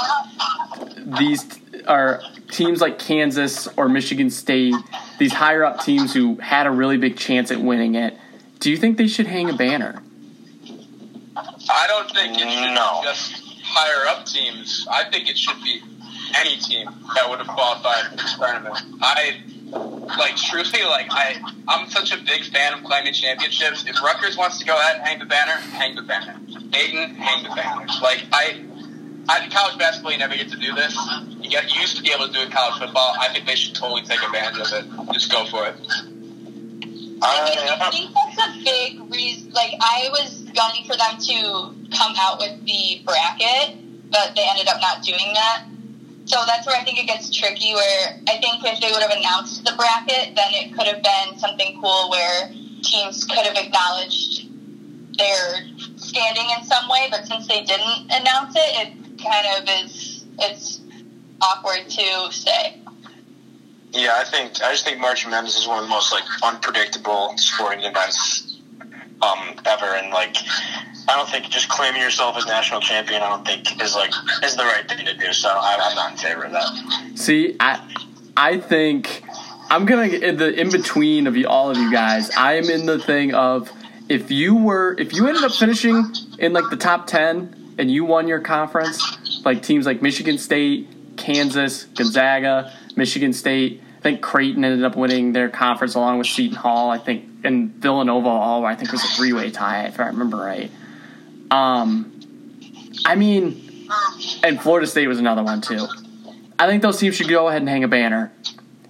these 1.20 1.46
are 1.88 2.22
teams 2.52 2.82
like 2.82 3.00
Kansas 3.00 3.68
or 3.78 3.90
Michigan 3.90 4.30
State, 4.30 4.76
these 5.20 5.34
higher 5.34 5.64
up 5.64 5.82
teams 5.82 6.14
who 6.14 6.36
had 6.38 6.68
a 6.68 6.72
really 6.72 6.98
big 6.98 7.18
chance 7.18 7.52
at 7.52 7.60
winning 7.60 7.96
it, 7.96 8.18
do 8.60 8.72
you 8.72 8.78
think 8.78 8.98
they 8.98 9.08
should 9.08 9.28
hang 9.28 9.50
a 9.50 9.54
banner? 9.54 10.02
I 11.36 11.88
don't 11.88 12.10
think 12.12 12.36
it 12.36 12.50
should 12.50 12.74
no. 12.74 13.02
be 13.02 13.08
just 13.08 13.44
higher 13.64 14.08
up 14.08 14.26
teams. 14.26 14.88
I 14.90 15.10
think 15.10 15.30
it 15.30 15.38
should 15.38 15.62
be 15.62 15.82
any 16.36 16.58
team 16.58 16.88
that 17.16 17.30
would 17.30 17.40
have 17.40 17.48
qualified 17.48 18.12
for 18.12 18.18
this 18.18 18.36
tournament. 18.38 18.78
I 19.02 19.44
like 19.76 20.36
truly 20.36 20.84
like 20.84 21.08
I 21.10 21.42
I'm 21.68 21.90
such 21.90 22.12
a 22.14 22.18
big 22.18 22.44
fan 22.46 22.74
of 22.74 22.84
claiming 22.84 23.14
championships. 23.14 23.86
If 23.88 24.02
Rutgers 24.02 24.38
wants 24.38 24.60
to 24.60 24.66
go 24.66 24.78
ahead 24.78 24.98
and 24.98 25.06
hang 25.06 25.20
the 25.20 25.26
banner, 25.26 25.54
hang 25.54 25.96
the 25.96 26.02
banner. 26.02 26.40
Dayton, 26.70 27.16
hang 27.16 27.44
the 27.44 27.50
banner. 27.50 27.86
Like 28.02 28.26
I 28.32 28.64
I 29.28 29.48
college 29.50 29.78
basketball 29.78 30.12
you 30.12 30.20
never 30.20 30.36
get 30.36 30.50
to 30.52 30.58
do 30.58 30.74
this. 30.74 30.96
You 31.42 31.50
get 31.50 31.74
you 31.74 31.82
used 31.82 31.98
to 31.98 32.04
be 32.04 32.12
able 32.12 32.28
to 32.28 32.34
do 32.34 32.40
it 32.42 32.52
college 32.52 32.80
football. 32.80 33.16
I 33.20 33.30
think 33.34 33.46
they 33.46 33.56
should 33.56 33.76
totally 33.76 34.04
take 34.04 34.22
advantage 34.24 34.60
of 34.60 34.74
it. 34.74 35.14
Just 35.14 35.32
go 35.32 35.46
for 35.46 35.66
it. 35.68 35.76
I 37.22 37.90
think 37.92 38.12
that's 38.36 38.58
a 38.58 38.64
big 38.64 39.12
reason. 39.12 39.52
Like 39.52 39.72
I 39.80 40.10
was 40.12 40.42
gunning 40.54 40.86
for 40.86 40.96
them 40.96 41.18
to 41.18 41.98
come 41.98 42.14
out 42.18 42.40
with 42.40 42.64
the 42.66 43.02
bracket, 43.06 43.78
but 44.12 44.36
they 44.36 44.46
ended 44.48 44.68
up 44.68 44.82
not 44.82 45.02
doing 45.04 45.34
that. 45.34 45.66
So 46.26 46.38
that's 46.48 46.66
where 46.66 46.76
I 46.76 46.84
think 46.84 47.00
it 47.00 47.08
gets 47.08 47.30
tricky. 47.36 47.74
Where 47.74 48.20
I 48.28 48.38
think 48.40 48.64
if 48.64 48.82
they 48.82 48.92
would 48.92 49.02
have 49.02 49.12
announced 49.12 49.64
the 49.64 49.74
bracket, 49.78 50.36
then 50.36 50.54
it 50.54 50.74
could 50.76 50.88
have 50.88 51.04
been 51.04 51.38
something 51.40 51.80
cool 51.82 52.10
where 52.10 52.50
teams 52.84 53.24
could 53.26 53.46
have 53.46 53.56
acknowledged 53.56 54.50
their 55.18 55.68
standing 55.98 56.48
in 56.58 56.64
some 56.66 56.90
way. 56.90 57.08
But 57.12 57.26
since 57.26 57.48
they 57.48 57.64
didn't 57.64 58.12
announce 58.12 58.56
it, 58.56 58.88
it 58.88 59.24
kind 59.24 59.46
of 59.58 59.86
is 59.86 60.26
it's 60.40 60.82
awkward 61.42 61.90
to 61.90 62.32
say. 62.32 62.82
Yeah, 63.92 64.18
I 64.18 64.24
think 64.24 64.62
I 64.62 64.72
just 64.72 64.84
think 64.84 65.00
March 65.00 65.28
Madness 65.28 65.58
is 65.58 65.68
one 65.68 65.78
of 65.78 65.84
the 65.84 65.90
most 65.90 66.12
like 66.12 66.24
unpredictable 66.44 67.34
sporting 67.38 67.86
events 67.86 68.55
um, 69.26 69.56
ever, 69.66 69.86
and 69.86 70.12
like 70.12 70.38
I 71.08 71.16
don't 71.16 71.30
think 71.30 71.50
just 71.50 71.70
claiming 71.70 72.02
yourself 72.02 72.38
as 72.38 72.46
national 72.46 72.82
champion, 72.82 73.22
I 73.22 73.30
don't 73.30 73.46
think 73.46 73.82
is 73.82 73.96
like 73.96 74.12
is 74.44 74.56
the 74.56 74.64
right 74.64 74.88
thing 74.88 75.06
to 75.06 75.18
do. 75.18 75.34
So 75.34 75.50
I, 75.50 75.78
I'm 75.82 75.96
not 75.96 76.12
in 76.12 76.18
favor 76.18 76.44
of 76.44 76.52
that. 76.52 77.12
See, 77.16 77.56
I 77.60 77.88
I 78.38 78.60
think 78.60 79.24
I'm 79.70 79.86
gonna 79.86 80.08
in 80.08 80.38
the 80.38 80.60
in 80.60 80.72
between 80.72 81.28
of 81.28 81.36
you, 81.36 81.48
all 81.48 81.70
of 81.70 81.78
you 81.78 81.92
guys. 81.92 82.30
I 82.32 82.54
am 82.54 82.70
in 82.70 82.86
the 82.86 83.00
thing 83.00 83.34
of 83.34 83.72
if 84.10 84.32
you 84.32 84.56
were 84.56 84.96
if 85.00 85.14
you 85.14 85.28
ended 85.28 85.44
up 85.44 85.52
finishing 85.52 86.06
in 86.40 86.54
like 86.54 86.70
the 86.70 86.78
top 86.78 87.08
ten 87.08 87.76
and 87.78 87.92
you 87.92 88.06
won 88.06 88.28
your 88.28 88.40
conference, 88.40 89.42
like 89.46 89.62
teams 89.62 89.86
like 89.86 90.02
Michigan 90.02 90.38
State, 90.38 90.88
Kansas, 91.18 91.86
Gonzaga, 91.86 92.74
Michigan 92.96 93.34
State. 93.34 93.82
I 94.00 94.02
think 94.02 94.22
Creighton 94.22 94.64
ended 94.64 94.84
up 94.84 94.96
winning 94.96 95.34
their 95.34 95.50
conference 95.50 95.96
along 95.96 96.20
with 96.20 96.28
Seton 96.28 96.56
Hall. 96.56 96.92
I 96.92 97.00
think 97.00 97.35
and 97.46 97.72
Villanova 97.76 98.28
all 98.28 98.66
I 98.66 98.76
think 98.76 98.92
was 98.92 99.04
a 99.04 99.08
three 99.10 99.34
way 99.34 99.52
tie 99.52 99.86
if 99.86 100.00
I 100.00 100.08
remember 100.08 100.38
right. 100.38 100.72
Um, 101.52 102.20
I 103.06 103.16
mean, 103.16 103.90
and 104.44 104.60
Florida 104.60 104.88
State 104.88 105.08
was 105.08 105.20
another 105.20 105.44
one 105.44 105.62
too. 105.62 105.88
I 106.58 106.68
think 106.68 106.82
those 106.82 107.00
teams 107.00 107.16
should 107.16 107.30
go 107.30 107.48
ahead 107.48 107.62
and 107.62 107.70
hang 107.70 107.84
a 107.84 107.88
banner. 107.88 108.32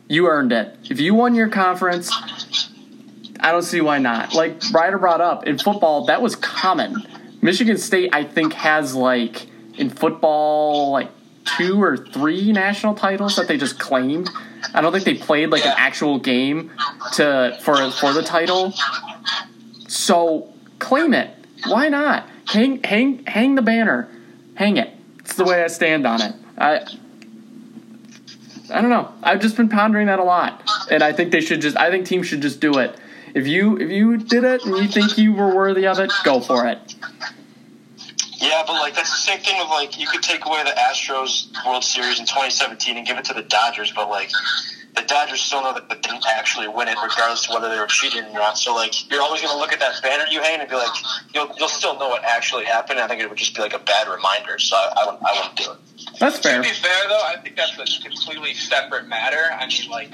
You 0.08 0.28
earned 0.28 0.52
it. 0.52 0.78
If 0.90 1.00
you 1.00 1.16
won 1.16 1.36
your 1.36 1.50
conference, 1.50 2.12
I 3.40 3.52
don't 3.52 3.64
see 3.64 3.82
why 3.82 4.00
not. 4.00 4.34
Like 4.34 4.60
Reider 4.72 5.00
brought 5.00 5.22
up 5.22 5.46
in 5.48 5.58
football, 5.58 6.06
that 6.06 6.22
was 6.22 6.36
common. 6.36 6.96
Michigan 7.42 7.78
State, 7.78 8.12
I 8.14 8.24
think, 8.24 8.54
has 8.54 8.96
like 8.96 9.48
in 9.78 9.90
football 9.90 10.92
like 10.92 11.10
two 11.58 11.82
or 11.82 11.98
three 11.98 12.52
national 12.52 12.96
titles 12.96 13.36
that 13.36 13.48
they 13.48 13.58
just 13.58 13.80
claimed. 13.80 14.30
I 14.74 14.82
don't 14.82 14.92
think 14.92 15.06
they 15.06 15.16
played 15.16 15.50
like 15.50 15.66
an 15.66 15.74
actual 15.78 16.20
game 16.20 16.72
to 17.14 17.58
for 17.62 17.92
for 17.92 18.14
the 18.14 18.24
title. 18.24 18.74
So 19.88 20.54
claim 20.80 21.14
it. 21.14 21.32
Why 21.68 21.90
not? 21.90 22.28
Hang 22.48 22.84
hang 22.84 23.26
hang 23.26 23.56
the 23.56 23.62
banner. 23.62 24.10
Hang 24.56 24.78
it. 24.78 24.92
It's 25.20 25.36
the 25.36 25.44
way 25.46 25.64
I 25.64 25.68
stand 25.68 26.06
on 26.06 26.22
it. 26.22 26.36
I 26.58 26.86
I 28.72 28.82
don't 28.82 28.90
know. 28.90 29.12
I've 29.22 29.42
just 29.42 29.58
been 29.58 29.70
pondering 29.70 30.08
that 30.08 30.20
a 30.20 30.24
lot, 30.24 30.64
and 30.90 31.04
I 31.04 31.14
think 31.14 31.32
they 31.32 31.42
should 31.42 31.62
just. 31.62 31.78
I 31.78 31.92
think 31.92 32.06
teams 32.06 32.28
should 32.28 32.42
just 32.42 32.60
do 32.60 32.80
it. 32.80 32.96
If 33.34 33.48
you 33.48 33.78
if 33.78 33.90
you 33.92 34.18
did 34.18 34.44
it 34.44 34.66
and 34.66 34.78
you 34.78 34.88
think 34.88 35.18
you 35.18 35.34
were 35.34 35.54
worthy 35.54 35.86
of 35.88 36.00
it, 36.00 36.12
go 36.24 36.40
for 36.40 36.66
it. 36.68 36.96
Yeah, 38.46 38.64
but 38.66 38.74
like 38.74 38.96
that's 38.96 39.10
the 39.10 39.32
same 39.32 39.40
thing 39.40 39.58
with 39.58 39.70
like 39.70 40.00
you 40.00 40.08
could 40.08 40.22
take 40.22 40.46
away 40.46 40.64
the 40.64 40.72
Astros 40.72 41.48
World 41.66 41.84
Series 41.84 42.20
in 42.20 42.26
2017 42.26 42.98
and 42.98 43.06
give 43.06 43.18
it 43.18 43.26
to 43.26 43.34
the 43.34 43.42
Dodgers, 43.42 43.92
but 43.92 44.10
like 44.10 44.30
the 44.96 45.02
Dodgers 45.02 45.42
still 45.42 45.62
know 45.64 45.74
that 45.74 45.90
they 45.90 45.96
didn't 45.96 46.26
actually 46.28 46.68
win 46.68 46.88
it, 46.88 46.98
regardless 47.02 47.48
of 47.48 47.54
whether 47.54 47.70
they 47.70 47.80
were 47.80 47.88
cheating 47.88 48.24
or 48.24 48.34
not. 48.34 48.58
So 48.58 48.74
like 48.74 49.10
you're 49.10 49.22
always 49.22 49.42
going 49.42 49.54
to 49.54 49.60
look 49.60 49.74
at 49.74 49.80
that 49.80 50.02
banner 50.02 50.26
you 50.30 50.42
hang 50.42 50.60
and 50.60 50.70
be 50.70 50.76
like, 50.76 50.96
you'll 51.34 51.50
you'll 51.58 51.68
still 51.68 51.98
know 52.00 52.10
what 52.10 52.24
actually 52.24 52.66
happened. 52.66 53.00
I 53.00 53.08
think 53.08 53.22
it 53.22 53.30
would 53.30 53.38
just 53.38 53.56
be 53.56 53.62
like 53.62 53.74
a 53.74 53.80
bad 53.80 54.08
reminder. 54.08 54.60
So 54.60 54.76
I, 54.76 54.94
I 54.96 55.06
wouldn't 55.06 55.24
I 55.26 55.34
wouldn't 55.40 55.58
do 55.58 55.72
it. 55.72 56.20
That's 56.20 56.40
fair. 56.40 56.58
To 56.58 56.62
be 56.62 56.74
fair, 56.74 57.08
though, 57.10 57.22
I 57.26 57.38
think 57.42 57.56
that's 57.56 57.78
a 57.78 58.02
completely 58.02 58.54
separate 58.54 59.08
matter. 59.08 59.42
I 59.52 59.68
mean, 59.68 59.90
like, 59.90 60.12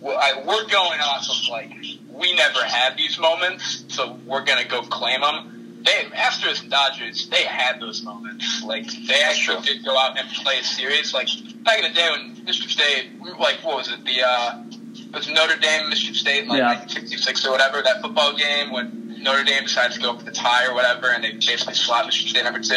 we're 0.00 0.66
going 0.68 1.00
off 1.00 1.28
of 1.30 1.48
like 1.48 1.70
we 2.10 2.34
never 2.34 2.64
had 2.64 2.96
these 2.96 3.18
moments, 3.18 3.84
so 3.88 4.18
we're 4.26 4.44
gonna 4.44 4.68
go 4.68 4.82
claim 4.82 5.20
them. 5.20 5.61
They 5.84 6.04
Astros 6.14 6.60
and 6.62 6.70
Dodgers, 6.70 7.28
they 7.28 7.42
had 7.44 7.80
those 7.80 8.02
moments. 8.02 8.62
Like 8.64 8.86
they 9.06 9.22
actually 9.22 9.62
did 9.62 9.84
go 9.84 9.96
out 9.98 10.18
and 10.18 10.28
play 10.30 10.58
a 10.58 10.64
series. 10.64 11.12
Like 11.12 11.28
back 11.64 11.78
in 11.78 11.84
the 11.84 11.94
day 11.94 12.08
when 12.10 12.44
Michigan 12.44 12.70
State, 12.70 13.10
like 13.38 13.56
what 13.62 13.76
was 13.78 13.88
it? 13.90 14.04
The 14.04 14.22
uh, 14.22 14.62
it 14.94 15.14
was 15.14 15.28
Notre 15.28 15.56
Dame, 15.56 15.88
Michigan 15.88 16.14
State, 16.14 16.42
in 16.44 16.48
like 16.48 16.58
Yeah. 16.58 16.68
1966 16.78 17.46
or 17.46 17.50
whatever. 17.50 17.82
That 17.82 18.00
football 18.00 18.36
game 18.36 18.70
when 18.72 19.18
Notre 19.22 19.44
Dame 19.44 19.64
decided 19.64 19.94
to 19.94 20.00
go 20.00 20.16
for 20.16 20.24
the 20.24 20.32
tie 20.32 20.66
or 20.66 20.74
whatever, 20.74 21.08
and 21.12 21.22
they 21.22 21.32
basically 21.32 21.74
slapped 21.74 22.06
Michigan 22.06 22.30
State 22.30 22.44
number 22.44 22.60
two. 22.60 22.74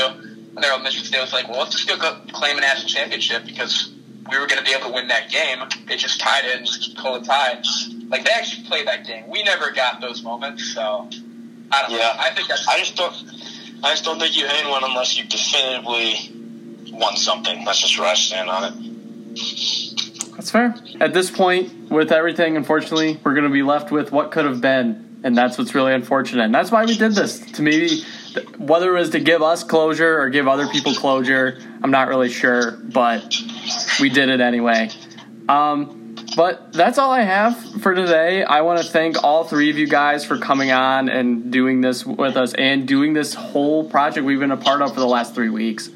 And 0.56 0.64
they're 0.64 0.78
Michigan 0.80 1.06
State 1.06 1.22
was 1.22 1.34
like, 1.34 1.50
well, 1.50 1.60
let's 1.60 1.72
just 1.76 1.88
go, 1.88 1.98
go 1.98 2.18
claim 2.32 2.58
a 2.58 2.62
national 2.62 2.88
championship 2.88 3.46
because 3.46 3.92
we 4.30 4.40
were 4.40 4.48
going 4.48 4.58
to 4.60 4.64
be 4.64 4.72
able 4.72 4.88
to 4.88 4.94
win 4.94 5.08
that 5.10 5.30
game. 5.30 5.60
They 5.88 5.98
just 5.98 6.20
tied 6.20 6.46
it 6.46 6.56
and 6.58 6.66
just 6.66 6.96
pull 6.98 7.16
a 7.16 7.24
tie. 7.24 7.62
Like 8.08 8.24
they 8.24 8.32
actually 8.32 8.66
played 8.68 8.88
that 8.88 9.06
game. 9.06 9.28
We 9.28 9.44
never 9.44 9.72
got 9.72 10.00
those 10.02 10.24
moments, 10.24 10.74
so 10.74 11.10
I 11.72 11.82
don't 11.82 11.92
know. 11.92 11.98
Yeah. 11.98 12.16
I 12.20 12.32
think 12.32 12.48
that's 12.48 12.68
I 12.68 12.80
just 12.80 12.96
don't 12.96 13.16
I 13.84 13.92
just 13.92 14.04
don't 14.04 14.20
think 14.20 14.38
you 14.38 14.48
hang 14.48 14.70
one 14.70 14.84
unless 14.84 15.18
you 15.18 15.26
definitively 15.26 16.32
won 16.92 17.16
something. 17.18 17.66
That's 17.66 17.82
just 17.82 18.00
where 18.00 18.08
I 18.08 18.14
stand 18.14 18.50
on 18.50 18.64
it. 18.64 20.36
That's 20.36 20.52
fair. 20.52 20.76
At 21.00 21.14
this 21.14 21.32
point, 21.32 21.90
with 21.90 22.12
everything, 22.12 22.58
unfortunately, 22.58 23.20
we're 23.24 23.34
going 23.34 23.46
to 23.46 23.50
be 23.50 23.64
left 23.64 23.92
with 23.92 24.12
what 24.12 24.32
could 24.32 24.46
have 24.46 24.60
been, 24.62 25.20
and 25.24 25.38
that's 25.38 25.58
what's 25.58 25.74
really 25.74 25.94
unfortunate. 25.94 26.44
And 26.44 26.54
that's 26.54 26.72
why 26.72 26.86
we 26.86 26.98
did 26.98 27.14
this. 27.14 27.40
To 27.52 27.62
maybe, 27.62 28.04
whether 28.58 28.96
it 28.96 29.00
was 29.00 29.10
to 29.12 29.20
give 29.20 29.42
us 29.42 29.64
closure 29.64 30.20
or 30.20 30.30
give 30.30 30.48
other 30.48 30.68
people 30.68 30.94
closure, 30.94 31.60
I'm 31.82 31.92
not 31.92 32.10
really 32.10 32.30
sure, 32.30 32.72
but 32.72 33.36
we 34.00 34.10
did 34.10 34.30
it 34.30 34.42
anyway. 34.42 34.90
Um, 35.48 36.05
but 36.36 36.74
that's 36.74 36.98
all 36.98 37.12
I 37.12 37.22
have 37.22 37.58
for 37.82 37.96
today. 37.96 38.44
I 38.44 38.62
want 38.62 38.82
to 38.82 38.88
thank 38.88 39.24
all 39.24 39.44
three 39.44 39.70
of 39.70 39.78
you 39.78 39.88
guys 39.88 40.26
for 40.26 40.38
coming 40.38 40.72
on 40.72 41.10
and 41.10 41.52
doing 41.52 41.82
this 41.82 42.06
with 42.06 42.38
us 42.38 42.54
and 42.54 42.88
doing 42.88 43.14
this 43.14 43.34
whole 43.34 43.90
project 43.90 44.26
we've 44.26 44.40
been 44.40 44.52
a 44.52 44.58
part 44.58 44.82
of 44.82 44.94
for 44.94 45.00
the 45.00 45.08
last 45.08 45.34
three 45.34 45.50
weeks. 45.50 45.90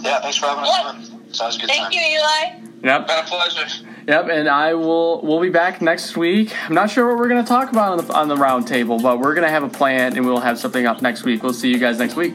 Yeah, 0.00 0.20
thanks 0.20 0.38
for 0.38 0.46
having 0.46 0.64
us 0.64 0.80
on. 0.84 1.20
It's 1.28 1.40
always 1.40 1.56
good 1.56 1.68
Thank 1.68 1.84
time. 1.84 1.92
you, 1.92 2.00
Eli. 2.00 2.62
Yep. 2.82 3.06
been 3.06 3.18
a 3.18 3.22
pleasure. 3.22 3.86
Yep, 4.08 4.28
and 4.30 4.48
I 4.48 4.74
will. 4.74 5.22
We'll 5.22 5.40
be 5.40 5.50
back 5.50 5.80
next 5.80 6.16
week. 6.16 6.52
I'm 6.66 6.74
not 6.74 6.90
sure 6.90 7.06
what 7.08 7.18
we're 7.18 7.28
going 7.28 7.42
to 7.42 7.48
talk 7.48 7.70
about 7.70 7.92
on 7.98 8.04
the 8.04 8.12
on 8.12 8.28
the 8.28 8.36
round 8.36 8.66
table, 8.66 8.98
but 8.98 9.20
we're 9.20 9.34
going 9.34 9.46
to 9.46 9.50
have 9.50 9.62
a 9.62 9.68
plan, 9.68 10.16
and 10.16 10.26
we'll 10.26 10.40
have 10.40 10.58
something 10.58 10.86
up 10.86 11.00
next 11.00 11.22
week. 11.22 11.44
We'll 11.44 11.52
see 11.52 11.70
you 11.70 11.78
guys 11.78 11.98
next 12.00 12.16
week. 12.16 12.34